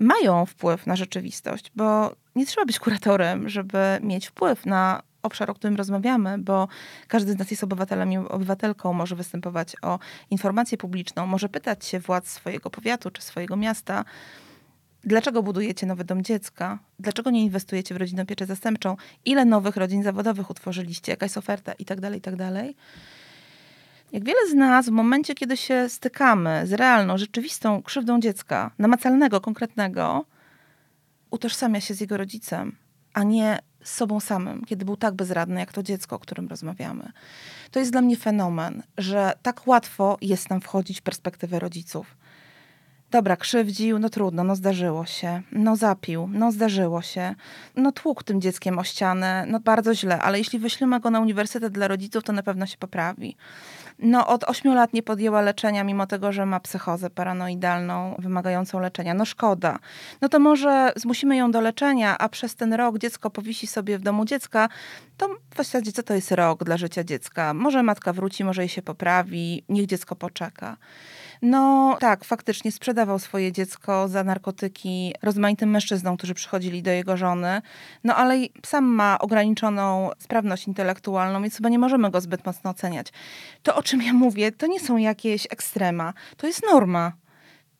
mają 0.00 0.46
wpływ 0.46 0.86
na 0.86 0.96
rzeczywistość, 0.96 1.72
bo 1.76 2.16
nie 2.34 2.46
trzeba 2.46 2.64
być 2.64 2.78
kuratorem, 2.78 3.48
żeby 3.48 3.78
mieć 4.02 4.26
wpływ 4.26 4.66
na 4.66 5.02
obszar, 5.26 5.50
o 5.50 5.54
którym 5.54 5.76
rozmawiamy, 5.76 6.38
bo 6.38 6.68
każdy 7.08 7.32
z 7.32 7.38
nas 7.38 7.50
jest 7.50 7.64
obywatelem 7.64 8.12
i 8.12 8.18
obywatelką, 8.18 8.92
może 8.92 9.16
występować 9.16 9.76
o 9.82 9.98
informację 10.30 10.78
publiczną, 10.78 11.26
może 11.26 11.48
pytać 11.48 11.86
się 11.86 12.00
władz 12.00 12.28
swojego 12.28 12.70
powiatu 12.70 13.10
czy 13.10 13.22
swojego 13.22 13.56
miasta, 13.56 14.04
dlaczego 15.04 15.42
budujecie 15.42 15.86
nowy 15.86 16.04
dom 16.04 16.22
dziecka, 16.22 16.78
dlaczego 16.98 17.30
nie 17.30 17.42
inwestujecie 17.42 17.94
w 17.94 17.96
rodzinę 17.96 18.26
pieczę 18.26 18.46
zastępczą, 18.46 18.96
ile 19.24 19.44
nowych 19.44 19.76
rodzin 19.76 20.02
zawodowych 20.02 20.50
utworzyliście, 20.50 21.12
jaka 21.12 21.26
jest 21.26 21.38
oferta 21.38 21.72
i 21.72 21.84
tak 21.84 22.00
dalej, 22.00 22.18
i 22.18 22.22
tak. 22.22 22.34
Jak 24.12 24.24
wiele 24.24 24.50
z 24.50 24.54
nas 24.54 24.86
w 24.86 24.92
momencie, 24.92 25.34
kiedy 25.34 25.56
się 25.56 25.88
stykamy 25.88 26.62
z 26.66 26.72
realną, 26.72 27.18
rzeczywistą 27.18 27.82
krzywdą 27.82 28.20
dziecka, 28.20 28.70
namacalnego, 28.78 29.40
konkretnego, 29.40 30.24
utożsamia 31.30 31.80
się 31.80 31.94
z 31.94 32.00
jego 32.00 32.16
rodzicem, 32.16 32.76
a 33.12 33.22
nie 33.22 33.58
z 33.86 33.94
sobą 33.94 34.20
samym, 34.20 34.64
kiedy 34.64 34.84
był 34.84 34.96
tak 34.96 35.14
bezradny, 35.14 35.60
jak 35.60 35.72
to 35.72 35.82
dziecko, 35.82 36.16
o 36.16 36.18
którym 36.18 36.48
rozmawiamy. 36.48 37.12
To 37.70 37.78
jest 37.78 37.92
dla 37.92 38.00
mnie 38.00 38.16
fenomen, 38.16 38.82
że 38.98 39.32
tak 39.42 39.66
łatwo 39.66 40.18
jest 40.20 40.50
nam 40.50 40.60
wchodzić 40.60 41.00
w 41.00 41.02
perspektywę 41.02 41.58
rodziców. 41.58 42.16
Dobra, 43.10 43.36
krzywdził, 43.36 43.98
no 43.98 44.08
trudno, 44.08 44.44
no 44.44 44.56
zdarzyło 44.56 45.06
się. 45.06 45.42
No 45.52 45.76
zapił, 45.76 46.28
no 46.32 46.52
zdarzyło 46.52 47.02
się. 47.02 47.34
No 47.76 47.92
tłukł 47.92 48.24
tym 48.24 48.40
dzieckiem 48.40 48.78
o 48.78 48.84
ścianę, 48.84 49.44
no 49.48 49.60
bardzo 49.60 49.94
źle, 49.94 50.22
ale 50.22 50.38
jeśli 50.38 50.58
wyślemy 50.58 51.00
go 51.00 51.10
na 51.10 51.20
uniwersytet 51.20 51.72
dla 51.72 51.88
rodziców, 51.88 52.24
to 52.24 52.32
na 52.32 52.42
pewno 52.42 52.66
się 52.66 52.76
poprawi 52.76 53.36
no, 53.98 54.26
od 54.26 54.44
8 54.44 54.74
lat 54.74 54.92
nie 54.92 55.02
podjęła 55.02 55.40
leczenia, 55.40 55.84
mimo 55.84 56.06
tego, 56.06 56.32
że 56.32 56.46
ma 56.46 56.60
psychozę 56.60 57.10
paranoidalną 57.10 58.16
wymagającą 58.18 58.80
leczenia. 58.80 59.14
No 59.14 59.24
szkoda. 59.24 59.78
No 60.20 60.28
to 60.28 60.38
może 60.38 60.92
zmusimy 60.96 61.36
ją 61.36 61.50
do 61.50 61.60
leczenia, 61.60 62.18
a 62.18 62.28
przez 62.28 62.56
ten 62.56 62.72
rok 62.72 62.98
dziecko 62.98 63.30
powisi 63.30 63.66
sobie 63.66 63.98
w 63.98 64.02
domu 64.02 64.24
dziecka, 64.24 64.68
to 65.16 65.28
w 65.54 65.56
zasadzie 65.56 65.92
co 65.92 66.02
to 66.02 66.14
jest 66.14 66.32
rok 66.32 66.64
dla 66.64 66.76
życia 66.76 67.04
dziecka? 67.04 67.54
Może 67.54 67.82
matka 67.82 68.12
wróci, 68.12 68.44
może 68.44 68.62
jej 68.62 68.68
się 68.68 68.82
poprawi, 68.82 69.64
niech 69.68 69.86
dziecko 69.86 70.16
poczeka. 70.16 70.76
No 71.42 71.96
tak, 72.00 72.24
faktycznie 72.24 72.72
sprzedawał 72.72 73.18
swoje 73.18 73.52
dziecko 73.52 74.08
za 74.08 74.24
narkotyki 74.24 75.14
rozmaitym 75.22 75.70
mężczyznom, 75.70 76.16
którzy 76.16 76.34
przychodzili 76.34 76.82
do 76.82 76.90
jego 76.90 77.16
żony. 77.16 77.62
No 78.04 78.16
ale 78.16 78.36
sam 78.66 78.84
ma 78.84 79.18
ograniczoną 79.18 80.10
sprawność 80.18 80.66
intelektualną, 80.66 81.42
więc 81.42 81.56
chyba 81.56 81.68
nie 81.68 81.78
możemy 81.78 82.10
go 82.10 82.20
zbyt 82.20 82.46
mocno 82.46 82.70
oceniać. 82.70 83.06
To, 83.62 83.76
o 83.76 83.82
czym 83.82 84.02
ja 84.02 84.12
mówię, 84.12 84.52
to 84.52 84.66
nie 84.66 84.80
są 84.80 84.96
jakieś 84.96 85.46
ekstrema. 85.50 86.12
To 86.36 86.46
jest 86.46 86.62
norma 86.70 87.12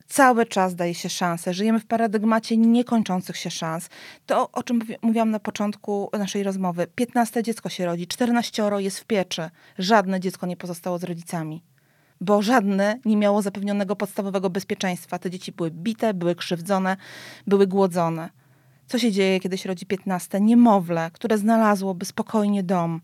cały 0.06 0.46
czas 0.46 0.74
daje 0.74 0.94
się 0.94 1.08
szansę. 1.08 1.54
Żyjemy 1.54 1.80
w 1.80 1.86
paradygmacie 1.86 2.56
niekończących 2.56 3.36
się 3.36 3.50
szans. 3.50 3.88
To, 4.26 4.50
o 4.50 4.62
czym 4.62 4.80
mówiłam 5.02 5.30
na 5.30 5.40
początku 5.40 6.10
naszej 6.18 6.42
rozmowy. 6.42 6.86
15 6.94 7.42
dziecko 7.42 7.68
się 7.68 7.86
rodzi, 7.86 8.06
14 8.06 8.62
jest 8.78 9.00
w 9.00 9.04
pieczy. 9.04 9.50
Żadne 9.78 10.20
dziecko 10.20 10.46
nie 10.46 10.56
pozostało 10.56 10.98
z 10.98 11.04
rodzicami. 11.04 11.62
Bo 12.20 12.42
żadne 12.42 13.00
nie 13.04 13.16
miało 13.16 13.42
zapewnionego 13.42 13.96
podstawowego 13.96 14.50
bezpieczeństwa. 14.50 15.18
Te 15.18 15.30
dzieci 15.30 15.52
były 15.52 15.70
bite, 15.70 16.14
były 16.14 16.34
krzywdzone, 16.34 16.96
były 17.46 17.66
głodzone. 17.66 18.30
Co 18.86 18.98
się 18.98 19.12
dzieje, 19.12 19.40
kiedy 19.40 19.58
się 19.58 19.68
rodzi 19.68 19.86
15? 19.86 20.40
Niemowlę, 20.40 21.10
które 21.12 21.38
znalazłoby 21.38 22.04
spokojnie 22.04 22.62
dom. 22.62 23.00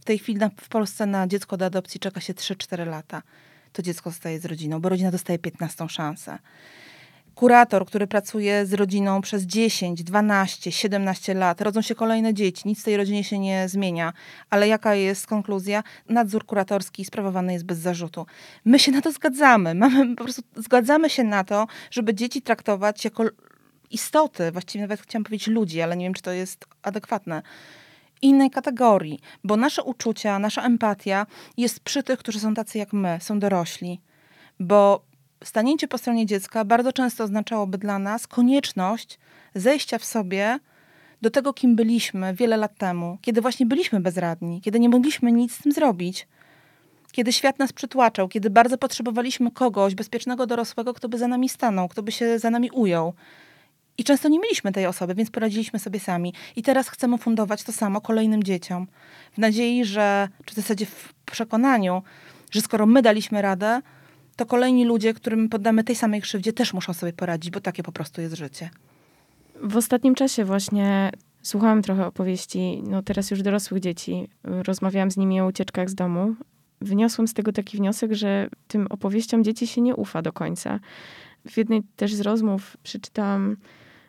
W 0.00 0.04
tej 0.04 0.18
chwili 0.18 0.38
na, 0.38 0.50
w 0.60 0.68
Polsce 0.68 1.06
na 1.06 1.26
dziecko 1.26 1.56
do 1.56 1.66
adopcji 1.66 2.00
czeka 2.00 2.20
się 2.20 2.34
3-4 2.34 2.86
lata. 2.86 3.22
To 3.72 3.82
dziecko 3.82 4.10
zostaje 4.10 4.40
z 4.40 4.44
rodziną, 4.44 4.80
bo 4.80 4.88
rodzina 4.88 5.10
dostaje 5.10 5.38
15 5.38 5.88
szansę 5.88 6.38
kurator, 7.38 7.86
który 7.86 8.06
pracuje 8.06 8.66
z 8.66 8.72
rodziną 8.72 9.20
przez 9.20 9.42
10, 9.42 10.02
12, 10.02 10.72
17 10.72 11.34
lat, 11.34 11.60
rodzą 11.60 11.82
się 11.82 11.94
kolejne 11.94 12.34
dzieci, 12.34 12.62
nic 12.68 12.80
w 12.80 12.84
tej 12.84 12.96
rodzinie 12.96 13.24
się 13.24 13.38
nie 13.38 13.68
zmienia, 13.68 14.12
ale 14.50 14.68
jaka 14.68 14.94
jest 14.94 15.26
konkluzja? 15.26 15.82
Nadzór 16.08 16.46
kuratorski 16.46 17.04
sprawowany 17.04 17.52
jest 17.52 17.64
bez 17.64 17.78
zarzutu. 17.78 18.26
My 18.64 18.78
się 18.78 18.92
na 18.92 19.00
to 19.00 19.12
zgadzamy, 19.12 19.74
mamy, 19.84 20.16
po 20.16 20.24
prostu 20.24 20.42
zgadzamy 20.56 21.10
się 21.10 21.24
na 21.24 21.44
to, 21.44 21.66
żeby 21.90 22.14
dzieci 22.14 22.42
traktować 22.42 23.04
jako 23.04 23.24
istoty, 23.90 24.52
właściwie 24.52 24.82
nawet 24.82 25.00
chciałam 25.00 25.24
powiedzieć 25.24 25.46
ludzi, 25.48 25.82
ale 25.82 25.96
nie 25.96 26.06
wiem, 26.06 26.14
czy 26.14 26.22
to 26.22 26.32
jest 26.32 26.66
adekwatne 26.82 27.42
innej 28.22 28.50
kategorii, 28.50 29.20
bo 29.44 29.56
nasze 29.56 29.82
uczucia, 29.82 30.38
nasza 30.38 30.62
empatia 30.62 31.26
jest 31.56 31.80
przy 31.80 32.02
tych, 32.02 32.18
którzy 32.18 32.40
są 32.40 32.54
tacy 32.54 32.78
jak 32.78 32.92
my, 32.92 33.18
są 33.20 33.38
dorośli. 33.38 34.00
Bo 34.60 35.07
stanięcie 35.44 35.88
po 35.88 35.98
stronie 35.98 36.26
dziecka 36.26 36.64
bardzo 36.64 36.92
często 36.92 37.24
oznaczałoby 37.24 37.78
dla 37.78 37.98
nas 37.98 38.26
konieczność 38.26 39.18
zejścia 39.54 39.98
w 39.98 40.04
sobie 40.04 40.58
do 41.22 41.30
tego, 41.30 41.52
kim 41.52 41.76
byliśmy 41.76 42.34
wiele 42.34 42.56
lat 42.56 42.78
temu, 42.78 43.18
kiedy 43.22 43.40
właśnie 43.40 43.66
byliśmy 43.66 44.00
bezradni, 44.00 44.60
kiedy 44.60 44.80
nie 44.80 44.88
mogliśmy 44.88 45.32
nic 45.32 45.52
z 45.52 45.62
tym 45.62 45.72
zrobić, 45.72 46.28
kiedy 47.12 47.32
świat 47.32 47.58
nas 47.58 47.72
przytłaczał, 47.72 48.28
kiedy 48.28 48.50
bardzo 48.50 48.78
potrzebowaliśmy 48.78 49.50
kogoś, 49.50 49.94
bezpiecznego 49.94 50.46
dorosłego, 50.46 50.94
kto 50.94 51.08
by 51.08 51.18
za 51.18 51.28
nami 51.28 51.48
stanął, 51.48 51.88
kto 51.88 52.02
by 52.02 52.12
się 52.12 52.38
za 52.38 52.50
nami 52.50 52.70
ujął. 52.70 53.14
I 53.98 54.04
często 54.04 54.28
nie 54.28 54.38
mieliśmy 54.38 54.72
tej 54.72 54.86
osoby, 54.86 55.14
więc 55.14 55.30
poradziliśmy 55.30 55.78
sobie 55.78 56.00
sami. 56.00 56.34
I 56.56 56.62
teraz 56.62 56.88
chcemy 56.88 57.18
fundować 57.18 57.62
to 57.62 57.72
samo 57.72 58.00
kolejnym 58.00 58.42
dzieciom. 58.42 58.86
W 59.32 59.38
nadziei, 59.38 59.84
że, 59.84 60.28
czy 60.44 60.54
w 60.54 60.56
zasadzie 60.56 60.86
w 60.86 61.14
przekonaniu, 61.26 62.02
że 62.50 62.60
skoro 62.60 62.86
my 62.86 63.02
daliśmy 63.02 63.42
radę, 63.42 63.82
to 64.38 64.46
kolejni 64.46 64.84
ludzie, 64.84 65.14
którym 65.14 65.48
poddamy 65.48 65.84
tej 65.84 65.96
samej 65.96 66.20
krzywdzie, 66.20 66.52
też 66.52 66.74
muszą 66.74 66.92
sobie 66.92 67.12
poradzić, 67.12 67.50
bo 67.50 67.60
takie 67.60 67.82
po 67.82 67.92
prostu 67.92 68.20
jest 68.20 68.34
życie. 68.34 68.70
W 69.62 69.76
ostatnim 69.76 70.14
czasie 70.14 70.44
właśnie 70.44 71.10
słuchałam 71.42 71.82
trochę 71.82 72.06
opowieści, 72.06 72.82
no 72.86 73.02
teraz 73.02 73.30
już 73.30 73.42
dorosłych 73.42 73.80
dzieci. 73.80 74.28
Rozmawiałam 74.44 75.10
z 75.10 75.16
nimi 75.16 75.40
o 75.40 75.46
ucieczkach 75.46 75.90
z 75.90 75.94
domu. 75.94 76.34
Wyniosłam 76.80 77.28
z 77.28 77.34
tego 77.34 77.52
taki 77.52 77.76
wniosek, 77.76 78.12
że 78.12 78.48
tym 78.68 78.86
opowieściom 78.90 79.44
dzieci 79.44 79.66
się 79.66 79.80
nie 79.80 79.96
ufa 79.96 80.22
do 80.22 80.32
końca. 80.32 80.80
W 81.48 81.56
jednej 81.56 81.82
też 81.96 82.14
z 82.14 82.20
rozmów 82.20 82.76
przeczytałam 82.82 83.56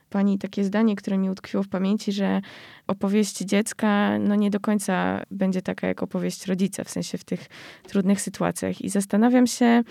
pani 0.09 0.39
takie 0.39 0.63
zdanie, 0.63 0.95
które 0.95 1.17
mi 1.17 1.29
utkwiło 1.29 1.63
w 1.63 1.67
pamięci, 1.67 2.11
że 2.11 2.41
opowieść 2.87 3.37
dziecka 3.37 4.19
no 4.19 4.35
nie 4.35 4.49
do 4.49 4.59
końca 4.59 5.23
będzie 5.31 5.61
taka 5.61 5.87
jak 5.87 6.03
opowieść 6.03 6.45
rodzica, 6.45 6.83
w 6.83 6.89
sensie 6.89 7.17
w 7.17 7.23
tych 7.23 7.47
trudnych 7.87 8.21
sytuacjach. 8.21 8.81
I 8.81 8.89
zastanawiam 8.89 9.47
się, 9.47 9.83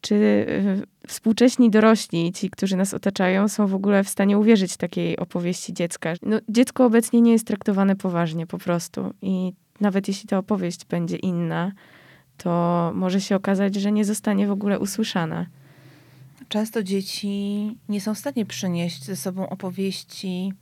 czy 0.00 0.14
y, 0.14 0.82
współcześni 1.06 1.70
dorośli, 1.70 2.32
ci, 2.32 2.50
którzy 2.50 2.76
nas 2.76 2.94
otaczają, 2.94 3.48
są 3.48 3.66
w 3.66 3.74
ogóle 3.74 4.04
w 4.04 4.08
stanie 4.08 4.38
uwierzyć 4.38 4.76
takiej 4.76 5.16
opowieści 5.16 5.74
dziecka. 5.74 6.14
No, 6.22 6.38
dziecko 6.48 6.84
obecnie 6.84 7.20
nie 7.20 7.32
jest 7.32 7.46
traktowane 7.46 7.96
poważnie 7.96 8.46
po 8.46 8.58
prostu. 8.58 9.14
I 9.22 9.52
nawet 9.80 10.08
jeśli 10.08 10.28
ta 10.28 10.38
opowieść 10.38 10.84
będzie 10.84 11.16
inna, 11.16 11.72
to 12.36 12.92
może 12.94 13.20
się 13.20 13.36
okazać, 13.36 13.74
że 13.74 13.92
nie 13.92 14.04
zostanie 14.04 14.46
w 14.46 14.50
ogóle 14.50 14.78
usłyszana 14.78 15.46
często 16.48 16.82
dzieci 16.82 17.76
nie 17.88 18.00
są 18.00 18.14
w 18.14 18.18
stanie 18.18 18.46
przynieść 18.46 19.04
ze 19.04 19.16
sobą 19.16 19.48
opowieści 19.48 20.52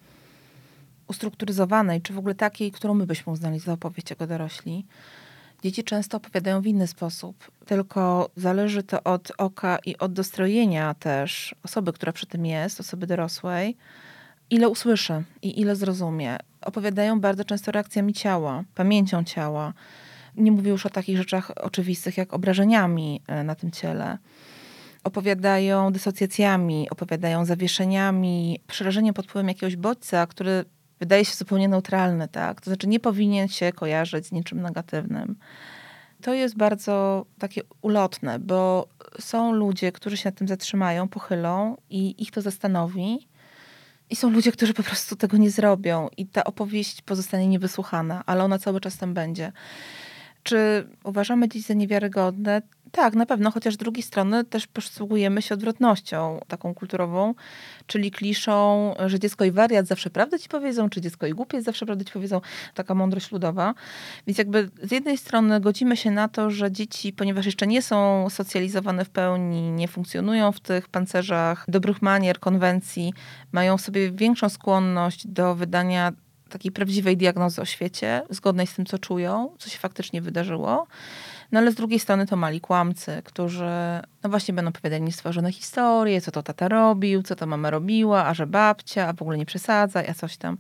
ustrukturyzowanej, 1.07 2.03
czy 2.03 2.12
w 2.12 2.18
ogóle 2.18 2.34
takiej, 2.34 2.72
którą 2.72 2.95
my 2.95 3.07
byśmy 3.07 3.32
uznali 3.32 3.59
za 3.59 3.72
opowieść 3.72 4.11
jako 4.11 4.26
dorośli. 4.26 4.87
Dzieci 5.63 5.85
często 5.85 6.17
opowiadają 6.17 6.61
w 6.61 6.67
inny 6.67 6.87
sposób, 6.87 7.51
tylko 7.67 8.31
zależy 8.37 8.83
to 8.83 9.05
od 9.05 9.33
oka 9.39 9.79
i 9.87 9.99
od 9.99 10.13
dostrojenia 10.13 10.95
też 10.95 11.55
osoby, 11.63 11.93
która 11.93 12.13
przy 12.13 12.27
tym 12.27 12.47
jest, 12.47 12.81
osoby 12.81 13.07
dorosłej, 13.07 13.77
ile 14.51 14.69
usłyszy 14.69 15.25
i 15.43 15.61
ile 15.61 15.77
zrozumie. 15.77 16.37
Opowiadają 16.61 17.21
bardzo 17.21 17.45
często 17.45 17.73
reakcjami 17.73 18.13
ciała, 18.13 18.65
pamięcią 18.75 19.25
ciała. 19.25 19.73
Nie 20.37 20.53
mówię 20.53 20.71
już 20.71 20.87
o 20.87 20.91
takich 20.91 21.17
rzeczach 21.17 21.51
oczywistych 21.57 22.17
jak 22.17 22.35
obrażeniami 22.35 23.21
e, 23.27 23.45
na 23.45 23.55
tym 23.55 23.71
ciele 23.71 24.19
opowiadają 25.07 25.93
dysocjacjami, 25.93 26.91
opowiadają 26.91 27.45
zawieszeniami, 27.45 28.61
przerażeniem 28.67 29.15
pod 29.15 29.27
wpływem 29.27 29.49
jakiegoś 29.49 29.77
bodźca, 29.77 30.27
który 30.27 30.65
wydaje 31.01 31.25
się 31.25 31.35
zupełnie 31.35 31.69
neutralny, 31.69 32.29
tak? 32.29 32.61
To 32.61 32.71
znaczy 32.71 32.87
nie 32.89 33.01
powinien 33.01 33.49
się 33.49 33.73
kojarzyć 33.73 34.27
z 34.27 34.33
niczym 34.33 34.63
negatywnym. 34.63 35.37
To 36.23 36.35
jest 36.35 36.57
bardzo 36.57 37.27
takie 37.39 37.63
ulotne, 37.83 38.39
bo 38.39 38.89
są 39.21 39.53
ludzie, 39.53 39.93
którzy 39.93 40.17
się 40.17 40.29
nad 40.29 40.39
tym 40.39 40.49
zatrzymają, 40.49 41.09
pochylą 41.09 41.77
i 41.91 42.23
ich 42.23 42.31
to 42.31 42.43
zastanowi. 42.43 43.29
I 44.11 44.17
są 44.17 44.31
ludzie, 44.31 44.53
którzy 44.53 44.75
po 44.75 44.83
prostu 44.83 45.17
tego 45.17 45.37
nie 45.37 45.51
zrobią 45.51 46.09
i 46.17 46.27
ta 46.27 46.45
opowieść 46.45 47.03
pozostanie 47.03 47.47
niewysłuchana, 47.47 48.23
ale 48.27 48.45
ona 48.45 48.59
cały 48.59 48.81
czas 48.81 48.99
tam 48.99 49.15
będzie. 49.15 49.53
Czy 50.47 50.89
uważamy 51.05 51.49
dziś 51.49 51.63
za 51.63 51.75
niewiarygodne? 51.75 52.63
Tak, 52.93 53.15
na 53.15 53.27
pewno, 53.27 53.51
chociaż 53.51 53.75
z 53.75 53.77
drugiej 53.77 54.03
strony 54.03 54.45
też 54.45 54.67
posługujemy 54.67 55.43
się 55.43 55.55
odwrotnością 55.55 56.41
taką 56.49 56.75
kulturową, 56.75 57.35
czyli 57.87 58.11
kliszą, 58.11 58.95
że 59.07 59.19
dziecko 59.19 59.45
i 59.45 59.51
wariat 59.51 59.87
zawsze 59.87 60.11
prawdę 60.11 60.39
ci 60.39 60.49
powiedzą, 60.49 60.89
czy 60.91 61.01
dziecko 61.01 61.27
i 61.27 61.33
głupiec 61.33 61.65
zawsze 61.65 61.87
prawdę 61.87 62.05
ci 62.05 62.13
powiedzą. 62.13 62.41
Taka 62.75 62.95
mądrość 62.95 63.33
ludowa. 63.33 63.75
Więc 64.27 64.39
jakby 64.39 64.71
z 64.83 64.93
jednej 64.93 65.19
strony 65.19 65.61
godzimy 65.61 65.97
się 65.97 66.11
na 66.11 66.29
to, 66.29 66.51
że 66.51 66.73
dzieci, 66.73 67.13
ponieważ 67.13 67.47
jeszcze 67.47 67.67
nie 67.67 67.83
są 67.83 68.31
socjalizowane 68.31 69.05
w 69.05 69.11
pełni, 69.11 69.73
nie 69.73 69.89
funkcjonują 69.89 70.53
w 70.53 70.61
tych 70.61 70.89
pancerzach 70.89 71.65
dobrych 71.69 72.03
manier, 72.03 72.41
konwencji, 72.41 73.13
mają 73.53 73.77
w 73.77 73.81
sobie 73.81 74.13
większą 74.13 74.49
skłonność 74.49 75.27
do 75.27 75.55
wydania 75.55 76.13
takiej 76.49 76.73
prawdziwej 76.73 77.17
diagnozy 77.17 77.63
o 77.63 77.65
świecie, 77.65 78.23
zgodnej 78.31 78.67
z 78.67 78.75
tym, 78.75 78.87
co 78.87 78.99
czują, 78.99 79.51
co 79.59 79.71
się 79.71 79.79
faktycznie 79.79 80.23
wydarzyło. 80.23 80.87
No 81.53 81.59
ale 81.61 81.73
z 81.73 81.75
drugiej 81.75 82.01
strony 82.01 82.27
to 82.27 82.37
mali 82.37 82.61
kłamcy, 82.61 83.23
którzy 83.25 83.71
no 84.23 84.31
właśnie 84.31 84.55
będą 84.55 84.69
opowiadali 84.69 85.03
niestworzone 85.03 85.53
historie, 85.53 86.21
co 86.21 86.31
to 86.31 86.43
tata 86.43 86.69
robił, 86.69 87.23
co 87.23 87.37
to 87.37 87.47
mama 87.47 87.71
robiła, 87.71 88.27
a 88.27 88.35
że 88.35 88.47
babcia, 88.47 89.09
a 89.09 89.13
w 89.13 89.23
ogóle 89.23 89.39
nie 89.39 89.47
przesadzaj, 89.47 90.09
a 90.09 90.15
coś 90.15 90.37
tam. 90.37 90.59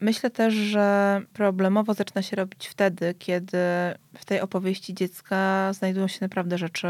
Myślę 0.00 0.30
też, 0.30 0.54
że 0.54 1.20
problemowo 1.32 1.94
zaczyna 1.94 2.22
się 2.22 2.36
robić 2.36 2.68
wtedy, 2.68 3.14
kiedy 3.18 3.58
w 4.18 4.24
tej 4.24 4.40
opowieści 4.40 4.94
dziecka 4.94 5.72
znajdują 5.72 6.08
się 6.08 6.18
naprawdę 6.20 6.58
rzeczy, 6.58 6.88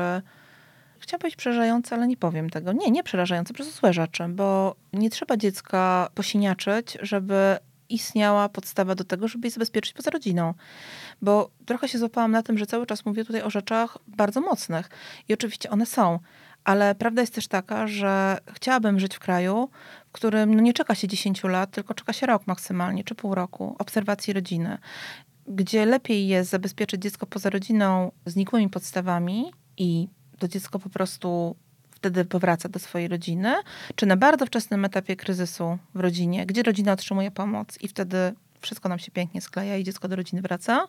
chciałam 0.99 1.21
powiedzieć 1.21 1.37
przerażające, 1.37 1.97
ale 1.97 2.07
nie 2.07 2.17
powiem 2.17 2.51
tego. 2.51 2.73
Nie, 2.73 2.91
nie 2.91 3.03
przerażające, 3.03 3.53
po 3.53 3.57
prostu 3.57 3.81
złe 3.81 3.93
rzeczy, 3.93 4.29
bo 4.29 4.77
nie 4.93 5.11
trzeba 5.11 5.37
dziecka 5.37 6.09
posiniaczyć, 6.15 6.99
żeby 7.03 7.59
istniała 7.95 8.49
podstawa 8.49 8.95
do 8.95 9.05
tego, 9.05 9.29
żeby 9.29 9.47
je 9.47 9.51
zabezpieczyć 9.51 9.93
poza 9.93 10.11
rodziną. 10.11 10.55
Bo 11.23 11.51
trochę 11.67 11.89
się 11.89 11.99
złapałam 11.99 12.31
na 12.31 12.43
tym, 12.43 12.59
że 12.59 12.67
cały 12.67 12.87
czas 12.87 13.07
mówię 13.07 13.25
tutaj 13.25 13.43
o 13.43 13.51
rzeczach 13.51 13.99
bardzo 14.07 14.41
mocnych. 14.41 14.91
I 15.29 15.35
oczywiście 15.35 15.71
one 15.71 15.87
są. 15.87 16.19
Ale 16.65 16.95
prawda 16.95 17.21
jest 17.21 17.35
też 17.35 17.49
taka, 17.49 17.87
że 17.87 18.39
chciałabym 18.53 19.01
żyć 19.01 19.17
w 19.17 19.19
kraju, 19.19 19.69
w 20.09 20.13
którym 20.13 20.55
no 20.55 20.61
nie 20.61 20.73
czeka 20.73 20.95
się 20.95 21.09
10 21.09 21.45
lat, 21.45 21.71
tylko 21.71 21.95
czeka 21.95 22.13
się 22.13 22.27
rok 22.27 22.47
maksymalnie, 22.47 23.05
czy 23.05 23.15
pół 23.15 23.35
roku 23.35 23.77
obserwacji 23.79 24.33
rodziny, 24.33 24.79
gdzie 25.47 25.87
lepiej 25.87 26.29
jest 26.29 26.51
zabezpieczyć 26.51 27.03
dziecko 27.03 27.27
poza 27.27 27.51
rodziną 27.51 28.13
znikłymi 28.27 28.69
podstawami 28.69 29.53
i 29.77 30.09
to 30.39 30.49
dziecko 30.49 30.79
po 30.79 30.89
prostu 30.89 31.57
wtedy 32.03 32.25
powraca 32.25 32.69
do 32.69 32.79
swojej 32.79 33.09
rodziny, 33.09 33.55
czy 33.95 34.07
na 34.07 34.17
bardzo 34.17 34.47
wczesnym 34.47 34.85
etapie 34.85 35.17
kryzysu 35.17 35.79
w 35.95 36.01
rodzinie, 36.01 36.47
gdzie 36.47 36.63
rodzina 36.63 36.93
otrzymuje 36.93 37.31
pomoc 37.31 37.79
i 37.81 37.89
wtedy 37.89 38.17
wszystko 38.61 38.89
nam 38.89 38.99
się 38.99 39.11
pięknie 39.11 39.41
skleja 39.41 39.77
i 39.77 39.85
dziecko 39.85 40.09
do 40.09 40.17
rodziny 40.17 40.43
wraca, 40.43 40.89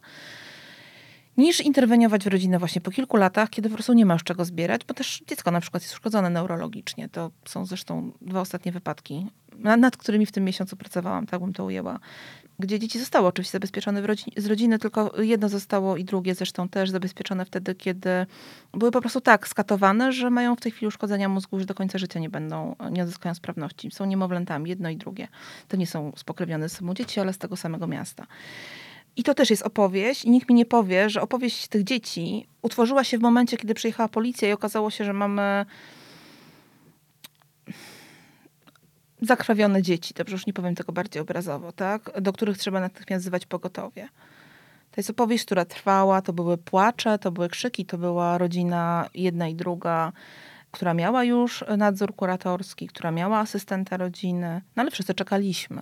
niż 1.38 1.62
interweniować 1.62 2.24
w 2.24 2.28
rodzinę 2.28 2.60
właśnie 2.60 2.82
po 2.82 2.92
kilku 2.92 3.18
latach, 3.18 3.50
kiedy 3.50 3.70
po 3.70 3.76
prostu 3.76 3.94
nie 3.94 4.06
ma 4.06 4.14
już 4.14 4.24
czego 4.24 4.46
zbierać, 4.46 4.86
bo 4.86 4.94
też 4.94 5.24
dziecko 5.28 5.52
na 5.52 5.62
przykład 5.62 5.84
jest 5.84 5.94
uszkodzone 5.94 6.30
neurologicznie. 6.30 7.10
To 7.10 7.32
są 7.46 7.66
zresztą 7.66 8.12
dwa 8.22 8.42
ostatnie 8.42 8.72
wypadki, 8.72 9.28
nad 9.58 9.98
którymi 9.98 10.26
w 10.26 10.32
tym 10.32 10.44
miesiącu 10.44 10.78
pracowałam, 10.78 11.26
tak 11.26 11.40
bym 11.40 11.54
to 11.54 11.66
ujęła 11.66 12.00
gdzie 12.60 12.80
dzieci 12.80 13.00
zostały 13.00 13.28
oczywiście 13.28 13.52
zabezpieczone 13.52 14.02
z 14.38 14.46
rodziny, 14.46 14.80
tylko 14.80 15.22
jedno 15.22 15.50
zostało 15.50 15.98
i 15.98 16.04
drugie 16.04 16.36
zresztą 16.36 16.70
też 16.70 16.90
zabezpieczone 16.90 17.46
wtedy, 17.46 17.76
kiedy 17.76 18.10
były 18.74 18.92
po 18.92 19.02
prostu 19.02 19.22
tak 19.22 19.48
skatowane, 19.48 20.12
że 20.12 20.30
mają 20.30 20.56
w 20.56 20.62
tej 20.62 20.72
chwili 20.72 20.88
uszkodzenia 20.88 21.30
mózgu, 21.30 21.60
że 21.60 21.66
do 21.66 21.74
końca 21.74 21.98
życia 21.98 22.20
nie 22.20 22.30
będą, 22.30 22.76
nie 22.92 23.04
odzyskają 23.04 23.36
sprawności. 23.36 23.92
Są 23.92 24.06
niemowlętami, 24.06 24.70
jedno 24.70 24.90
i 24.90 24.98
drugie. 24.98 25.28
To 25.68 25.78
nie 25.78 25.88
są 25.88 26.12
spokrewnione 26.16 26.70
ze 26.70 26.76
sobą 26.76 26.94
dzieci, 26.94 27.20
ale 27.20 27.34
z 27.34 27.38
tego 27.38 27.58
samego 27.58 27.88
miasta. 27.88 28.28
I 29.16 29.24
to 29.24 29.34
też 29.34 29.50
jest 29.50 29.64
opowieść. 29.64 30.26
I 30.26 30.30
nikt 30.30 30.50
mi 30.50 30.56
nie 30.56 30.66
powie, 30.66 31.10
że 31.10 31.22
opowieść 31.22 31.68
tych 31.68 31.84
dzieci 31.84 32.48
utworzyła 32.62 33.04
się 33.04 33.18
w 33.18 33.22
momencie, 33.22 33.58
kiedy 33.58 33.74
przyjechała 33.74 34.10
policja 34.10 34.50
i 34.50 34.52
okazało 34.52 34.90
się, 34.90 35.06
że 35.06 35.14
mamy 35.14 35.66
zakrwawione 39.26 39.82
dzieci. 39.82 40.14
Dobrze, 40.14 40.34
już 40.34 40.46
nie 40.48 40.54
powiem 40.54 40.76
tego 40.76 40.94
bardziej 40.94 41.22
obrazowo, 41.22 41.72
tak? 41.72 42.22
Do 42.22 42.34
których 42.34 42.58
trzeba 42.58 42.80
natychmiast 42.80 43.24
wzywać 43.24 43.46
pogotowie. 43.46 44.10
To 44.92 45.02
jest 45.02 45.10
opowieść, 45.10 45.46
która 45.46 45.66
trwała, 45.66 46.22
to 46.22 46.34
były 46.34 46.58
płacze, 46.58 47.20
to 47.20 47.32
były 47.32 47.50
krzyki, 47.50 47.86
to 47.86 47.98
była 47.98 48.38
rodzina 48.38 49.10
jedna 49.14 49.48
i 49.48 49.56
druga, 49.56 50.12
która 50.72 50.94
miała 50.94 51.24
już 51.24 51.64
nadzór 51.78 52.16
kuratorski, 52.16 52.88
która 52.88 53.12
miała 53.12 53.40
asystenta 53.40 53.98
rodziny, 53.98 54.62
no 54.76 54.82
ale 54.82 54.92
wszyscy 54.92 55.14
czekaliśmy. 55.14 55.82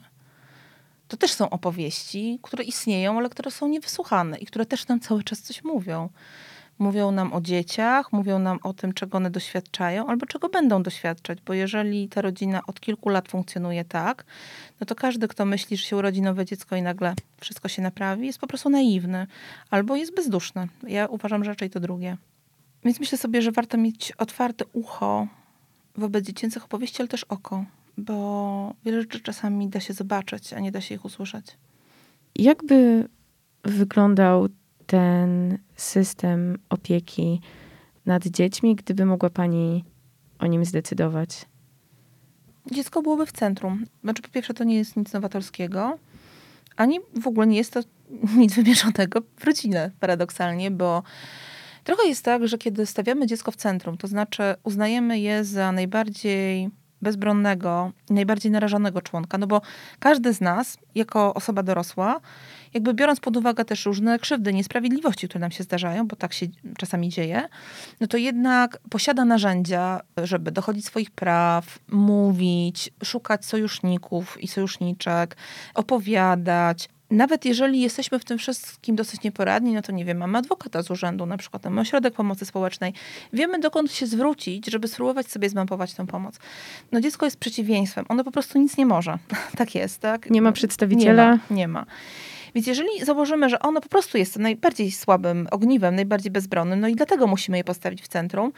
To 1.08 1.18
też 1.18 1.32
są 1.32 1.50
opowieści, 1.50 2.40
które 2.42 2.64
istnieją, 2.64 3.18
ale 3.18 3.30
które 3.30 3.52
są 3.52 3.68
niewysłuchane 3.68 4.38
i 4.38 4.46
które 4.46 4.66
też 4.66 4.88
nam 4.88 5.00
cały 5.00 5.24
czas 5.24 5.42
coś 5.42 5.64
mówią. 5.64 6.10
Mówią 6.82 7.12
nam 7.12 7.34
o 7.34 7.42
dzieciach, 7.42 8.14
mówią 8.14 8.40
nam 8.40 8.60
o 8.64 8.74
tym, 8.74 8.94
czego 8.94 9.18
one 9.18 9.30
doświadczają 9.30 10.08
albo 10.08 10.26
czego 10.26 10.50
będą 10.50 10.84
doświadczać, 10.84 11.42
bo 11.42 11.54
jeżeli 11.54 12.10
ta 12.10 12.22
rodzina 12.22 12.62
od 12.68 12.80
kilku 12.80 13.10
lat 13.10 13.30
funkcjonuje 13.30 13.86
tak, 13.86 14.26
no 14.80 14.86
to 14.86 14.96
każdy, 14.96 15.28
kto 15.28 15.46
myśli, 15.46 15.78
że 15.78 15.84
się 15.84 15.98
urodzi 15.98 16.22
nowe 16.22 16.46
dziecko 16.46 16.76
i 16.76 16.82
nagle 16.82 17.14
wszystko 17.42 17.68
się 17.68 17.82
naprawi, 17.82 18.26
jest 18.26 18.40
po 18.40 18.48
prostu 18.48 18.70
naiwny 18.70 19.28
albo 19.70 19.96
jest 19.96 20.16
bezduszny. 20.16 20.68
Ja 20.88 21.08
uważam, 21.08 21.44
że 21.44 21.52
raczej 21.52 21.70
to 21.70 21.80
drugie. 21.80 22.18
Więc 22.84 23.00
myślę 23.00 23.18
sobie, 23.18 23.42
że 23.42 23.52
warto 23.52 23.78
mieć 23.78 24.12
otwarte 24.12 24.66
ucho 24.74 25.28
wobec 25.96 26.26
dziecięcych 26.26 26.66
opowieści, 26.66 27.02
ale 27.02 27.08
też 27.08 27.24
oko, 27.24 27.66
bo 27.98 28.74
wiele 28.86 29.02
rzeczy 29.02 29.20
czasami 29.20 29.68
da 29.68 29.80
się 29.80 29.94
zobaczyć, 29.94 30.54
a 30.54 30.60
nie 30.60 30.72
da 30.72 30.82
się 30.82 30.96
ich 30.96 31.06
usłyszeć. 31.06 31.46
Jakby 32.36 33.08
wyglądał 33.64 34.48
ten 34.92 35.58
system 35.76 36.58
opieki 36.70 37.42
nad 38.06 38.28
dziećmi, 38.28 38.76
gdyby 38.76 39.06
mogła 39.06 39.30
Pani 39.30 39.86
o 40.40 40.48
nim 40.48 40.66
zdecydować? 40.66 41.46
Dziecko 42.72 43.02
byłoby 43.02 43.26
w 43.26 43.32
centrum. 43.32 43.86
Znaczy, 44.04 44.22
po 44.22 44.30
pierwsze, 44.30 44.54
to 44.54 44.64
nie 44.64 44.76
jest 44.76 44.98
nic 44.98 45.14
nowatorskiego, 45.14 45.98
ani 46.78 47.00
w 47.22 47.28
ogóle 47.28 47.48
nie 47.48 47.58
jest 47.58 47.74
to 47.74 47.80
nic 48.38 48.56
wymierzonego 48.56 49.22
w 49.40 49.44
rodzinę, 49.44 49.92
paradoksalnie, 50.00 50.72
bo 50.72 51.04
trochę 51.84 52.08
jest 52.08 52.26
tak, 52.26 52.48
że 52.48 52.58
kiedy 52.58 52.86
stawiamy 52.86 53.28
dziecko 53.28 53.52
w 53.52 53.56
centrum, 53.56 53.98
to 53.98 54.08
znaczy 54.08 54.44
uznajemy 54.64 55.20
je 55.20 55.44
za 55.44 55.72
najbardziej 55.72 56.70
bezbronnego, 57.02 57.92
najbardziej 58.10 58.52
narażonego 58.52 59.02
członka, 59.02 59.38
no 59.38 59.48
bo 59.48 59.62
każdy 60.00 60.34
z 60.34 60.42
nas, 60.42 60.78
jako 60.96 61.34
osoba 61.34 61.64
dorosła, 61.64 62.22
jakby 62.74 62.94
biorąc 62.94 63.20
pod 63.20 63.38
uwagę 63.38 63.66
też 63.66 63.86
różne 63.86 64.20
krzywdy, 64.20 64.54
niesprawiedliwości, 64.54 65.28
które 65.28 65.42
nam 65.42 65.52
się 65.52 65.64
zdarzają, 65.64 66.08
bo 66.08 66.16
tak 66.16 66.34
się 66.34 66.46
czasami 66.78 67.10
dzieje, 67.10 67.50
no 68.00 68.08
to 68.08 68.18
jednak 68.18 68.78
posiada 68.90 69.26
narzędzia, 69.26 70.02
żeby 70.24 70.52
dochodzić 70.52 70.86
swoich 70.86 71.12
praw, 71.12 71.80
mówić, 71.88 72.90
szukać 73.04 73.46
sojuszników 73.46 74.44
i 74.44 74.48
sojuszniczek, 74.48 75.38
opowiadać, 75.74 76.90
nawet 77.12 77.46
jeżeli 77.46 77.82
jesteśmy 77.82 78.20
w 78.20 78.26
tym 78.26 78.38
wszystkim 78.38 78.96
dosyć 78.96 79.24
nieporadni, 79.24 79.74
no 79.74 79.82
to 79.82 79.92
nie 79.92 80.06
wiem, 80.06 80.18
mamy 80.18 80.38
adwokata 80.38 80.84
z 80.84 80.92
urzędu, 80.92 81.26
na 81.26 81.38
przykład 81.38 81.64
mamy 81.64 81.82
ośrodek 81.82 82.14
pomocy 82.14 82.46
społecznej, 82.46 82.94
wiemy 83.34 83.60
dokąd 83.60 83.92
się 83.92 84.08
zwrócić, 84.08 84.72
żeby 84.72 84.88
spróbować 84.88 85.28
sobie 85.28 85.50
zmapować 85.50 85.94
tę 85.94 86.08
pomoc. 86.08 86.40
No 86.92 87.02
dziecko 87.02 87.26
jest 87.26 87.38
przeciwieństwem, 87.38 88.06
ono 88.10 88.24
po 88.24 88.32
prostu 88.32 88.60
nic 88.60 88.78
nie 88.78 88.86
może. 88.86 89.18
tak 89.58 89.76
jest, 89.76 90.00
tak? 90.00 90.30
Nie 90.30 90.42
ma 90.42 90.52
przedstawiciela? 90.52 91.32
Nie 91.32 91.38
ma. 91.38 91.56
Nie 91.56 91.68
ma. 91.68 91.86
Więc 92.56 92.68
jeżeli 92.68 93.06
założymy, 93.06 93.50
że 93.50 93.60
ono 93.60 93.82
po 93.82 93.90
prostu 93.90 94.18
jest 94.18 94.40
najbardziej 94.40 94.92
słabym 94.92 95.48
ogniwem, 95.52 95.96
najbardziej 95.96 96.32
bezbronnym, 96.32 96.80
no 96.80 96.88
i 96.88 96.96
dlatego 96.96 97.28
musimy 97.28 97.58
je 97.58 97.64
postawić 97.64 98.02
w 98.02 98.08
centrum 98.08 98.52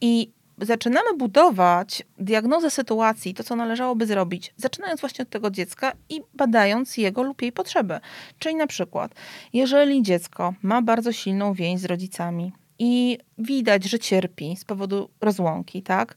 i 0.00 0.30
zaczynamy 0.58 1.16
budować 1.18 2.02
diagnozę 2.18 2.70
sytuacji, 2.70 3.34
to 3.34 3.44
co 3.44 3.56
należałoby 3.56 4.06
zrobić, 4.06 4.54
zaczynając 4.56 5.00
właśnie 5.00 5.22
od 5.22 5.30
tego 5.30 5.50
dziecka 5.50 5.92
i 6.08 6.20
badając 6.34 6.96
jego 6.96 7.22
lub 7.22 7.42
jej 7.42 7.52
potrzeby. 7.52 8.00
Czyli 8.38 8.54
na 8.54 8.66
przykład, 8.66 9.14
jeżeli 9.52 10.02
dziecko 10.02 10.54
ma 10.62 10.82
bardzo 10.82 11.12
silną 11.12 11.54
więź 11.54 11.80
z 11.80 11.84
rodzicami 11.84 12.52
i 12.78 13.18
widać, 13.38 13.84
że 13.84 13.98
cierpi 13.98 14.56
z 14.56 14.64
powodu 14.64 15.10
rozłąki, 15.20 15.82
tak, 15.82 16.16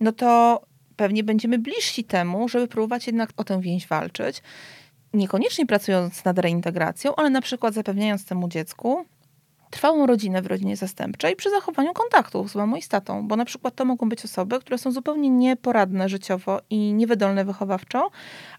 no 0.00 0.12
to 0.12 0.60
pewnie 0.96 1.24
będziemy 1.24 1.58
bliżsi 1.58 2.04
temu, 2.04 2.48
żeby 2.48 2.68
próbować 2.68 3.06
jednak 3.06 3.30
o 3.36 3.44
tę 3.44 3.60
więź 3.60 3.86
walczyć. 3.86 4.42
Niekoniecznie 5.14 5.66
pracując 5.66 6.24
nad 6.24 6.38
reintegracją, 6.38 7.16
ale 7.16 7.30
na 7.30 7.40
przykład 7.40 7.74
zapewniając 7.74 8.24
temu 8.24 8.48
dziecku 8.48 9.04
trwałą 9.70 10.06
rodzinę 10.06 10.42
w 10.42 10.46
rodzinie 10.46 10.76
zastępczej 10.76 11.36
przy 11.36 11.50
zachowaniu 11.50 11.92
kontaktów 11.92 12.50
z 12.50 12.54
mamą 12.54 12.76
i 12.76 12.82
z 12.82 12.88
tatą, 12.88 13.28
bo 13.28 13.36
na 13.36 13.44
przykład 13.44 13.74
to 13.74 13.84
mogą 13.84 14.08
być 14.08 14.24
osoby, 14.24 14.60
które 14.60 14.78
są 14.78 14.92
zupełnie 14.92 15.30
nieporadne 15.30 16.08
życiowo 16.08 16.60
i 16.70 16.92
niewydolne 16.92 17.44
wychowawczo, 17.44 18.10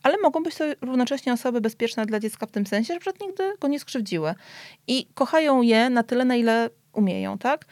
ale 0.03 0.17
mogą 0.17 0.43
być 0.43 0.55
to 0.55 0.63
równocześnie 0.81 1.33
osoby 1.33 1.61
bezpieczne 1.61 2.05
dla 2.05 2.19
dziecka 2.19 2.45
w 2.45 2.51
tym 2.51 2.65
sensie, 2.65 2.93
że 2.93 2.99
przed 2.99 3.21
nigdy 3.21 3.43
go 3.59 3.67
nie 3.67 3.79
skrzywdziły 3.79 4.33
i 4.87 5.07
kochają 5.13 5.61
je 5.61 5.89
na 5.89 6.03
tyle, 6.03 6.25
na 6.25 6.35
ile 6.35 6.69
umieją, 6.93 7.37
tak? 7.37 7.65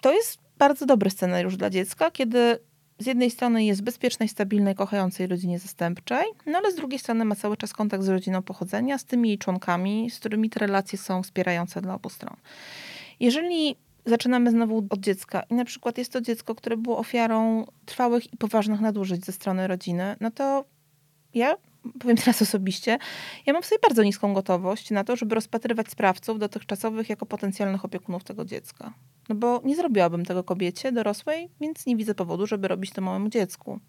To 0.00 0.12
jest 0.12 0.38
bardzo 0.58 0.86
dobry 0.86 1.10
scenariusz 1.10 1.56
dla 1.56 1.70
dziecka, 1.70 2.10
kiedy 2.10 2.58
z 2.98 3.06
jednej 3.06 3.30
strony 3.30 3.64
jest 3.64 3.82
bezpiecznej, 3.82 4.28
stabilnej, 4.28 4.74
kochającej 4.74 5.26
rodzinie 5.26 5.58
zastępczej, 5.58 6.24
no 6.46 6.58
ale 6.58 6.72
z 6.72 6.74
drugiej 6.74 6.98
strony 6.98 7.24
ma 7.24 7.34
cały 7.34 7.56
czas 7.56 7.72
kontakt 7.72 8.04
z 8.04 8.08
rodziną 8.08 8.42
pochodzenia, 8.42 8.98
z 8.98 9.04
tymi 9.04 9.28
jej 9.28 9.38
członkami, 9.38 10.10
z 10.10 10.18
którymi 10.18 10.50
te 10.50 10.60
relacje 10.60 10.98
są 10.98 11.22
wspierające 11.22 11.80
dla 11.80 11.94
obu 11.94 12.08
stron. 12.08 12.36
Jeżeli 13.20 13.76
zaczynamy 14.06 14.50
znowu 14.50 14.86
od 14.90 15.00
dziecka 15.00 15.42
i 15.50 15.54
na 15.54 15.64
przykład 15.64 15.98
jest 15.98 16.12
to 16.12 16.20
dziecko, 16.20 16.54
które 16.54 16.76
było 16.76 16.98
ofiarą 16.98 17.66
trwałych 17.86 18.32
i 18.32 18.36
poważnych 18.36 18.80
nadużyć 18.80 19.24
ze 19.24 19.32
strony 19.32 19.66
rodziny, 19.66 20.16
no 20.20 20.30
to 20.30 20.64
ja 21.34 21.54
powiem 22.00 22.16
teraz 22.16 22.42
osobiście, 22.42 22.98
ja 23.46 23.52
mam 23.52 23.62
w 23.62 23.66
sobie 23.66 23.78
bardzo 23.88 24.02
niską 24.02 24.34
gotowość 24.34 24.90
na 24.90 25.04
to, 25.04 25.16
żeby 25.16 25.34
rozpatrywać 25.34 25.90
sprawców 25.90 26.38
dotychczasowych 26.38 27.08
jako 27.08 27.26
potencjalnych 27.26 27.84
opiekunów 27.84 28.24
tego 28.24 28.44
dziecka. 28.44 28.92
No 29.28 29.34
bo 29.34 29.60
nie 29.64 29.76
zrobiłabym 29.76 30.24
tego 30.24 30.44
kobiecie 30.44 30.92
dorosłej, 30.92 31.48
więc 31.60 31.86
nie 31.86 31.96
widzę 31.96 32.14
powodu, 32.14 32.46
żeby 32.46 32.68
robić 32.68 32.90
to 32.90 33.00
małemu 33.00 33.28
dziecku. 33.28 33.80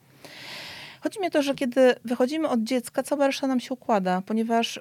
Chodzi 1.01 1.19
mi 1.19 1.27
o 1.27 1.29
to, 1.29 1.41
że 1.41 1.55
kiedy 1.55 1.95
wychodzimy 2.05 2.49
od 2.49 2.63
dziecka, 2.63 3.03
cała 3.03 3.27
reszta 3.27 3.47
nam 3.47 3.59
się 3.59 3.73
układa, 3.73 4.21
ponieważ 4.25 4.79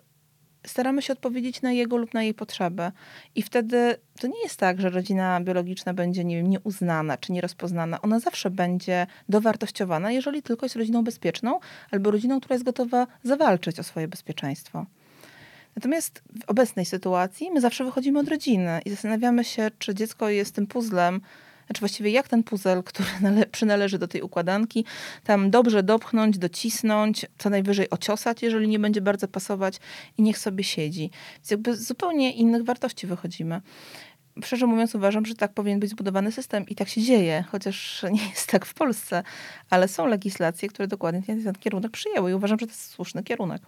staramy 0.67 1.03
się 1.03 1.13
odpowiedzieć 1.13 1.63
na 1.63 1.73
jego 1.73 1.97
lub 1.97 2.15
na 2.15 2.23
jej 2.23 2.35
potrzeby. 2.35 2.93
I 3.35 3.43
wtedy 3.43 3.97
to 4.21 4.27
nie 4.27 4.43
jest 4.43 4.57
tak, 4.57 4.81
że 4.81 4.91
rodzina 4.91 5.41
biologiczna 5.41 5.95
będzie, 5.95 6.25
nie 6.25 6.37
wiem, 6.37 6.51
nieuznana 6.51 7.17
czy 7.17 7.33
nierozpoznana. 7.33 8.03
Ona 8.03 8.21
zawsze 8.21 8.51
będzie 8.51 9.07
dowartościowana, 9.29 10.11
jeżeli 10.13 10.43
tylko 10.43 10.67
jest 10.67 10.77
rodziną 10.77 11.05
bezpieczną 11.05 11.61
albo 11.91 12.11
rodziną, 12.11 12.41
która 12.41 12.55
jest 12.55 12.65
gotowa 12.65 13.07
zawalczyć 13.23 13.79
o 13.79 13.83
swoje 13.83 14.09
bezpieczeństwo. 14.09 14.87
Natomiast 15.77 16.23
w 16.41 16.51
obecnej 16.51 16.85
sytuacji 16.85 17.51
my 17.51 17.61
zawsze 17.61 17.85
wychodzimy 17.85 18.19
od 18.19 18.29
rodziny 18.29 18.81
i 18.85 18.91
zastanawiamy 18.91 19.45
się, 19.45 19.71
czy 19.79 19.95
dziecko 19.95 20.29
jest 20.29 20.55
tym 20.55 20.67
puzzlem, 20.67 21.21
znaczy 21.73 21.81
właściwie 21.81 22.11
jak 22.11 22.29
ten 22.29 22.43
puzzle, 22.43 22.83
który 22.83 23.09
przynależy 23.53 23.99
do 23.99 24.09
tej 24.09 24.23
układanki, 24.23 24.85
tam 25.25 25.51
dobrze 25.51 25.83
dopchnąć, 25.83 26.39
docisnąć, 26.39 27.27
co 27.39 27.51
najwyżej 27.51 27.91
ociosać, 27.91 28.43
jeżeli 28.43 28.69
nie 28.69 28.79
będzie 28.79 29.01
bardzo 29.01 29.29
pasować 29.29 29.81
i 30.19 30.23
niech 30.23 30.39
sobie 30.39 30.65
siedzi. 30.65 31.11
Więc 31.37 31.51
jakby 31.51 31.77
z 31.77 31.87
zupełnie 31.87 32.33
innych 32.33 32.65
wartości 32.65 33.07
wychodzimy. 33.07 33.61
Szczerze 34.45 34.67
mówiąc, 34.67 34.95
uważam, 34.95 35.27
że 35.27 35.35
tak 35.35 35.53
powinien 35.53 35.81
być 35.81 35.91
zbudowany 35.91 36.33
system 36.33 36.69
i 36.69 36.75
tak 36.75 36.89
się 36.89 37.03
dzieje, 37.03 37.45
chociaż 37.51 38.03
nie 38.17 38.29
jest 38.29 38.51
tak 38.51 38.67
w 38.67 38.75
Polsce, 38.75 39.23
ale 39.71 39.89
są 39.89 40.07
legislacje, 40.07 40.69
które 40.69 40.89
dokładnie 40.89 41.23
ten 41.23 41.55
kierunek 41.55 41.93
przyjęły 41.93 42.31
i 42.31 42.35
uważam, 42.35 42.59
że 42.59 42.67
to 42.67 42.73
jest 42.73 42.91
słuszny 42.91 43.23
kierunek. 43.23 43.63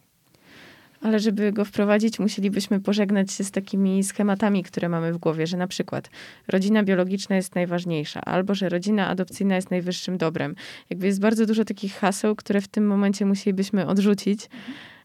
Ale 1.04 1.20
żeby 1.20 1.52
go 1.52 1.64
wprowadzić, 1.64 2.18
musielibyśmy 2.18 2.80
pożegnać 2.80 3.32
się 3.32 3.44
z 3.44 3.50
takimi 3.50 4.04
schematami, 4.04 4.62
które 4.62 4.88
mamy 4.88 5.12
w 5.12 5.18
głowie, 5.18 5.46
że 5.46 5.56
na 5.56 5.66
przykład 5.66 6.10
rodzina 6.48 6.82
biologiczna 6.82 7.36
jest 7.36 7.54
najważniejsza, 7.54 8.20
albo 8.20 8.54
że 8.54 8.68
rodzina 8.68 9.08
adopcyjna 9.08 9.56
jest 9.56 9.70
najwyższym 9.70 10.18
dobrem. 10.18 10.54
Jakby 10.90 11.06
jest 11.06 11.20
bardzo 11.20 11.46
dużo 11.46 11.64
takich 11.64 11.94
haseł, 11.94 12.36
które 12.36 12.60
w 12.60 12.68
tym 12.68 12.86
momencie 12.86 13.26
musielibyśmy 13.26 13.86
odrzucić, 13.86 14.48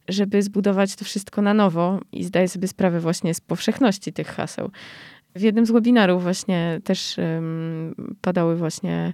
żeby 0.08 0.42
zbudować 0.42 0.96
to 0.96 1.06
wszystko 1.06 1.42
na 1.42 1.54
nowo 1.54 2.00
i 2.12 2.24
zdaję 2.24 2.48
sobie 2.48 2.68
sprawę 2.68 3.00
właśnie 3.00 3.34
z 3.34 3.42
powszechności 3.42 4.14
tych 4.14 4.28
haseł. 4.28 4.72
W 5.36 5.42
jednym 5.42 5.66
z 5.66 5.72
webinarów 5.72 6.24
właśnie 6.24 6.82
też 6.84 7.18
um, 7.18 7.96
padały 8.22 8.56
właśnie 8.56 9.14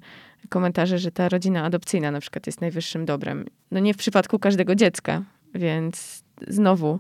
komentarze, 0.50 1.00
że 1.00 1.12
ta 1.12 1.30
rodzina 1.30 1.64
adopcyjna 1.64 2.12
na 2.12 2.20
przykład 2.20 2.48
jest 2.48 2.62
najwyższym 2.62 3.06
dobrem. 3.06 3.46
No 3.72 3.80
nie 3.80 3.94
w 3.94 3.98
przypadku 3.98 4.40
każdego 4.40 4.76
dziecka, 4.76 5.24
więc 5.56 6.24
znowu, 6.48 7.00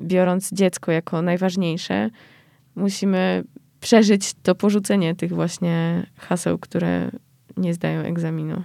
biorąc 0.00 0.52
dziecko 0.52 0.92
jako 0.92 1.22
najważniejsze, 1.22 2.10
musimy 2.74 3.44
przeżyć 3.80 4.34
to 4.42 4.54
porzucenie 4.54 5.14
tych 5.14 5.32
właśnie 5.32 6.06
haseł, 6.16 6.58
które 6.58 7.10
nie 7.56 7.74
zdają 7.74 8.00
egzaminu. 8.00 8.62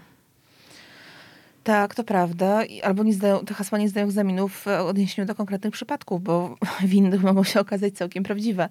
Tak, 1.69 1.95
to 1.95 2.03
prawda. 2.03 2.61
Albo 2.83 3.03
nie 3.03 3.13
zdają, 3.13 3.45
te 3.45 3.53
hasła 3.53 3.77
nie 3.77 3.89
zdają 3.89 4.05
egzaminów 4.05 4.65
w 4.65 4.67
odniesieniu 4.67 5.27
do 5.27 5.35
konkretnych 5.35 5.73
przypadków, 5.73 6.23
bo 6.23 6.55
w 6.89 6.93
innych 6.93 7.23
mogą 7.23 7.43
się 7.43 7.59
okazać 7.59 7.93
całkiem 7.93 8.23
prawdziwe. 8.23 8.69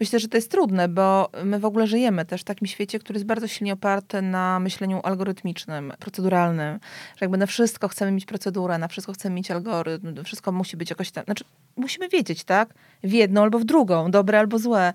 Myślę, 0.00 0.18
że 0.18 0.28
to 0.28 0.36
jest 0.36 0.50
trudne, 0.50 0.88
bo 0.88 1.30
my 1.44 1.58
w 1.58 1.64
ogóle 1.64 1.86
żyjemy 1.86 2.24
też 2.24 2.40
w 2.40 2.44
takim 2.44 2.68
świecie, 2.68 2.98
który 2.98 3.16
jest 3.16 3.26
bardzo 3.26 3.48
silnie 3.48 3.72
oparty 3.72 4.22
na 4.22 4.60
myśleniu 4.60 5.00
algorytmicznym, 5.02 5.92
proceduralnym, 5.98 6.78
że 7.16 7.24
jakby 7.24 7.36
na 7.36 7.46
wszystko 7.46 7.88
chcemy 7.88 8.12
mieć 8.12 8.24
procedurę, 8.24 8.78
na 8.78 8.88
wszystko 8.88 9.12
chcemy 9.12 9.34
mieć 9.34 9.50
algorytm, 9.50 10.24
wszystko 10.24 10.52
musi 10.52 10.76
być 10.76 10.90
jakoś 10.90 11.10
tam, 11.10 11.24
znaczy 11.24 11.44
musimy 11.76 12.08
wiedzieć, 12.08 12.44
tak? 12.44 12.74
W 13.04 13.12
jedną 13.12 13.42
albo 13.42 13.58
w 13.58 13.64
drugą, 13.64 14.10
dobre 14.10 14.38
albo 14.38 14.58
złe. 14.58 14.92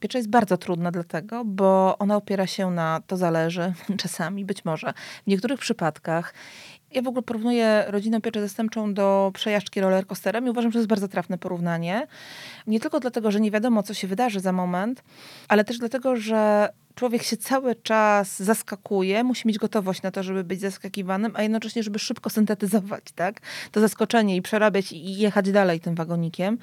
Piecza 0.00 0.18
jest 0.18 0.30
bardzo 0.30 0.56
trudna 0.56 0.90
dlatego, 0.90 1.44
bo 1.44 1.98
ona 1.98 2.16
opiera 2.16 2.46
się 2.46 2.70
na 2.70 3.00
to 3.06 3.16
zależy, 3.16 3.72
czasami, 4.02 4.44
być 4.44 4.64
może. 4.64 4.92
W 5.24 5.26
niektórych 5.26 5.60
przypadkach 5.60 6.34
ja 6.92 7.02
w 7.02 7.08
ogóle 7.08 7.22
porównuję 7.22 7.84
rodzinę 7.88 8.20
pieczę 8.20 8.40
zastępczą 8.40 8.94
do 8.94 9.30
przejażdżki 9.34 9.80
rollercoasterem 9.80 10.46
i 10.46 10.50
uważam, 10.50 10.70
że 10.70 10.72
to 10.72 10.78
jest 10.78 10.88
bardzo 10.88 11.08
trafne 11.08 11.38
porównanie. 11.38 12.06
Nie 12.66 12.80
tylko 12.80 13.00
dlatego, 13.00 13.30
że 13.30 13.40
nie 13.40 13.50
wiadomo, 13.50 13.82
co 13.82 13.94
się 13.94 14.08
wydarzy 14.08 14.40
za 14.40 14.52
moment, 14.52 15.02
ale 15.48 15.64
też 15.64 15.78
dlatego, 15.78 16.16
że 16.16 16.68
człowiek 16.94 17.22
się 17.22 17.36
cały 17.36 17.74
czas 17.74 18.42
zaskakuje, 18.42 19.24
musi 19.24 19.48
mieć 19.48 19.58
gotowość 19.58 20.02
na 20.02 20.10
to, 20.10 20.22
żeby 20.22 20.44
być 20.44 20.60
zaskakiwanym, 20.60 21.32
a 21.34 21.42
jednocześnie, 21.42 21.82
żeby 21.82 21.98
szybko 21.98 22.30
syntetyzować, 22.30 23.04
tak? 23.14 23.40
To 23.72 23.80
zaskoczenie 23.80 24.36
i 24.36 24.42
przerabiać 24.42 24.92
i 24.92 25.18
jechać 25.18 25.50
dalej 25.52 25.80
tym 25.80 25.94
wagonikiem. 25.94 26.58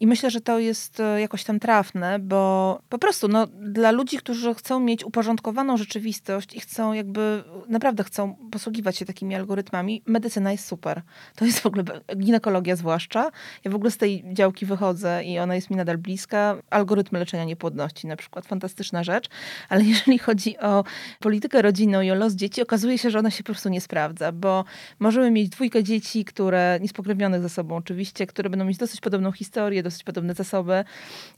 I 0.00 0.06
myślę, 0.06 0.30
że 0.30 0.40
to 0.40 0.58
jest 0.58 1.00
e, 1.00 1.20
jakoś 1.20 1.44
tam 1.44 1.60
trafne, 1.60 2.18
bo 2.18 2.80
po 2.88 2.98
prostu 2.98 3.28
no, 3.28 3.46
dla 3.46 3.90
ludzi, 3.90 4.18
którzy 4.18 4.54
chcą 4.54 4.80
mieć 4.80 5.04
uporządkowaną 5.04 5.76
rzeczywistość 5.76 6.54
i 6.54 6.60
chcą 6.60 6.92
jakby, 6.92 7.44
naprawdę 7.68 8.04
chcą 8.04 8.36
posługiwać 8.50 8.96
się 8.96 9.04
takimi 9.04 9.34
algorytmami, 9.34 10.02
medycyna 10.06 10.52
jest 10.52 10.66
super. 10.66 11.02
To 11.36 11.44
jest 11.44 11.60
w 11.60 11.66
ogóle, 11.66 11.84
ginekologia 12.16 12.76
zwłaszcza. 12.76 13.30
Ja 13.64 13.70
w 13.70 13.74
ogóle 13.74 13.90
z 13.90 13.96
tej 13.96 14.24
działki 14.32 14.66
wychodzę 14.66 15.24
i 15.24 15.38
ona 15.38 15.54
jest 15.54 15.70
mi 15.70 15.76
nadal 15.76 15.98
bliska. 15.98 16.56
Algorytmy 16.70 17.18
leczenia 17.18 17.44
niepłodności 17.44 18.06
na 18.06 18.16
przykład, 18.16 18.46
fantastyczna 18.46 19.04
rzecz 19.04 19.28
ale 19.68 19.84
jeżeli 19.94 20.18
chodzi 20.18 20.58
o 20.58 20.84
politykę 21.20 21.62
rodzinną 21.62 22.00
i 22.00 22.10
o 22.10 22.14
los 22.14 22.34
dzieci, 22.34 22.62
okazuje 22.62 22.98
się, 22.98 23.10
że 23.10 23.18
ona 23.18 23.30
się 23.30 23.42
po 23.42 23.52
prostu 23.52 23.68
nie 23.68 23.80
sprawdza, 23.80 24.32
bo 24.32 24.64
możemy 24.98 25.30
mieć 25.30 25.48
dwójkę 25.48 25.84
dzieci, 25.84 26.24
które 26.24 26.78
niespokrewnionych 26.80 27.42
ze 27.42 27.48
sobą 27.48 27.76
oczywiście, 27.76 28.26
które 28.26 28.50
będą 28.50 28.64
mieć 28.64 28.78
dosyć 28.78 29.00
podobną 29.00 29.32
historię, 29.32 29.82
dosyć 29.82 30.04
podobne 30.04 30.34
zasoby 30.34 30.84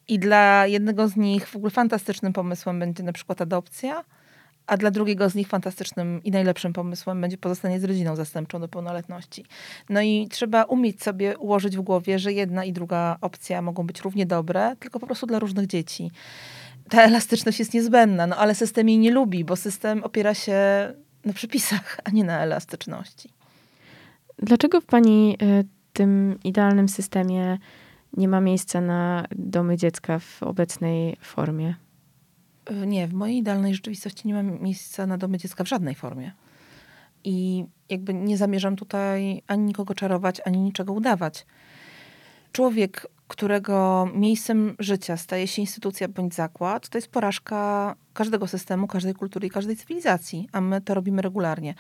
i 0.09 0.19
dla 0.19 0.67
jednego 0.67 1.09
z 1.09 1.17
nich 1.17 1.49
w 1.49 1.57
ogóle 1.57 1.71
fantastycznym 1.71 2.33
pomysłem 2.33 2.79
będzie 2.79 3.03
na 3.03 3.13
przykład 3.13 3.41
adopcja, 3.41 4.05
a 4.69 4.77
dla 4.77 4.91
drugiego 4.91 5.29
z 5.29 5.35
nich 5.35 5.49
fantastycznym 5.49 6.21
i 6.25 6.31
najlepszym 6.31 6.73
pomysłem 6.73 7.21
będzie 7.21 7.39
pozostanie 7.39 7.81
z 7.81 7.85
rodziną 7.85 8.17
zastępczą 8.17 8.61
do 8.61 8.69
pełnoletności. 8.69 9.45
No 9.89 10.01
i 10.01 10.29
trzeba 10.31 10.65
umieć 10.65 11.03
sobie 11.03 11.39
ułożyć 11.39 11.77
w 11.77 11.81
głowie, 11.81 12.19
że 12.19 12.33
jedna 12.33 12.65
i 12.65 12.73
druga 12.73 13.17
opcja 13.21 13.63
mogą 13.63 13.87
być 13.87 14.01
równie 14.01 14.27
dobre, 14.27 14.77
tylko 14.81 15.01
po 15.01 15.07
prostu 15.07 15.27
dla 15.27 15.39
różnych 15.39 15.67
dzieci 15.67 16.11
ta 16.91 17.03
elastyczność 17.03 17.59
jest 17.59 17.75
niezbędna, 17.75 18.27
no 18.27 18.37
ale 18.37 18.55
system 18.55 18.89
jej 18.89 18.99
nie 18.99 19.11
lubi, 19.11 19.45
bo 19.45 19.57
system 19.57 20.05
opiera 20.05 20.35
się 20.35 20.55
na 21.25 21.33
przepisach, 21.33 22.01
a 22.05 22.11
nie 22.11 22.25
na 22.25 22.41
elastyczności. 22.41 23.31
Dlaczego 24.39 24.81
w 24.81 24.87
pani 24.87 25.37
y, 25.43 25.65
tym 25.93 26.39
idealnym 26.45 26.89
systemie 26.89 27.59
nie 28.17 28.29
ma 28.29 28.41
miejsca 28.41 28.81
na 28.81 29.25
domy 29.37 29.77
dziecka 29.77 30.19
w 30.19 30.43
obecnej 30.43 31.17
formie? 31.21 31.75
Y, 32.71 32.87
nie, 32.87 33.09
w 33.09 33.13
mojej 33.13 33.37
idealnej 33.37 33.75
rzeczywistości 33.75 34.29
nie 34.29 34.35
ma 34.35 34.43
miejsca 34.43 35.07
na 35.07 35.19
domy 35.19 35.39
dziecka 35.39 35.65
w 35.65 35.69
żadnej 35.69 35.95
formie. 35.95 36.33
I 37.25 37.65
jakby 37.89 38.15
nie 38.15 38.37
zamierzam 38.37 38.77
tutaj 38.77 39.43
ani 39.47 39.65
nikogo 39.65 39.95
czarować, 39.95 40.41
ani 40.45 40.59
niczego 40.59 40.93
udawać. 40.93 41.47
Człowiek 42.53 43.07
którego 43.29 44.09
miejscem 44.15 44.77
życia 44.79 45.17
staje 45.17 45.47
się 45.47 45.63
instytucja 45.63 46.09
bądź 46.09 46.35
zakład, 46.35 46.89
to 46.89 46.99
jest 46.99 47.09
porażka 47.09 47.95
każdego 48.13 48.47
systemu, 48.47 48.87
każdej 48.87 49.15
kultury 49.15 49.47
i 49.47 49.51
każdej 49.51 49.77
cywilizacji, 49.77 50.49
a 50.53 50.61
my 50.61 50.81
to 50.81 50.95
robimy 50.95 51.23
regularnie. 51.23 51.75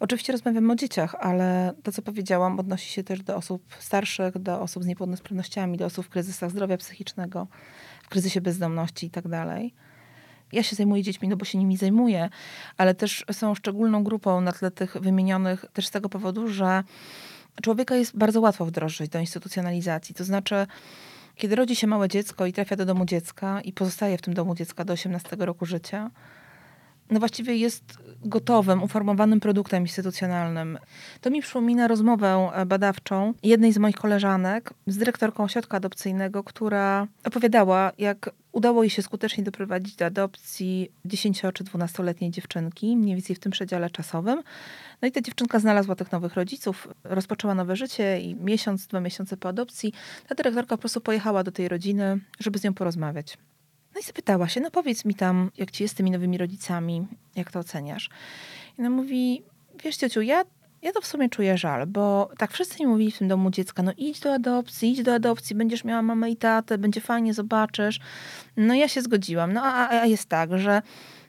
Oczywiście 0.00 0.32
rozmawiamy 0.32 0.72
o 0.72 0.76
dzieciach, 0.76 1.14
ale 1.20 1.72
to, 1.82 1.92
co 1.92 2.02
powiedziałam, 2.02 2.60
odnosi 2.60 2.92
się 2.92 3.04
też 3.04 3.22
do 3.22 3.36
osób 3.36 3.62
starszych, 3.78 4.38
do 4.38 4.60
osób 4.60 4.82
z 4.82 4.86
niepełnosprawnościami, 4.86 5.78
do 5.78 5.86
osób 5.86 6.06
w 6.06 6.08
kryzysach 6.08 6.50
zdrowia 6.50 6.76
psychicznego, 6.76 7.46
w 8.02 8.08
kryzysie 8.08 8.40
bezdomności 8.40 9.06
itd. 9.06 9.28
Tak 9.30 9.84
ja 10.52 10.62
się 10.62 10.76
zajmuję 10.76 11.02
dziećmi, 11.02 11.28
no 11.28 11.36
bo 11.36 11.44
się 11.44 11.58
nimi 11.58 11.76
zajmuję, 11.76 12.28
ale 12.76 12.94
też 12.94 13.24
są 13.32 13.54
szczególną 13.54 14.04
grupą 14.04 14.40
na 14.40 14.52
tle 14.52 14.70
tych 14.70 14.96
wymienionych 14.96 15.64
też 15.72 15.86
z 15.86 15.90
tego 15.90 16.08
powodu, 16.08 16.48
że 16.48 16.84
człowieka 17.62 17.96
jest 17.96 18.16
bardzo 18.16 18.40
łatwo 18.40 18.66
wdrożyć 18.66 19.10
do 19.10 19.18
instytucjonalizacji. 19.18 20.14
To 20.14 20.24
znaczy, 20.24 20.66
kiedy 21.36 21.56
rodzi 21.56 21.76
się 21.76 21.86
małe 21.86 22.08
dziecko 22.08 22.46
i 22.46 22.52
trafia 22.52 22.76
do 22.76 22.84
domu 22.84 23.04
dziecka 23.04 23.60
i 23.60 23.72
pozostaje 23.72 24.18
w 24.18 24.22
tym 24.22 24.34
domu 24.34 24.54
dziecka 24.54 24.84
do 24.84 24.92
18 24.92 25.36
roku 25.36 25.66
życia, 25.66 26.10
no 27.10 27.18
właściwie 27.18 27.56
jest 27.56 27.98
gotowym, 28.24 28.82
uformowanym 28.82 29.40
produktem 29.40 29.82
instytucjonalnym. 29.82 30.78
To 31.20 31.30
mi 31.30 31.42
przypomina 31.42 31.88
rozmowę 31.88 32.50
e, 32.54 32.66
badawczą 32.66 33.34
jednej 33.42 33.72
z 33.72 33.78
moich 33.78 33.96
koleżanek 33.96 34.74
z 34.86 34.96
dyrektorką 34.96 35.44
ośrodka 35.44 35.76
adopcyjnego, 35.76 36.44
która 36.44 37.06
opowiadała, 37.24 37.92
jak 37.98 38.30
udało 38.52 38.82
jej 38.82 38.90
się 38.90 39.02
skutecznie 39.02 39.44
doprowadzić 39.44 39.96
do 39.96 40.06
adopcji 40.06 40.90
10 41.04 41.42
czy 41.54 41.64
12-letniej 41.64 42.30
dziewczynki, 42.30 42.96
mniej 42.96 43.14
więcej 43.14 43.36
w 43.36 43.40
tym 43.40 43.52
przedziale 43.52 43.90
czasowym. 43.90 44.42
No 45.02 45.08
i 45.08 45.12
ta 45.12 45.20
dziewczynka 45.20 45.58
znalazła 45.58 45.94
tych 45.96 46.12
nowych 46.12 46.34
rodziców, 46.34 46.88
rozpoczęła 47.04 47.54
nowe 47.54 47.76
życie 47.76 48.20
i 48.20 48.34
miesiąc, 48.34 48.86
dwa 48.86 49.00
miesiące 49.00 49.36
po 49.36 49.48
adopcji 49.48 49.92
ta 50.28 50.34
dyrektorka 50.34 50.76
po 50.76 50.80
prostu 50.80 51.00
pojechała 51.00 51.42
do 51.42 51.52
tej 51.52 51.68
rodziny, 51.68 52.20
żeby 52.40 52.58
z 52.58 52.64
nią 52.64 52.74
porozmawiać. 52.74 53.38
No 53.94 54.00
i 54.00 54.02
zapytała 54.02 54.48
się, 54.48 54.60
no 54.60 54.70
powiedz 54.70 55.04
mi 55.04 55.14
tam, 55.14 55.50
jak 55.58 55.70
ci 55.70 55.82
jest 55.82 55.94
z 55.94 55.96
tymi 55.96 56.10
nowymi 56.10 56.38
rodzicami, 56.38 57.06
jak 57.36 57.52
to 57.52 57.58
oceniasz? 57.58 58.10
I 58.78 58.80
ona 58.80 58.90
mówi, 58.90 59.42
wiesz 59.84 59.96
ciociu, 59.96 60.22
ja, 60.22 60.44
ja 60.82 60.92
to 60.92 61.00
w 61.00 61.06
sumie 61.06 61.28
czuję 61.28 61.58
żal, 61.58 61.86
bo 61.86 62.30
tak 62.38 62.52
wszyscy 62.52 62.82
mi 62.82 62.86
mówili 62.86 63.10
w 63.10 63.18
tym 63.18 63.28
domu 63.28 63.50
dziecka, 63.50 63.82
no 63.82 63.92
idź 63.98 64.20
do 64.20 64.34
adopcji, 64.34 64.92
idź 64.92 65.02
do 65.02 65.14
adopcji, 65.14 65.56
będziesz 65.56 65.84
miała 65.84 66.02
mamę 66.02 66.30
i 66.30 66.36
tatę, 66.36 66.78
będzie 66.78 67.00
fajnie, 67.00 67.34
zobaczysz. 67.34 68.00
No 68.56 68.74
ja 68.74 68.88
się 68.88 69.02
zgodziłam. 69.02 69.52
No 69.52 69.62
a, 69.64 69.88
a 69.88 70.06
jest 70.06 70.28
tak, 70.28 70.58
że 70.58 70.82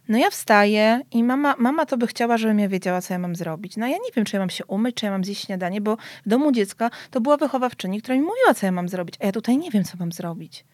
no 0.08 0.18
ja 0.18 0.30
wstaję 0.30 1.02
i 1.12 1.24
mama, 1.24 1.56
mama 1.58 1.86
to 1.86 1.98
by 1.98 2.08
chciała, 2.08 2.38
żebym 2.38 2.60
ja 2.60 2.68
wiedziała, 2.68 3.02
co 3.02 3.14
ja 3.14 3.20
mam 3.20 3.36
zrobić. 3.36 3.78
No 3.78 3.88
ja 3.88 3.98
nie 3.98 4.12
wiem, 4.16 4.26
czy 4.26 4.36
ja 4.36 4.40
mam 4.40 4.50
się 4.50 4.66
umyć, 4.66 4.96
czy 4.96 5.06
ja 5.06 5.12
mam 5.12 5.24
zjeść 5.24 5.46
śniadanie, 5.46 5.82
bo 5.82 5.98
w 6.26 6.30
domu 6.30 6.52
dziecka 6.52 6.90
to 7.12 7.22
była 7.22 7.38
wychowawczyni, 7.38 8.02
która 8.02 8.16
mi 8.16 8.22
mówiła, 8.22 8.54
co 8.54 8.66
ja 8.66 8.72
mam 8.72 8.90
zrobić, 8.90 9.16
a 9.22 9.26
ja 9.26 9.32
tutaj 9.32 9.58
nie 9.58 9.72
wiem, 9.72 9.84
co 9.84 9.98
mam 9.98 10.12
zrobić. 10.12 10.66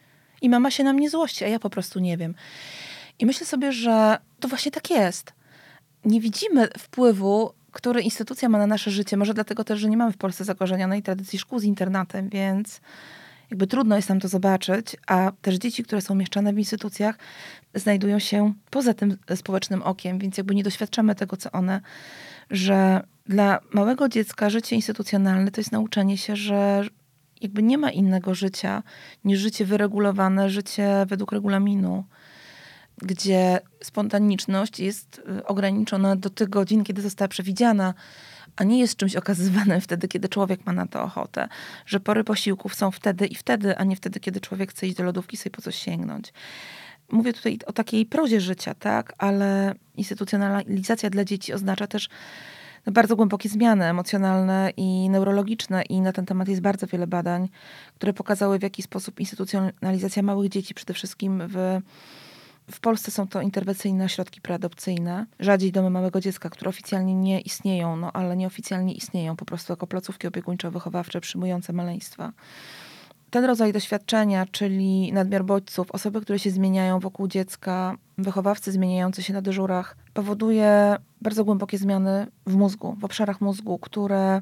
I 0.41 0.49
mama 0.49 0.71
się 0.71 0.83
na 0.83 0.93
mnie 0.93 1.09
złości, 1.09 1.45
a 1.45 1.47
ja 1.47 1.59
po 1.59 1.69
prostu 1.69 1.99
nie 1.99 2.17
wiem. 2.17 2.35
I 3.19 3.25
myślę 3.25 3.47
sobie, 3.47 3.71
że 3.71 4.17
to 4.39 4.47
właśnie 4.47 4.71
tak 4.71 4.89
jest. 4.89 5.33
Nie 6.05 6.21
widzimy 6.21 6.67
wpływu, 6.77 7.53
który 7.71 8.01
instytucja 8.01 8.49
ma 8.49 8.57
na 8.57 8.67
nasze 8.67 8.91
życie. 8.91 9.17
Może 9.17 9.33
dlatego 9.33 9.63
też, 9.63 9.79
że 9.79 9.89
nie 9.89 9.97
mamy 9.97 10.11
w 10.11 10.17
Polsce 10.17 10.43
zakorzenionej 10.43 11.03
tradycji 11.03 11.39
szkół 11.39 11.59
z 11.59 11.63
internatem, 11.63 12.29
więc 12.29 12.81
jakby 13.51 13.67
trudno 13.67 13.95
jest 13.95 14.09
nam 14.09 14.19
to 14.19 14.27
zobaczyć, 14.27 14.97
a 15.07 15.31
też 15.41 15.55
dzieci, 15.55 15.83
które 15.83 16.01
są 16.01 16.15
mieszczane 16.15 16.53
w 16.53 16.59
instytucjach, 16.59 17.17
znajdują 17.75 18.19
się 18.19 18.53
poza 18.69 18.93
tym 18.93 19.17
społecznym 19.35 19.83
okiem, 19.83 20.19
więc 20.19 20.37
jakby 20.37 20.55
nie 20.55 20.63
doświadczamy 20.63 21.15
tego, 21.15 21.37
co 21.37 21.51
one, 21.51 21.81
że 22.51 23.03
dla 23.25 23.59
małego 23.73 24.09
dziecka 24.09 24.49
życie 24.49 24.75
instytucjonalne 24.75 25.51
to 25.51 25.61
jest 25.61 25.71
nauczenie 25.71 26.17
się, 26.17 26.35
że 26.35 26.83
jakby 27.41 27.63
nie 27.63 27.77
ma 27.77 27.91
innego 27.91 28.35
życia 28.35 28.83
niż 29.25 29.39
życie 29.39 29.65
wyregulowane, 29.65 30.49
życie 30.49 31.05
według 31.07 31.31
regulaminu, 31.31 32.03
gdzie 32.97 33.59
spontaniczność 33.83 34.79
jest 34.79 35.21
y, 35.39 35.45
ograniczona 35.45 36.15
do 36.15 36.29
tych 36.29 36.49
godzin, 36.49 36.83
kiedy 36.83 37.01
została 37.01 37.27
przewidziana, 37.27 37.93
a 38.55 38.63
nie 38.63 38.79
jest 38.79 38.95
czymś 38.95 39.15
okazywanym 39.15 39.81
wtedy, 39.87 40.07
kiedy 40.07 40.29
człowiek 40.29 40.65
ma 40.65 40.73
na 40.73 40.87
to 40.87 41.03
ochotę. 41.03 41.47
Że 41.85 41.99
pory 41.99 42.23
posiłków 42.23 42.75
są 42.75 42.91
wtedy 42.91 43.27
i 43.27 43.35
wtedy, 43.35 43.77
a 43.77 43.83
nie 43.83 43.95
wtedy, 43.95 44.19
kiedy 44.19 44.39
człowiek 44.39 44.71
chce 44.71 44.87
iść 44.87 44.95
do 44.95 45.03
lodówki 45.03 45.37
sobie 45.37 45.51
po 45.51 45.61
coś 45.61 45.75
sięgnąć. 45.75 46.33
Mówię 47.11 47.33
tutaj 47.33 47.59
o 47.65 47.73
takiej 47.73 48.05
prozie 48.05 48.41
życia, 48.41 48.73
tak, 48.73 49.13
ale 49.17 49.75
instytucjonalizacja 49.95 51.09
dla 51.09 51.25
dzieci 51.25 51.53
oznacza 51.53 51.87
też 51.87 52.09
bardzo 52.85 53.15
głębokie 53.15 53.49
zmiany 53.49 53.85
emocjonalne 53.85 54.71
i 54.77 55.09
neurologiczne 55.09 55.83
i 55.83 56.01
na 56.01 56.13
ten 56.13 56.25
temat 56.25 56.47
jest 56.47 56.61
bardzo 56.61 56.87
wiele 56.87 57.07
badań, 57.07 57.49
które 57.95 58.13
pokazały 58.13 58.59
w 58.59 58.63
jaki 58.63 58.81
sposób 58.81 59.19
instytucjonalizacja 59.19 60.23
małych 60.23 60.49
dzieci 60.49 60.73
przede 60.73 60.93
wszystkim 60.93 61.43
w 61.47 61.81
w 62.71 62.79
Polsce 62.79 63.11
są 63.11 63.27
to 63.27 63.41
interwencyjne 63.41 64.09
środki 64.09 64.41
preadopcyjne, 64.41 65.25
rzadziej 65.39 65.71
domy 65.71 65.89
małego 65.89 66.21
dziecka, 66.21 66.49
które 66.49 66.69
oficjalnie 66.69 67.15
nie 67.15 67.41
istnieją, 67.41 67.95
no 67.95 68.11
ale 68.11 68.37
nieoficjalnie 68.37 68.93
istnieją 68.93 69.35
po 69.35 69.45
prostu 69.45 69.73
jako 69.73 69.87
placówki 69.87 70.27
opiekuńczo-wychowawcze 70.27 71.19
przyjmujące 71.19 71.73
maleństwa. 71.73 72.31
Ten 73.31 73.45
rodzaj 73.45 73.73
doświadczenia, 73.73 74.45
czyli 74.51 75.13
nadmiar 75.13 75.45
bodźców, 75.45 75.91
osoby, 75.91 76.21
które 76.21 76.39
się 76.39 76.51
zmieniają 76.51 76.99
wokół 76.99 77.27
dziecka, 77.27 77.95
wychowawcy 78.17 78.71
zmieniający 78.71 79.23
się 79.23 79.33
na 79.33 79.41
dyżurach, 79.41 79.95
powoduje 80.13 80.95
bardzo 81.21 81.45
głębokie 81.45 81.77
zmiany 81.77 82.27
w 82.45 82.55
mózgu, 82.55 82.95
w 82.99 83.05
obszarach 83.05 83.41
mózgu, 83.41 83.79
które 83.79 84.41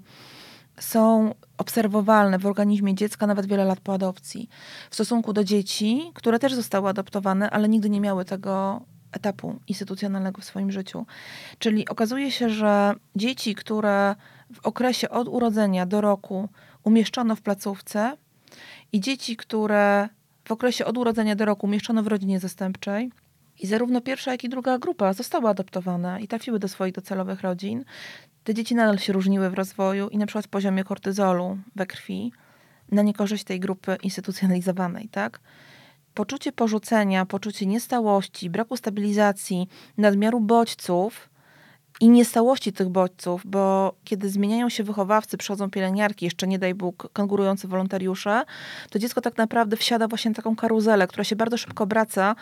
są 0.80 1.34
obserwowalne 1.58 2.40
w 2.40 2.46
organizmie 2.46 2.96
dziecka 2.96 3.28
nawet 3.28 3.46
wiele 3.46 3.66
lat 3.66 3.80
po 3.80 3.94
adopcji. 3.94 4.50
W 4.90 4.96
stosunku 4.96 5.34
do 5.34 5.44
dzieci, 5.44 6.12
które 6.14 6.40
też 6.40 6.54
zostały 6.54 6.90
adoptowane, 6.90 7.50
ale 7.50 7.70
nigdy 7.70 7.90
nie 7.90 8.02
miały 8.02 8.26
tego 8.26 8.82
etapu 9.12 9.60
instytucjonalnego 9.68 10.42
w 10.42 10.46
swoim 10.46 10.72
życiu. 10.72 11.06
Czyli 11.60 11.90
okazuje 11.90 12.32
się, 12.32 12.50
że 12.50 12.94
dzieci, 13.16 13.56
które 13.56 14.16
w 14.54 14.60
okresie 14.68 15.10
od 15.10 15.28
urodzenia 15.28 15.86
do 15.86 16.02
roku 16.02 16.50
umieszczono 16.84 17.36
w 17.36 17.42
placówce 17.42 18.18
i 18.92 19.00
dzieci, 19.00 19.38
które 19.38 20.10
w 20.48 20.52
okresie 20.52 20.86
od 20.86 20.98
urodzenia 20.98 21.36
do 21.36 21.46
roku 21.46 21.66
umieszczono 21.66 22.04
w 22.04 22.08
rodzinie 22.08 22.40
zastępczej, 22.40 23.12
i 23.60 23.68
zarówno 23.68 24.02
pierwsza, 24.02 24.32
jak 24.32 24.44
i 24.44 24.50
druga 24.50 24.78
grupa 24.78 25.14
zostały 25.14 25.50
adoptowane 25.50 26.22
i 26.22 26.28
trafiły 26.28 26.60
do 26.60 26.68
swoich 26.68 26.94
docelowych 26.94 27.42
rodzin. 27.42 27.86
Te 28.44 28.54
dzieci 28.54 28.76
nadal 28.76 28.98
się 28.98 29.14
różniły 29.14 29.50
w 29.50 29.54
rozwoju 29.54 30.10
i 30.10 30.18
na 30.18 30.26
przykład 30.26 30.46
w 30.46 30.50
poziomie 30.50 30.84
kortyzolu 30.84 31.58
we 31.76 31.86
krwi 31.86 32.32
na 32.92 33.02
niekorzyść 33.02 33.44
tej 33.44 33.60
grupy 33.60 33.98
instytucjonalizowanej, 34.04 35.10
tak? 35.10 35.40
Poczucie 36.14 36.52
porzucenia, 36.52 37.26
poczucie 37.26 37.66
niestałości, 37.66 38.50
braku 38.50 38.78
stabilizacji, 38.78 39.68
nadmiaru 39.98 40.40
bodźców 40.40 41.29
i 42.00 42.10
niestałości 42.10 42.74
tych 42.74 42.90
bodźców, 42.90 43.42
bo 43.46 43.94
kiedy 44.04 44.30
zmieniają 44.30 44.70
się 44.70 44.84
wychowawcy, 44.84 45.38
przychodzą 45.38 45.70
pielęgniarki, 45.70 46.26
jeszcze 46.26 46.48
nie 46.48 46.60
daj 46.60 46.74
Bóg, 46.74 47.10
konkurujący 47.14 47.68
wolontariusze, 47.68 48.44
to 48.90 49.00
dziecko 49.00 49.22
tak 49.22 49.38
naprawdę 49.38 49.78
wsiada 49.78 50.08
właśnie 50.08 50.32
na 50.32 50.36
taką 50.36 50.56
karuzelę, 50.56 51.08
która 51.08 51.24
się 51.24 51.36
bardzo 51.36 51.58
szybko 51.58 51.84
obraca, 51.84 52.36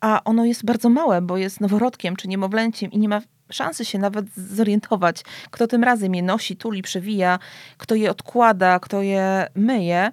a 0.00 0.24
ono 0.24 0.44
jest 0.44 0.64
bardzo 0.64 0.88
małe, 0.88 1.22
bo 1.22 1.36
jest 1.36 1.60
noworodkiem 1.60 2.16
czy 2.16 2.28
niemowlęciem 2.28 2.92
i 2.92 2.98
nie 2.98 3.08
ma 3.08 3.20
szansy 3.50 3.84
się 3.84 3.98
nawet 3.98 4.26
zorientować, 4.34 5.22
kto 5.50 5.66
tym 5.66 5.84
razem 5.84 6.14
je 6.14 6.22
nosi, 6.22 6.56
tuli, 6.56 6.82
przewija, 6.82 7.38
kto 7.78 7.94
je 7.94 8.10
odkłada, 8.10 8.80
kto 8.80 9.02
je 9.02 9.46
myje 9.54 10.12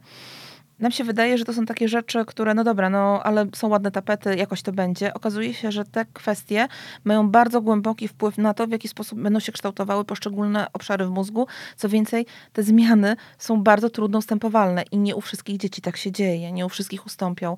nam 0.79 0.91
się 0.91 1.03
wydaje, 1.03 1.37
że 1.37 1.45
to 1.45 1.53
są 1.53 1.65
takie 1.65 1.87
rzeczy, 1.87 2.25
które, 2.25 2.53
no 2.53 2.63
dobra, 2.63 2.89
no 2.89 3.23
ale 3.23 3.45
są 3.55 3.67
ładne 3.67 3.91
tapety, 3.91 4.35
jakoś 4.35 4.61
to 4.61 4.71
będzie. 4.71 5.13
Okazuje 5.13 5.53
się, 5.53 5.71
że 5.71 5.85
te 5.85 6.05
kwestie 6.05 6.67
mają 7.03 7.29
bardzo 7.29 7.61
głęboki 7.61 8.07
wpływ 8.07 8.37
na 8.37 8.53
to, 8.53 8.67
w 8.67 8.71
jaki 8.71 8.87
sposób 8.87 9.21
będą 9.21 9.39
się 9.39 9.51
kształtowały 9.51 10.05
poszczególne 10.05 10.67
obszary 10.73 11.05
w 11.05 11.09
mózgu. 11.09 11.47
Co 11.75 11.89
więcej, 11.89 12.25
te 12.53 12.63
zmiany 12.63 13.15
są 13.37 13.63
bardzo 13.63 13.89
trudno 13.89 14.19
ustępowalne 14.19 14.83
i 14.91 14.97
nie 14.97 15.15
u 15.15 15.21
wszystkich 15.21 15.57
dzieci 15.57 15.81
tak 15.81 15.97
się 15.97 16.11
dzieje, 16.11 16.51
nie 16.51 16.65
u 16.65 16.69
wszystkich 16.69 17.05
ustąpią. 17.05 17.57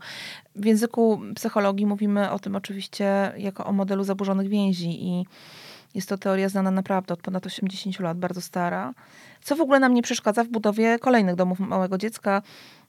W 0.56 0.66
języku 0.66 1.22
psychologii 1.36 1.86
mówimy 1.86 2.32
o 2.32 2.40
tym 2.40 2.56
oczywiście 2.56 3.34
jako 3.38 3.66
o 3.66 3.74
modelu 3.74 4.04
zaburzonych 4.04 4.48
więzi 4.48 5.08
i 5.08 5.26
jest 5.96 6.10
to 6.10 6.18
teoria 6.18 6.50
znana 6.50 6.72
naprawdę 6.72 7.14
od 7.14 7.22
ponad 7.22 7.46
80 7.46 8.00
lat, 8.00 8.18
bardzo 8.18 8.42
stara. 8.42 8.94
Co 9.42 9.56
w 9.56 9.62
ogóle 9.62 9.80
nam 9.80 9.94
nie 9.94 10.02
przeszkadza 10.02 10.44
w 10.44 10.48
budowie 10.48 11.00
kolejnych 11.00 11.36
domów 11.36 11.60
małego 11.60 11.98
dziecka. 11.98 12.42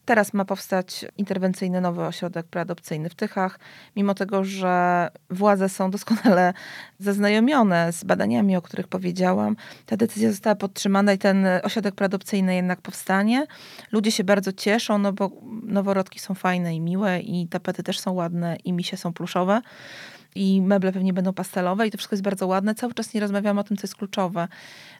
Teraz 0.04 0.34
ma 0.34 0.44
powstać 0.44 1.04
interwencyjny 1.16 1.80
nowy 1.80 2.02
ośrodek 2.02 2.46
preadopcyjny 2.46 3.10
w 3.10 3.14
Tychach, 3.14 3.58
mimo 3.96 4.14
tego, 4.14 4.44
że 4.44 5.08
władze 5.30 5.68
są 5.68 5.90
doskonale 5.90 6.54
zaznajomione 6.98 7.92
z 7.92 8.04
badaniami, 8.04 8.56
o 8.56 8.62
których 8.62 8.88
powiedziałam. 8.88 9.56
Ta 9.86 9.96
decyzja 9.96 10.30
została 10.30 10.54
podtrzymana 10.54 11.12
i 11.12 11.18
ten 11.18 11.46
ośrodek 11.62 11.94
preadopcyjny 11.94 12.54
jednak 12.54 12.80
powstanie. 12.80 13.46
Ludzie 13.92 14.10
się 14.10 14.24
bardzo 14.24 14.52
cieszą, 14.52 14.98
no 14.98 15.12
bo 15.12 15.30
noworodki 15.62 16.18
są 16.18 16.34
fajne 16.34 16.74
i 16.74 16.80
miłe 16.80 17.20
i 17.20 17.48
tapety 17.48 17.82
też 17.82 17.98
są 18.00 18.12
ładne 18.12 18.56
i 18.56 18.72
misie 18.72 18.96
są 18.96 19.12
pluszowe 19.12 19.62
i 20.34 20.62
meble 20.62 20.92
pewnie 20.92 21.12
będą 21.12 21.32
pastelowe 21.32 21.86
i 21.86 21.90
to 21.90 21.98
wszystko 21.98 22.14
jest 22.14 22.22
bardzo 22.22 22.46
ładne. 22.46 22.74
Cały 22.74 22.94
czas 22.94 23.14
nie 23.14 23.20
rozmawiamy 23.20 23.60
o 23.60 23.64
tym, 23.64 23.76
co 23.76 23.82
jest 23.82 23.96
kluczowe. 23.96 24.48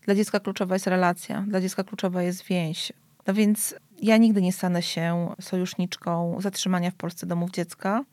Dla 0.05 0.15
dziecka 0.15 0.41
kluczowa 0.41 0.75
jest 0.75 0.87
relacja, 0.87 1.45
dla 1.49 1.61
dziecka 1.61 1.85
kluczowa 1.85 2.23
jest 2.23 2.45
więź. 2.45 2.93
No 3.27 3.35
więc 3.35 3.75
ja 4.03 4.16
nigdy 4.16 4.43
nie 4.43 4.53
stanę 4.53 4.83
się 4.83 5.35
sojuszniczką 5.41 6.37
zatrzymania 6.41 6.91
w 6.91 6.95
Polsce 6.95 7.27
domów 7.27 7.51
dziecka. 7.51 8.05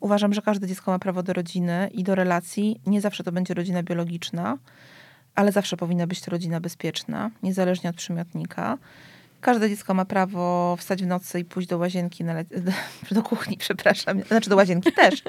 Uważam, 0.00 0.34
że 0.34 0.42
każde 0.42 0.66
dziecko 0.66 0.90
ma 0.90 0.98
prawo 0.98 1.22
do 1.22 1.32
rodziny 1.32 1.90
i 1.92 2.04
do 2.04 2.14
relacji. 2.14 2.80
Nie 2.86 3.00
zawsze 3.00 3.24
to 3.24 3.32
będzie 3.32 3.54
rodzina 3.54 3.82
biologiczna, 3.82 4.58
ale 5.34 5.52
zawsze 5.52 5.76
powinna 5.76 6.06
być 6.06 6.20
to 6.20 6.30
rodzina 6.30 6.60
bezpieczna, 6.60 7.30
niezależnie 7.42 7.90
od 7.90 7.96
przymiotnika. 7.96 8.78
Każde 9.46 9.68
dziecko 9.70 9.94
ma 9.94 10.04
prawo 10.04 10.76
wstać 10.76 11.02
w 11.02 11.06
nocy 11.06 11.40
i 11.40 11.44
pójść 11.44 11.68
do 11.68 11.78
łazienki, 11.78 12.24
do 13.10 13.22
kuchni, 13.22 13.56
przepraszam, 13.56 14.22
znaczy 14.22 14.50
do 14.50 14.56
łazienki 14.56 14.92
też 15.02 15.22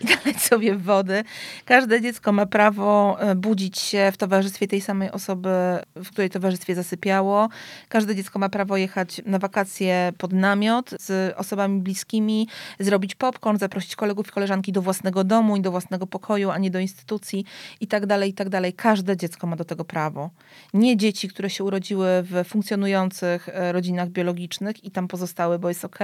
i 0.00 0.04
nalać 0.04 0.42
sobie 0.42 0.76
wody. 0.76 1.24
Każde 1.64 2.00
dziecko 2.00 2.32
ma 2.32 2.46
prawo 2.46 3.16
e, 3.20 3.34
budzić 3.34 3.78
się 3.78 4.10
w 4.12 4.16
towarzystwie 4.16 4.68
tej 4.68 4.80
samej 4.80 5.10
osoby, 5.10 5.50
w 5.96 6.10
której 6.10 6.30
towarzystwie 6.30 6.74
zasypiało. 6.74 7.48
Każde 7.88 8.16
dziecko 8.16 8.38
ma 8.38 8.48
prawo 8.48 8.76
jechać 8.76 9.20
na 9.26 9.38
wakacje 9.38 10.12
pod 10.18 10.32
namiot 10.32 10.90
z 11.00 11.34
osobami 11.36 11.80
bliskimi, 11.80 12.48
zrobić 12.80 13.14
popcorn, 13.14 13.58
zaprosić 13.58 13.96
kolegów 13.96 14.28
i 14.28 14.30
koleżanki 14.30 14.72
do 14.72 14.82
własnego 14.82 15.24
domu 15.24 15.56
i 15.56 15.60
do 15.60 15.70
własnego 15.70 16.06
pokoju, 16.06 16.50
a 16.50 16.58
nie 16.58 16.70
do 16.70 16.78
instytucji 16.78 17.44
i 17.80 17.86
tak 17.86 18.06
dalej, 18.06 18.30
i 18.30 18.34
tak 18.34 18.48
dalej. 18.48 18.72
Każde 18.72 19.16
dziecko 19.16 19.46
ma 19.46 19.56
do 19.56 19.64
tego 19.64 19.84
prawo. 19.84 20.30
Nie 20.74 20.96
dzieci, 20.96 21.28
które 21.28 21.50
się 21.50 21.64
urodziły 21.64 22.06
w 22.22 22.44
funkcjonujących 22.48 23.41
E, 23.48 23.72
rodzinach 23.72 24.08
biologicznych 24.08 24.84
i 24.84 24.90
tam 24.90 25.08
pozostały, 25.08 25.58
bo 25.58 25.68
jest 25.68 25.84
ok, 25.84 25.98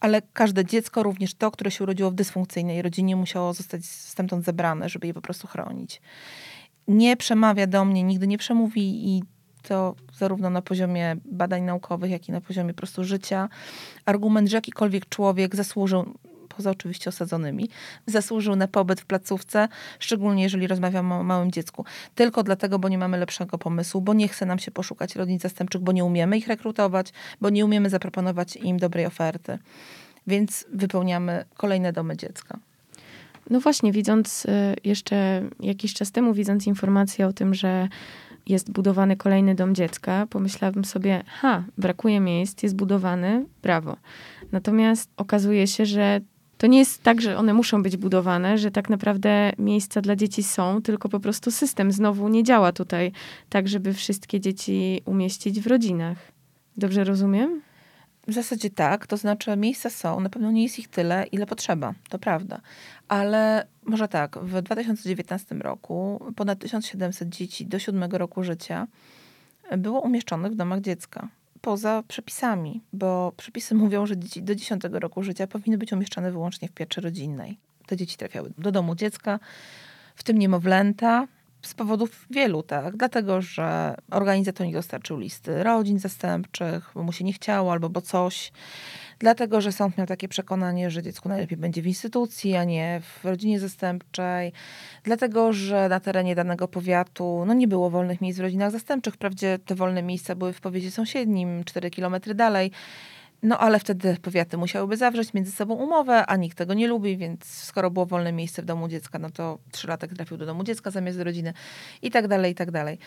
ale 0.00 0.22
każde 0.32 0.64
dziecko, 0.64 1.02
również 1.02 1.34
to, 1.34 1.50
które 1.50 1.70
się 1.70 1.84
urodziło 1.84 2.10
w 2.10 2.14
dysfunkcyjnej 2.14 2.82
rodzinie, 2.82 3.16
musiało 3.16 3.52
zostać 3.52 3.84
stamtąd 3.84 4.44
zebrane, 4.44 4.88
żeby 4.88 5.06
je 5.06 5.14
po 5.14 5.22
prostu 5.22 5.46
chronić. 5.46 6.00
Nie 6.88 7.16
przemawia 7.16 7.66
do 7.66 7.84
mnie, 7.84 8.02
nigdy 8.02 8.26
nie 8.26 8.38
przemówi 8.38 9.16
i 9.16 9.22
to 9.62 9.94
zarówno 10.18 10.50
na 10.50 10.62
poziomie 10.62 11.16
badań 11.24 11.62
naukowych, 11.62 12.10
jak 12.10 12.28
i 12.28 12.32
na 12.32 12.40
poziomie 12.40 12.74
po 12.74 12.78
prostu 12.78 13.04
życia. 13.04 13.48
Argument, 14.04 14.48
że 14.48 14.56
jakikolwiek 14.56 15.08
człowiek 15.08 15.56
zasłużył 15.56 16.14
poza 16.62 16.70
oczywiście 16.70 17.10
osadzonymi, 17.10 17.68
zasłużył 18.06 18.56
na 18.56 18.68
pobyt 18.68 19.00
w 19.00 19.04
placówce, 19.04 19.68
szczególnie 19.98 20.42
jeżeli 20.42 20.66
rozmawiamy 20.66 21.14
o 21.14 21.22
małym 21.22 21.50
dziecku. 21.50 21.84
Tylko 22.14 22.42
dlatego, 22.42 22.78
bo 22.78 22.88
nie 22.88 22.98
mamy 22.98 23.18
lepszego 23.18 23.58
pomysłu, 23.58 24.00
bo 24.00 24.14
nie 24.14 24.28
chce 24.28 24.46
nam 24.46 24.58
się 24.58 24.70
poszukać 24.70 25.16
rodzin 25.16 25.38
zastępczych, 25.38 25.80
bo 25.80 25.92
nie 25.92 26.04
umiemy 26.04 26.38
ich 26.38 26.48
rekrutować, 26.48 27.12
bo 27.40 27.50
nie 27.50 27.64
umiemy 27.64 27.90
zaproponować 27.90 28.56
im 28.56 28.78
dobrej 28.78 29.06
oferty. 29.06 29.58
Więc 30.26 30.64
wypełniamy 30.72 31.44
kolejne 31.56 31.92
domy 31.92 32.16
dziecka. 32.16 32.58
No 33.50 33.60
właśnie, 33.60 33.92
widząc 33.92 34.44
y, 34.44 34.48
jeszcze 34.84 35.42
jakiś 35.60 35.94
czas 35.94 36.12
temu, 36.12 36.34
widząc 36.34 36.66
informację 36.66 37.26
o 37.26 37.32
tym, 37.32 37.54
że 37.54 37.88
jest 38.46 38.70
budowany 38.70 39.16
kolejny 39.16 39.54
dom 39.54 39.74
dziecka, 39.74 40.26
pomyślałabym 40.30 40.84
sobie, 40.84 41.22
ha, 41.26 41.64
brakuje 41.78 42.20
miejsc, 42.20 42.62
jest 42.62 42.76
budowany, 42.76 43.46
brawo. 43.62 43.96
Natomiast 44.52 45.10
okazuje 45.16 45.66
się, 45.66 45.86
że 45.86 46.20
to 46.62 46.66
nie 46.66 46.78
jest 46.78 47.02
tak, 47.02 47.20
że 47.20 47.38
one 47.38 47.54
muszą 47.54 47.82
być 47.82 47.96
budowane, 47.96 48.58
że 48.58 48.70
tak 48.70 48.90
naprawdę 48.90 49.52
miejsca 49.58 50.00
dla 50.00 50.16
dzieci 50.16 50.42
są, 50.42 50.82
tylko 50.82 51.08
po 51.08 51.20
prostu 51.20 51.50
system 51.50 51.92
znowu 51.92 52.28
nie 52.28 52.42
działa 52.42 52.72
tutaj 52.72 53.12
tak, 53.48 53.68
żeby 53.68 53.94
wszystkie 53.94 54.40
dzieci 54.40 55.02
umieścić 55.04 55.60
w 55.60 55.66
rodzinach. 55.66 56.18
Dobrze 56.76 57.04
rozumiem? 57.04 57.62
W 58.26 58.32
zasadzie 58.32 58.70
tak, 58.70 59.06
to 59.06 59.16
znaczy 59.16 59.56
miejsca 59.56 59.90
są, 59.90 60.20
na 60.20 60.28
pewno 60.28 60.50
nie 60.50 60.62
jest 60.62 60.78
ich 60.78 60.88
tyle, 60.88 61.26
ile 61.32 61.46
potrzeba, 61.46 61.94
to 62.08 62.18
prawda. 62.18 62.60
Ale 63.08 63.66
może 63.84 64.08
tak, 64.08 64.38
w 64.38 64.62
2019 64.62 65.54
roku 65.54 66.24
ponad 66.36 66.58
1700 66.58 67.28
dzieci 67.28 67.66
do 67.66 67.78
7 67.78 68.10
roku 68.10 68.42
życia 68.42 68.86
było 69.78 70.00
umieszczonych 70.00 70.52
w 70.52 70.56
domach 70.56 70.80
dziecka 70.80 71.28
poza 71.62 72.02
przepisami, 72.08 72.80
bo 72.92 73.32
przepisy 73.36 73.74
mówią, 73.74 74.06
że 74.06 74.18
dzieci 74.18 74.42
do 74.42 74.54
10 74.54 74.82
roku 74.90 75.22
życia 75.22 75.46
powinny 75.46 75.78
być 75.78 75.92
umieszczone 75.92 76.32
wyłącznie 76.32 76.68
w 76.68 76.72
pieczy 76.72 77.00
rodzinnej. 77.00 77.58
Te 77.86 77.96
dzieci 77.96 78.16
trafiały 78.16 78.52
do 78.58 78.72
domu 78.72 78.94
dziecka, 78.94 79.40
w 80.14 80.22
tym 80.22 80.38
niemowlęta, 80.38 81.26
z 81.62 81.74
powodów 81.74 82.26
wielu, 82.30 82.62
tak? 82.62 82.96
Dlatego, 82.96 83.42
że 83.42 83.94
organizator 84.10 84.66
nie 84.66 84.72
dostarczył 84.72 85.18
listy 85.18 85.62
rodzin 85.62 85.98
zastępczych, 85.98 86.90
bo 86.94 87.02
mu 87.02 87.12
się 87.12 87.24
nie 87.24 87.32
chciało 87.32 87.72
albo 87.72 87.88
bo 87.88 88.00
coś. 88.00 88.52
Dlatego, 89.22 89.60
że 89.60 89.72
sąd 89.72 89.98
miał 89.98 90.06
takie 90.06 90.28
przekonanie, 90.28 90.90
że 90.90 91.02
dziecku 91.02 91.28
najlepiej 91.28 91.58
będzie 91.58 91.82
w 91.82 91.86
instytucji, 91.86 92.56
a 92.56 92.64
nie 92.64 93.00
w 93.00 93.24
rodzinie 93.24 93.60
zastępczej. 93.60 94.52
Dlatego, 95.04 95.52
że 95.52 95.88
na 95.88 96.00
terenie 96.00 96.34
danego 96.34 96.68
powiatu 96.68 97.44
no 97.46 97.54
nie 97.54 97.68
było 97.68 97.90
wolnych 97.90 98.20
miejsc 98.20 98.38
w 98.38 98.42
rodzinach 98.42 98.70
zastępczych. 98.70 99.14
Wprawdzie 99.14 99.58
te 99.66 99.74
wolne 99.74 100.02
miejsca 100.02 100.34
były 100.34 100.52
w 100.52 100.60
powiecie 100.60 100.90
sąsiednim, 100.90 101.64
4 101.64 101.90
kilometry 101.90 102.34
dalej. 102.34 102.70
No 103.42 103.58
ale 103.58 103.78
wtedy 103.78 104.16
powiaty 104.22 104.56
musiałyby 104.56 104.96
zawrzeć 104.96 105.34
między 105.34 105.52
sobą 105.52 105.74
umowę, 105.74 106.26
a 106.26 106.36
nikt 106.36 106.58
tego 106.58 106.74
nie 106.74 106.88
lubi, 106.88 107.16
więc 107.16 107.44
skoro 107.44 107.90
było 107.90 108.06
wolne 108.06 108.32
miejsce 108.32 108.62
w 108.62 108.64
domu 108.64 108.88
dziecka, 108.88 109.18
no 109.18 109.30
to 109.30 109.58
trzylatek 109.72 110.14
trafił 110.14 110.36
do 110.36 110.46
domu 110.46 110.64
dziecka 110.64 110.90
zamiast 110.90 111.18
do 111.18 111.24
rodziny 111.24 111.52
i 112.02 112.10
tak 112.10 112.28
dalej, 112.28 112.52
i 112.52 112.54
tak 112.54 112.70
dalej. 112.70 112.98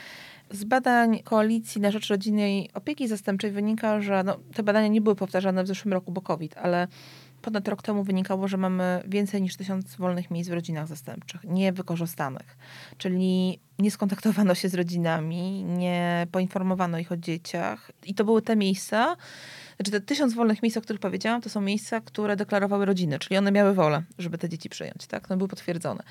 Z 0.51 0.63
badań 0.63 1.19
Koalicji 1.23 1.81
na 1.81 1.91
Rzecz 1.91 2.07
Rodzinnej 2.07 2.69
Opieki 2.73 3.07
Zastępczej 3.07 3.51
wynika, 3.51 4.01
że 4.01 4.23
no, 4.23 4.37
te 4.53 4.63
badania 4.63 4.87
nie 4.87 5.01
były 5.01 5.15
powtarzane 5.15 5.63
w 5.63 5.67
zeszłym 5.67 5.93
roku, 5.93 6.11
bo 6.11 6.21
COVID, 6.21 6.57
ale 6.57 6.87
ponad 7.41 7.67
rok 7.67 7.81
temu 7.81 8.03
wynikało, 8.03 8.47
że 8.47 8.57
mamy 8.57 9.03
więcej 9.07 9.41
niż 9.41 9.55
tysiąc 9.55 9.95
wolnych 9.95 10.31
miejsc 10.31 10.49
w 10.49 10.53
rodzinach 10.53 10.87
zastępczych, 10.87 11.43
niewykorzystanych. 11.43 12.57
Czyli 12.97 13.59
nie 13.79 13.91
skontaktowano 13.91 14.55
się 14.55 14.69
z 14.69 14.73
rodzinami, 14.73 15.63
nie 15.63 16.27
poinformowano 16.31 16.99
ich 16.99 17.11
o 17.11 17.17
dzieciach. 17.17 17.91
I 18.05 18.15
to 18.15 18.25
były 18.25 18.41
te 18.41 18.55
miejsca, 18.55 19.15
znaczy 19.77 19.91
te 19.91 20.01
tysiąc 20.01 20.33
wolnych 20.33 20.63
miejsc, 20.63 20.77
o 20.77 20.81
których 20.81 20.99
powiedziałam, 20.99 21.41
to 21.41 21.49
są 21.49 21.61
miejsca, 21.61 22.01
które 22.01 22.35
deklarowały 22.35 22.85
rodziny, 22.85 23.19
czyli 23.19 23.37
one 23.37 23.51
miały 23.51 23.73
wolę, 23.73 24.03
żeby 24.17 24.37
te 24.37 24.49
dzieci 24.49 24.69
przyjąć, 24.69 25.07
tak? 25.07 25.29
No 25.29 25.37
były 25.37 25.47
potwierdzone. 25.47 26.03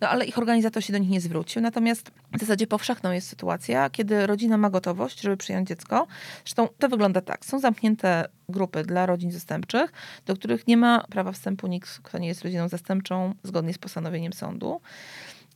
No 0.00 0.08
ale 0.08 0.24
ich 0.24 0.38
organizator 0.38 0.84
się 0.84 0.92
do 0.92 0.98
nich 0.98 1.10
nie 1.10 1.20
zwrócił. 1.20 1.62
Natomiast 1.62 2.10
w 2.32 2.40
zasadzie 2.40 2.66
powszechną 2.66 3.12
jest 3.12 3.28
sytuacja, 3.28 3.90
kiedy 3.90 4.26
rodzina 4.26 4.56
ma 4.56 4.70
gotowość, 4.70 5.20
żeby 5.20 5.36
przyjąć 5.36 5.68
dziecko. 5.68 6.06
Zresztą 6.44 6.68
to 6.78 6.88
wygląda 6.88 7.20
tak. 7.20 7.44
Są 7.44 7.58
zamknięte 7.58 8.28
grupy 8.48 8.82
dla 8.82 9.06
rodzin 9.06 9.30
zastępczych, 9.30 9.92
do 10.26 10.34
których 10.36 10.66
nie 10.66 10.76
ma 10.76 11.04
prawa 11.10 11.32
wstępu 11.32 11.66
nikt, 11.66 12.00
kto 12.02 12.18
nie 12.18 12.28
jest 12.28 12.42
rodziną 12.42 12.68
zastępczą, 12.68 13.34
zgodnie 13.42 13.74
z 13.74 13.78
postanowieniem 13.78 14.32
sądu. 14.32 14.80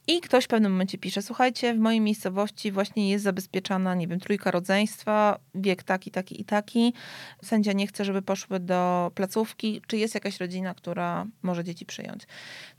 I 0.06 0.20
ktoś 0.20 0.44
w 0.44 0.48
pewnym 0.48 0.72
momencie 0.72 0.98
pisze, 0.98 1.22
słuchajcie, 1.22 1.74
w 1.74 1.78
mojej 1.78 2.00
miejscowości 2.00 2.72
właśnie 2.72 3.10
jest 3.10 3.24
zabezpieczana, 3.24 3.94
nie 3.94 4.08
wiem, 4.08 4.20
trójka 4.20 4.50
rodzeństwa, 4.50 5.38
wiek 5.54 5.82
taki, 5.82 6.10
taki 6.10 6.40
i 6.40 6.44
taki. 6.44 6.94
Sędzia 7.42 7.72
nie 7.72 7.86
chce, 7.86 8.04
żeby 8.04 8.22
poszły 8.22 8.60
do 8.60 9.10
placówki. 9.14 9.82
Czy 9.86 9.96
jest 9.96 10.14
jakaś 10.14 10.40
rodzina, 10.40 10.74
która 10.74 11.26
może 11.42 11.64
dzieci 11.64 11.86
przyjąć? 11.86 12.22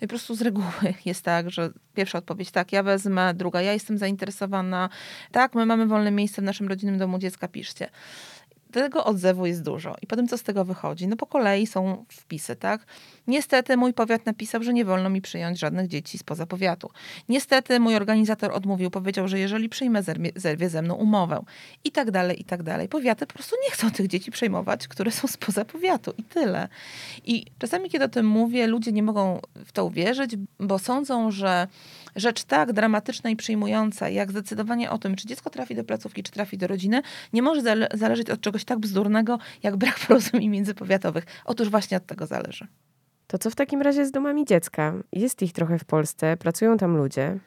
No 0.02 0.06
i 0.06 0.08
po 0.08 0.08
prostu 0.08 0.36
z 0.36 0.42
reguły 0.42 0.94
jest 1.06 1.22
tak, 1.22 1.52
że 1.52 1.70
pierwsza 1.94 2.18
odpowiedź, 2.18 2.52
tak, 2.52 2.72
ja 2.72 2.84
wezmę, 2.84 3.34
druga, 3.34 3.62
ja 3.62 3.74
jestem 3.74 3.98
zainteresowana, 3.98 4.90
tak, 5.32 5.56
my 5.56 5.66
mamy 5.66 5.88
wolne 5.88 6.12
miejsce 6.12 6.42
w 6.42 6.46
naszym 6.46 6.68
rodzinnym 6.68 6.98
domu 6.98 7.20
dziecka, 7.20 7.48
piszcie 7.48 7.90
tego 8.74 9.06
odzewu 9.06 9.46
jest 9.46 9.64
dużo. 9.64 9.96
I 10.02 10.08
potem 10.08 10.28
co 10.28 10.38
z 10.38 10.44
tego 10.44 10.66
wychodzi? 10.66 11.08
No 11.08 11.16
po 11.16 11.26
kolei 11.26 11.68
są 11.68 12.06
wpisy, 12.12 12.56
tak? 12.56 12.86
Niestety 13.28 13.78
mój 13.78 13.94
powiat 13.94 14.26
napisał, 14.26 14.64
że 14.64 14.74
nie 14.74 14.86
wolno 14.86 15.10
mi 15.10 15.22
przyjąć 15.22 15.60
żadnych 15.60 15.88
dzieci 15.88 16.18
spoza 16.18 16.46
powiatu. 16.46 16.90
Niestety 17.30 17.80
mój 17.80 17.96
organizator 17.96 18.52
odmówił, 18.52 18.92
powiedział, 18.92 19.28
że 19.28 19.40
jeżeli 19.40 19.70
przyjmę, 19.70 20.04
zerwie, 20.36 20.70
ze 20.70 20.82
mną 20.82 20.96
umowę. 20.96 21.44
I 21.84 21.92
tak 21.92 22.12
dalej, 22.12 22.42
i 22.42 22.44
tak 22.44 22.64
dalej. 22.64 22.90
Powiaty 22.90 23.28
po 23.28 23.34
prostu 23.34 23.56
nie 23.66 23.72
chcą 23.72 23.92
tych 23.92 24.08
dzieci 24.08 24.32
przejmować, 24.32 24.88
które 24.88 25.12
są 25.12 25.28
spoza 25.28 25.66
powiatu. 25.66 26.14
I 26.18 26.24
tyle. 26.24 26.68
I 27.26 27.46
czasami, 27.60 27.90
kiedy 27.90 28.06
o 28.06 28.10
tym 28.10 28.28
mówię, 28.28 28.68
ludzie 28.68 28.92
nie 28.92 29.04
mogą 29.04 29.40
w 29.66 29.72
to 29.72 29.86
uwierzyć, 29.86 30.36
bo 30.60 30.80
sądzą, 30.80 31.32
że 31.32 31.68
rzecz 32.16 32.44
tak 32.44 32.74
dramatyczna 32.74 33.30
i 33.30 33.36
przyjmująca, 33.36 34.10
jak 34.10 34.32
zdecydowanie 34.32 34.92
o 34.92 34.98
tym, 34.98 35.16
czy 35.16 35.28
dziecko 35.28 35.50
trafi 35.50 35.76
do 35.76 35.84
placówki, 35.84 36.24
czy 36.24 36.32
trafi 36.32 36.58
do 36.58 36.68
rodziny, 36.68 37.02
nie 37.34 37.42
może 37.42 37.62
zale 37.62 37.88
zależeć 37.94 38.30
od 38.30 38.42
czegoś 38.42 38.66
tak 38.66 38.80
bzdurnego, 38.80 39.40
jak 39.64 39.76
brak 39.76 40.00
porozumień 40.08 40.50
międzypowiatowych. 40.50 41.26
Otóż 41.46 41.70
właśnie 41.70 41.98
od 41.98 42.06
tego 42.06 42.26
zależy. 42.26 42.68
To 43.28 43.38
co 43.38 43.50
w 43.50 43.56
takim 43.56 43.82
razie 43.82 44.06
z 44.06 44.12
domami 44.12 44.46
dziecka? 44.46 44.94
Jest 45.12 45.42
ich 45.42 45.54
trochę 45.54 45.80
w 45.80 45.86
Polsce, 45.86 46.38
pracują 46.38 46.78
tam 46.78 46.98
ludzie. 46.98 47.40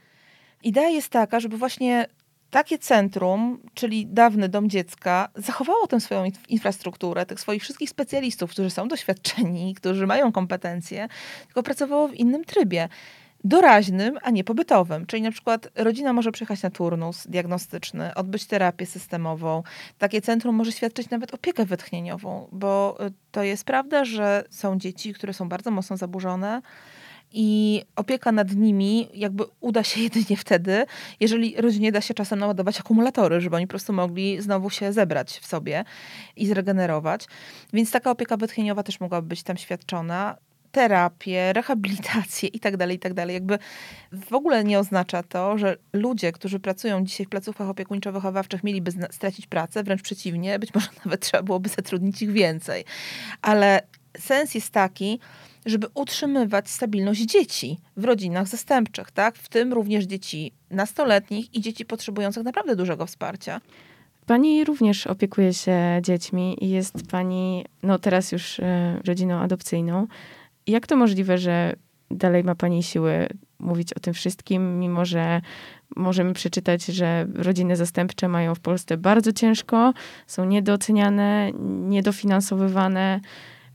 Idea 0.62 0.88
jest 0.88 1.08
taka, 1.08 1.40
żeby 1.40 1.58
właśnie 1.58 2.06
takie 2.50 2.78
centrum, 2.78 3.58
czyli 3.74 4.06
dawny 4.06 4.48
dom 4.48 4.70
dziecka, 4.70 5.28
zachowało 5.34 5.86
tę 5.86 6.00
swoją 6.00 6.24
infrastrukturę, 6.48 7.26
tych 7.26 7.40
swoich 7.40 7.62
wszystkich 7.62 7.90
specjalistów, 7.90 8.50
którzy 8.50 8.70
są 8.70 8.88
doświadczeni, 8.88 9.74
którzy 9.74 10.06
mają 10.06 10.32
kompetencje, 10.32 11.08
tylko 11.46 11.62
pracowało 11.62 12.08
w 12.08 12.14
innym 12.14 12.44
trybie 12.44 12.88
doraźnym, 13.48 14.18
a 14.22 14.30
nie 14.30 14.44
pobytowym. 14.44 15.06
Czyli 15.06 15.22
na 15.22 15.30
przykład 15.30 15.68
rodzina 15.74 16.12
może 16.12 16.32
przyjechać 16.32 16.62
na 16.62 16.70
turnus 16.70 17.26
diagnostyczny, 17.26 18.14
odbyć 18.14 18.46
terapię 18.46 18.86
systemową. 18.86 19.62
Takie 19.98 20.22
centrum 20.22 20.56
może 20.56 20.72
świadczyć 20.72 21.10
nawet 21.10 21.34
opiekę 21.34 21.64
wytchnieniową, 21.64 22.48
bo 22.52 22.98
y, 23.06 23.12
to 23.30 23.42
jest 23.42 23.64
prawda, 23.64 24.04
że 24.04 24.44
są 24.50 24.78
dzieci, 24.78 25.14
które 25.14 25.32
są 25.32 25.48
bardzo 25.48 25.70
mocno 25.70 25.96
zaburzone. 25.96 26.62
I 27.32 27.82
opieka 27.96 28.32
nad 28.32 28.54
nimi 28.54 29.08
jakby 29.14 29.44
uda 29.60 29.82
się 29.82 30.00
jedynie 30.06 30.36
wtedy, 30.36 30.86
jeżeli 31.20 31.54
rodzinie 31.60 31.92
da 31.92 32.00
się 32.00 32.14
czasem 32.14 32.38
naładować 32.38 32.80
akumulatory, 32.80 33.40
żeby 33.40 33.56
oni 33.56 33.66
po 33.66 33.70
prostu 33.70 33.92
mogli 33.92 34.42
znowu 34.42 34.70
się 34.70 34.92
zebrać 34.92 35.30
w 35.30 35.46
sobie 35.46 35.84
i 36.36 36.46
zregenerować. 36.46 37.26
Więc 37.72 37.90
taka 37.90 38.10
opieka 38.10 38.36
wytchnieniowa 38.36 38.82
też 38.82 39.00
mogłaby 39.00 39.28
być 39.28 39.42
tam 39.42 39.56
świadczona 39.56 40.36
terapię, 40.76 41.52
rehabilitację 41.52 42.48
i 42.48 42.60
tak 42.60 42.76
dalej, 42.76 42.96
i 42.96 42.98
tak. 42.98 43.12
Jakby 43.28 43.58
w 44.12 44.32
ogóle 44.32 44.64
nie 44.64 44.78
oznacza 44.78 45.22
to, 45.22 45.58
że 45.58 45.76
ludzie, 45.92 46.32
którzy 46.32 46.60
pracują 46.60 47.04
dzisiaj 47.04 47.26
w 47.26 47.28
placówkach 47.28 47.68
opiekuńczo-wychowawczych 47.68 48.64
mieliby 48.64 48.92
stracić 49.10 49.46
pracę, 49.46 49.82
wręcz 49.82 50.02
przeciwnie, 50.02 50.58
być 50.58 50.74
może 50.74 50.88
nawet 51.04 51.20
trzeba 51.20 51.42
byłoby 51.42 51.68
zatrudnić 51.68 52.22
ich 52.22 52.32
więcej. 52.32 52.84
Ale 53.42 53.80
sens 54.18 54.54
jest 54.54 54.70
taki, 54.70 55.20
żeby 55.66 55.86
utrzymywać 55.94 56.70
stabilność 56.70 57.20
dzieci 57.20 57.78
w 57.96 58.04
rodzinach 58.04 58.46
zastępczych, 58.46 59.10
tak? 59.10 59.36
W 59.36 59.48
tym 59.48 59.72
również 59.72 60.04
dzieci 60.04 60.52
nastoletnich 60.70 61.54
i 61.54 61.60
dzieci 61.60 61.84
potrzebujących 61.84 62.44
naprawdę 62.44 62.76
dużego 62.76 63.06
wsparcia. 63.06 63.60
Pani 64.26 64.64
również 64.64 65.06
opiekuje 65.06 65.54
się 65.54 65.78
dziećmi 66.02 66.64
i 66.64 66.70
jest 66.70 67.06
pani, 67.10 67.64
no 67.82 67.98
teraz 67.98 68.32
już 68.32 68.58
y, 68.58 68.64
rodziną 69.06 69.38
adopcyjną. 69.38 70.06
Jak 70.66 70.86
to 70.86 70.96
możliwe, 70.96 71.38
że 71.38 71.76
dalej 72.10 72.44
ma 72.44 72.54
Pani 72.54 72.82
siły 72.82 73.28
mówić 73.58 73.92
o 73.92 74.00
tym 74.00 74.14
wszystkim, 74.14 74.78
mimo 74.78 75.04
że 75.04 75.40
możemy 75.96 76.32
przeczytać, 76.32 76.84
że 76.86 77.26
rodziny 77.34 77.76
zastępcze 77.76 78.28
mają 78.28 78.54
w 78.54 78.60
Polsce 78.60 78.96
bardzo 78.96 79.32
ciężko, 79.32 79.92
są 80.26 80.44
niedoceniane, 80.44 81.50
niedofinansowywane, 81.88 83.20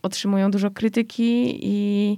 otrzymują 0.01 0.51
dużo 0.51 0.71
krytyki 0.71 1.59
i 1.61 2.17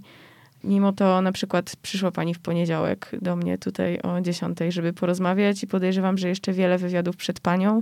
mimo 0.64 0.94
to 0.94 1.22
na 1.22 1.32
przykład 1.32 1.76
przyszła 1.82 2.12
pani 2.12 2.34
w 2.34 2.40
poniedziałek 2.40 3.12
do 3.22 3.36
mnie 3.36 3.58
tutaj 3.58 4.00
o 4.00 4.22
10, 4.22 4.58
żeby 4.70 4.94
porozmawiać 4.94 5.64
i 5.64 5.68
podejrzewam, 5.68 6.18
że 6.18 6.30
jeszcze 6.30 6.54
wiele 6.54 6.78
wywiadów 6.78 7.18
przed 7.18 7.40
panią 7.40 7.82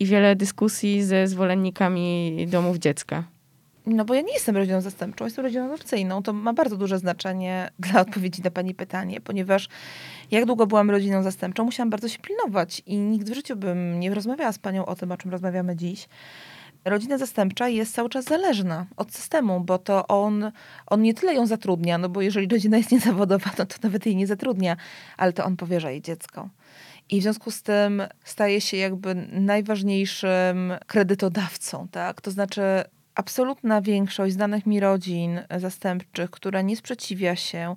i 0.00 0.06
wiele 0.06 0.36
dyskusji 0.36 1.02
ze 1.02 1.28
zwolennikami 1.28 2.36
domów 2.50 2.78
dziecka. 2.78 3.24
No 3.86 4.04
bo 4.04 4.14
ja 4.14 4.20
nie 4.20 4.32
jestem 4.32 4.56
rodziną 4.56 4.80
zastępczą, 4.80 5.24
jestem 5.24 5.44
rodziną 5.44 5.64
adopcyjną. 5.64 6.22
To 6.22 6.32
ma 6.32 6.52
bardzo 6.52 6.76
duże 6.76 6.98
znaczenie 6.98 7.70
dla 7.78 8.00
odpowiedzi 8.00 8.42
na 8.42 8.50
pani 8.50 8.74
pytanie, 8.74 9.20
ponieważ 9.20 9.68
jak 10.30 10.46
długo 10.46 10.66
byłam 10.66 10.90
rodziną 10.90 11.22
zastępczą, 11.22 11.64
musiałam 11.64 11.90
bardzo 11.90 12.08
się 12.08 12.18
pilnować 12.18 12.82
i 12.86 12.96
nigdy 12.96 13.32
w 13.32 13.34
życiu 13.34 13.56
bym 13.56 14.00
nie 14.00 14.14
rozmawiała 14.14 14.52
z 14.52 14.58
panią 14.58 14.86
o 14.86 14.94
tym, 14.94 15.12
o 15.12 15.16
czym 15.16 15.30
rozmawiamy 15.30 15.76
dziś. 15.76 16.08
Rodzina 16.84 17.18
zastępcza 17.18 17.68
jest 17.68 17.94
cały 17.94 18.08
czas 18.08 18.24
zależna 18.24 18.86
od 18.96 19.14
systemu, 19.14 19.60
bo 19.60 19.78
to 19.78 20.06
on, 20.08 20.52
on 20.86 21.02
nie 21.02 21.14
tyle 21.14 21.34
ją 21.34 21.46
zatrudnia, 21.46 21.98
no 21.98 22.08
bo 22.08 22.22
jeżeli 22.22 22.48
rodzina 22.48 22.76
jest 22.76 22.92
niezawodowa, 22.96 23.50
no 23.58 23.66
to 23.66 23.76
nawet 23.82 24.06
jej 24.06 24.16
nie 24.16 24.26
zatrudnia, 24.26 24.76
ale 25.16 25.32
to 25.32 25.44
on 25.44 25.56
powierza 25.56 25.90
jej 25.90 26.02
dziecko. 26.02 26.48
I 27.10 27.20
w 27.20 27.22
związku 27.22 27.50
z 27.50 27.62
tym 27.62 28.02
staje 28.24 28.60
się 28.60 28.76
jakby 28.76 29.14
najważniejszym 29.32 30.72
kredytodawcą, 30.86 31.88
tak? 31.88 32.20
To 32.20 32.30
znaczy 32.30 32.62
absolutna 33.14 33.82
większość 33.82 34.34
znanych 34.34 34.66
mi 34.66 34.80
rodzin 34.80 35.40
zastępczych, 35.56 36.30
która 36.30 36.62
nie 36.62 36.76
sprzeciwia 36.76 37.36
się 37.36 37.76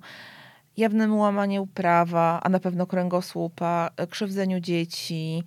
jawnemu 0.76 1.18
łamaniu 1.18 1.66
prawa, 1.66 2.40
a 2.42 2.48
na 2.48 2.60
pewno 2.60 2.86
kręgosłupa, 2.86 3.90
krzywdzeniu 4.10 4.60
dzieci, 4.60 5.42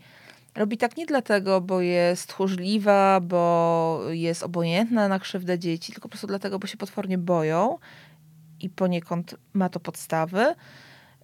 robi 0.56 0.78
tak 0.78 0.98
nie 0.98 1.06
dlatego, 1.06 1.62
bo 1.62 1.82
jest 1.82 2.28
tchórzliwa, 2.28 3.20
bo 3.20 4.02
jest 4.10 4.44
obojętna 4.44 5.08
na 5.08 5.20
krzywdę 5.20 5.60
dzieci, 5.60 5.92
tylko 5.92 6.08
po 6.08 6.10
prostu 6.10 6.28
dlatego, 6.28 6.60
bo 6.60 6.68
się 6.68 6.78
potwornie 6.78 7.18
boją 7.18 7.78
i 8.60 8.70
poniekąd 8.70 9.36
ma 9.54 9.70
to 9.70 9.80
podstawy, 9.80 10.56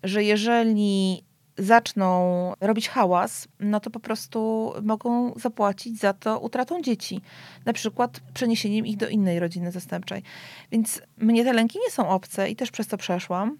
że 0.04 0.24
jeżeli 0.24 1.24
zaczną 1.58 2.54
robić 2.62 2.90
hałas, 2.90 3.48
no 3.60 3.80
to 3.80 3.90
po 3.90 4.00
prostu 4.00 4.72
mogą 4.84 5.34
zapłacić 5.36 6.00
za 6.00 6.14
to 6.14 6.40
utratą 6.40 6.82
dzieci. 6.82 7.22
Na 7.66 7.74
przykład 7.74 8.20
przeniesieniem 8.34 8.86
ich 8.86 8.98
do 8.98 9.08
innej 9.08 9.40
rodziny 9.40 9.72
zastępczej. 9.72 10.24
Więc 10.72 11.02
mnie 11.18 11.44
te 11.44 11.54
lęki 11.54 11.80
nie 11.86 11.92
są 11.92 12.10
obce 12.10 12.50
i 12.50 12.56
też 12.56 12.72
przez 12.72 12.88
to 12.88 12.98
przeszłam. 12.98 13.58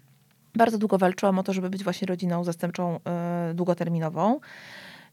Bardzo 0.54 0.78
długo 0.78 0.98
walczyłam 0.98 1.38
o 1.38 1.42
to, 1.42 1.52
żeby 1.52 1.70
być 1.70 1.84
właśnie 1.84 2.06
rodziną 2.06 2.44
zastępczą 2.44 2.92
yy, 3.48 3.54
długoterminową. 3.54 4.40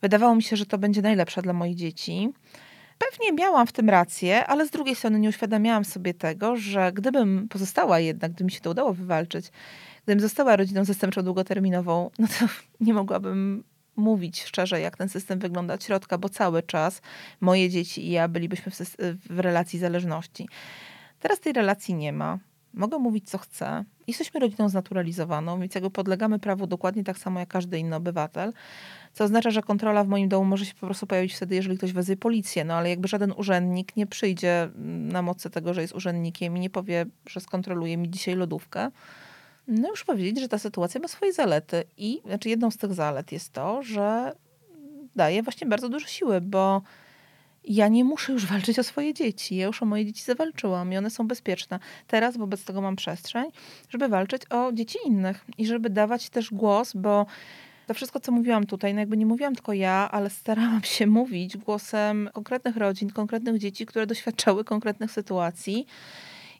Wydawało 0.01 0.35
mi 0.35 0.43
się, 0.43 0.55
że 0.55 0.65
to 0.65 0.77
będzie 0.77 1.01
najlepsze 1.01 1.41
dla 1.41 1.53
moich 1.53 1.75
dzieci. 1.75 2.33
Pewnie 2.97 3.33
miałam 3.33 3.67
w 3.67 3.71
tym 3.71 3.89
rację, 3.89 4.45
ale 4.45 4.67
z 4.67 4.69
drugiej 4.69 4.95
strony 4.95 5.19
nie 5.19 5.29
uświadamiałam 5.29 5.85
sobie 5.85 6.13
tego, 6.13 6.55
że 6.55 6.91
gdybym 6.91 7.47
pozostała 7.49 7.99
jednak, 7.99 8.31
gdyby 8.31 8.45
mi 8.45 8.51
się 8.51 8.59
to 8.59 8.71
udało 8.71 8.93
wywalczyć, 8.93 9.51
Gdybym 10.03 10.19
została 10.19 10.55
rodziną 10.55 10.85
zastępczą 10.85 11.23
długoterminową, 11.23 12.09
no 12.19 12.27
to 12.27 12.45
nie 12.79 12.93
mogłabym 12.93 13.63
mówić 13.95 14.43
szczerze, 14.43 14.79
jak 14.79 14.97
ten 14.97 15.09
system 15.09 15.39
wygląda 15.39 15.73
od 15.73 15.83
środka, 15.83 16.17
bo 16.17 16.29
cały 16.29 16.63
czas 16.63 17.01
moje 17.41 17.69
dzieci 17.69 18.07
i 18.07 18.11
ja 18.11 18.27
bylibyśmy 18.27 18.71
w, 18.71 18.77
w 19.29 19.39
relacji 19.39 19.79
zależności. 19.79 20.49
Teraz 21.19 21.39
tej 21.39 21.53
relacji 21.53 21.95
nie 21.95 22.13
ma. 22.13 22.39
Mogę 22.73 22.99
mówić, 22.99 23.29
co 23.29 23.37
chcę. 23.37 23.85
Jesteśmy 24.07 24.39
rodziną 24.39 24.69
znaturalizowaną, 24.69 25.59
więc 25.59 25.75
jakby 25.75 25.89
podlegamy 25.89 26.39
prawu 26.39 26.67
dokładnie 26.67 27.03
tak 27.03 27.17
samo 27.17 27.39
jak 27.39 27.49
każdy 27.49 27.79
inny 27.79 27.95
obywatel. 27.95 28.53
Co 29.13 29.23
oznacza, 29.23 29.51
że 29.51 29.61
kontrola 29.61 30.03
w 30.03 30.07
moim 30.07 30.29
domu 30.29 30.45
może 30.45 30.65
się 30.65 30.73
po 30.73 30.85
prostu 30.85 31.07
pojawić 31.07 31.35
wtedy, 31.35 31.55
jeżeli 31.55 31.77
ktoś 31.77 31.93
wezwie 31.93 32.17
policję. 32.17 32.63
No 32.63 32.73
ale 32.73 32.89
jakby 32.89 33.07
żaden 33.07 33.33
urzędnik 33.37 33.95
nie 33.95 34.07
przyjdzie 34.07 34.69
na 34.85 35.21
mocy 35.21 35.49
tego, 35.49 35.73
że 35.73 35.81
jest 35.81 35.95
urzędnikiem 35.95 36.57
i 36.57 36.59
nie 36.59 36.69
powie, 36.69 37.05
że 37.29 37.39
skontroluje 37.39 37.97
mi 37.97 38.09
dzisiaj 38.09 38.35
lodówkę. 38.35 38.91
No 39.67 39.89
już 39.89 40.03
powiedzieć, 40.03 40.39
że 40.39 40.47
ta 40.47 40.57
sytuacja 40.57 41.01
ma 41.01 41.07
swoje 41.07 41.33
zalety. 41.33 41.83
I 41.97 42.21
znaczy 42.25 42.49
jedną 42.49 42.71
z 42.71 42.77
tych 42.77 42.93
zalet 42.93 43.31
jest 43.31 43.53
to, 43.53 43.83
że 43.83 44.31
daje 45.15 45.43
właśnie 45.43 45.67
bardzo 45.67 45.89
dużo 45.89 46.07
siły, 46.07 46.41
bo 46.41 46.81
ja 47.63 47.87
nie 47.87 48.03
muszę 48.03 48.33
już 48.33 48.45
walczyć 48.45 48.79
o 48.79 48.83
swoje 48.83 49.13
dzieci. 49.13 49.55
Ja 49.55 49.65
już 49.65 49.83
o 49.83 49.85
moje 49.85 50.05
dzieci 50.05 50.23
zawalczyłam 50.23 50.93
i 50.93 50.97
one 50.97 51.09
są 51.09 51.27
bezpieczne. 51.27 51.79
Teraz 52.07 52.37
wobec 52.37 52.63
tego 52.63 52.81
mam 52.81 52.95
przestrzeń, 52.95 53.45
żeby 53.89 54.07
walczyć 54.07 54.41
o 54.49 54.71
dzieci 54.71 54.97
innych 55.05 55.45
i 55.57 55.65
żeby 55.65 55.89
dawać 55.89 56.29
też 56.29 56.51
głos, 56.51 56.93
bo 56.95 57.25
to 57.87 57.93
wszystko, 57.93 58.19
co 58.19 58.31
mówiłam 58.31 58.65
tutaj, 58.65 58.93
no 58.93 58.99
jakby 58.99 59.17
nie 59.17 59.25
mówiłam 59.25 59.55
tylko 59.55 59.73
ja, 59.73 60.09
ale 60.11 60.29
starałam 60.29 60.83
się 60.83 61.07
mówić 61.07 61.57
głosem 61.57 62.29
konkretnych 62.33 62.77
rodzin, 62.77 63.09
konkretnych 63.09 63.57
dzieci, 63.57 63.85
które 63.85 64.07
doświadczały 64.07 64.63
konkretnych 64.63 65.11
sytuacji 65.11 65.87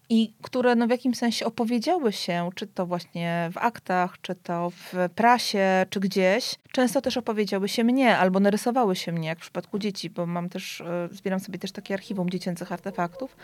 i 0.10 0.34
które 0.41 0.76
no, 0.76 0.88
w 0.88 0.89
jakimś 0.89 1.18
sensie 1.18 1.45
opowiedziały 1.45 2.12
się, 2.12 2.49
czy 2.56 2.68
to 2.68 2.86
właśnie 2.86 3.49
w 3.54 3.58
aktach, 3.58 4.22
czy 4.22 4.36
to 4.36 4.70
w 4.70 4.93
prasie, 5.16 5.86
czy 5.89 5.99
gdzieś. 5.99 6.56
Często 6.72 7.01
też 7.01 7.18
opowiedziały 7.18 7.70
się 7.70 7.84
mnie, 7.84 8.18
albo 8.18 8.39
narysowały 8.39 8.95
się 8.95 9.12
mnie, 9.12 9.28
jak 9.28 9.38
w 9.38 9.41
przypadku 9.41 9.80
dzieci, 9.80 10.10
bo 10.10 10.26
mam 10.26 10.49
też, 10.49 10.82
e, 10.82 11.10
zbieram 11.12 11.39
sobie 11.39 11.60
też 11.60 11.72
takie 11.72 11.93
archiwum 11.93 12.30
dziecięcych 12.30 12.72
artefaktów. 12.72 13.38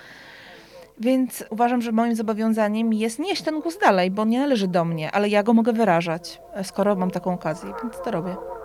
Więc 1.00 1.44
uważam, 1.50 1.82
że 1.82 1.92
moim 1.92 2.16
zobowiązaniem 2.16 2.94
jest 2.94 3.20
nieść 3.20 3.42
ten 3.42 3.60
głos 3.60 3.78
dalej, 3.78 4.12
bo 4.12 4.26
nie 4.26 4.40
należy 4.40 4.68
do 4.68 4.86
mnie, 4.86 5.12
ale 5.12 5.30
ja 5.30 5.44
go 5.44 5.54
mogę 5.54 5.74
wyrażać, 5.74 6.42
e, 6.54 6.64
skoro 6.64 6.96
mam 6.96 7.12
taką 7.12 7.34
okazję, 7.34 7.74
więc 7.84 7.96
to 8.04 8.12
robię. 8.12 8.59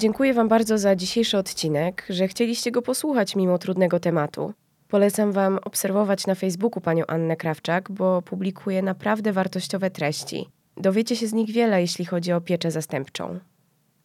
Dziękuję 0.00 0.34
Wam 0.34 0.48
bardzo 0.48 0.78
za 0.78 0.96
dzisiejszy 0.96 1.38
odcinek, 1.38 2.06
że 2.08 2.28
chcieliście 2.28 2.70
go 2.70 2.82
posłuchać 2.82 3.36
mimo 3.36 3.58
trudnego 3.58 4.00
tematu. 4.00 4.52
Polecam 4.88 5.32
Wam 5.32 5.58
obserwować 5.64 6.26
na 6.26 6.34
Facebooku 6.34 6.80
panią 6.80 7.04
Annę 7.06 7.36
Krawczak, 7.36 7.90
bo 7.90 8.22
publikuje 8.22 8.82
naprawdę 8.82 9.32
wartościowe 9.32 9.90
treści. 9.90 10.48
Dowiecie 10.76 11.16
się 11.16 11.26
z 11.26 11.32
nich 11.32 11.50
wiele, 11.50 11.80
jeśli 11.80 12.04
chodzi 12.04 12.32
o 12.32 12.40
pieczę 12.40 12.70
zastępczą. 12.70 13.38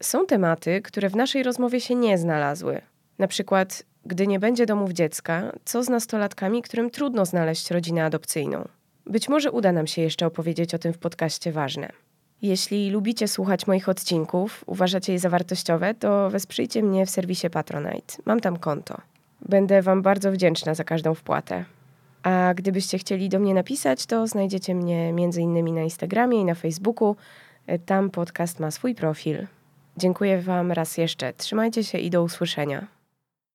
Są 0.01 0.25
tematy, 0.25 0.81
które 0.81 1.09
w 1.09 1.15
naszej 1.15 1.43
rozmowie 1.43 1.81
się 1.81 1.95
nie 1.95 2.17
znalazły. 2.17 2.81
Na 3.19 3.27
przykład, 3.27 3.83
gdy 4.05 4.27
nie 4.27 4.39
będzie 4.39 4.65
domów 4.65 4.91
dziecka, 4.91 5.51
co 5.65 5.83
z 5.83 5.89
nastolatkami, 5.89 6.61
którym 6.61 6.89
trudno 6.89 7.25
znaleźć 7.25 7.71
rodzinę 7.71 8.05
adopcyjną. 8.05 8.67
Być 9.05 9.29
może 9.29 9.51
uda 9.51 9.71
nam 9.71 9.87
się 9.87 10.01
jeszcze 10.01 10.25
opowiedzieć 10.25 10.73
o 10.73 10.77
tym 10.77 10.93
w 10.93 10.97
podcaście 10.97 11.51
ważne. 11.51 11.91
Jeśli 12.45 12.89
lubicie 12.89 13.27
słuchać 13.27 13.67
moich 13.67 13.89
odcinków, 13.89 14.63
uważacie 14.67 15.13
je 15.13 15.19
za 15.19 15.29
wartościowe, 15.29 15.93
to 15.93 16.29
wesprzyjcie 16.29 16.83
mnie 16.83 17.05
w 17.05 17.09
serwisie 17.09 17.49
Patronite. 17.49 18.15
Mam 18.25 18.39
tam 18.39 18.57
konto. 18.57 18.97
Będę 19.41 19.81
Wam 19.81 20.01
bardzo 20.01 20.31
wdzięczna 20.31 20.75
za 20.75 20.83
każdą 20.83 21.13
wpłatę. 21.13 21.65
A 22.23 22.53
gdybyście 22.55 22.97
chcieli 22.97 23.29
do 23.29 23.39
mnie 23.39 23.53
napisać, 23.53 24.05
to 24.05 24.27
znajdziecie 24.27 24.75
mnie 24.75 25.09
m.in. 25.09 25.75
na 25.75 25.81
Instagramie 25.81 26.41
i 26.41 26.45
na 26.45 26.55
Facebooku. 26.55 27.15
Tam 27.85 28.09
podcast 28.09 28.59
ma 28.59 28.71
swój 28.71 28.95
profil. 28.95 29.47
Dziękuję 29.97 30.41
Wam 30.41 30.71
raz 30.71 30.97
jeszcze. 30.97 31.33
Trzymajcie 31.33 31.83
się 31.83 31.97
i 31.97 32.09
do 32.09 32.23
usłyszenia. 32.23 32.87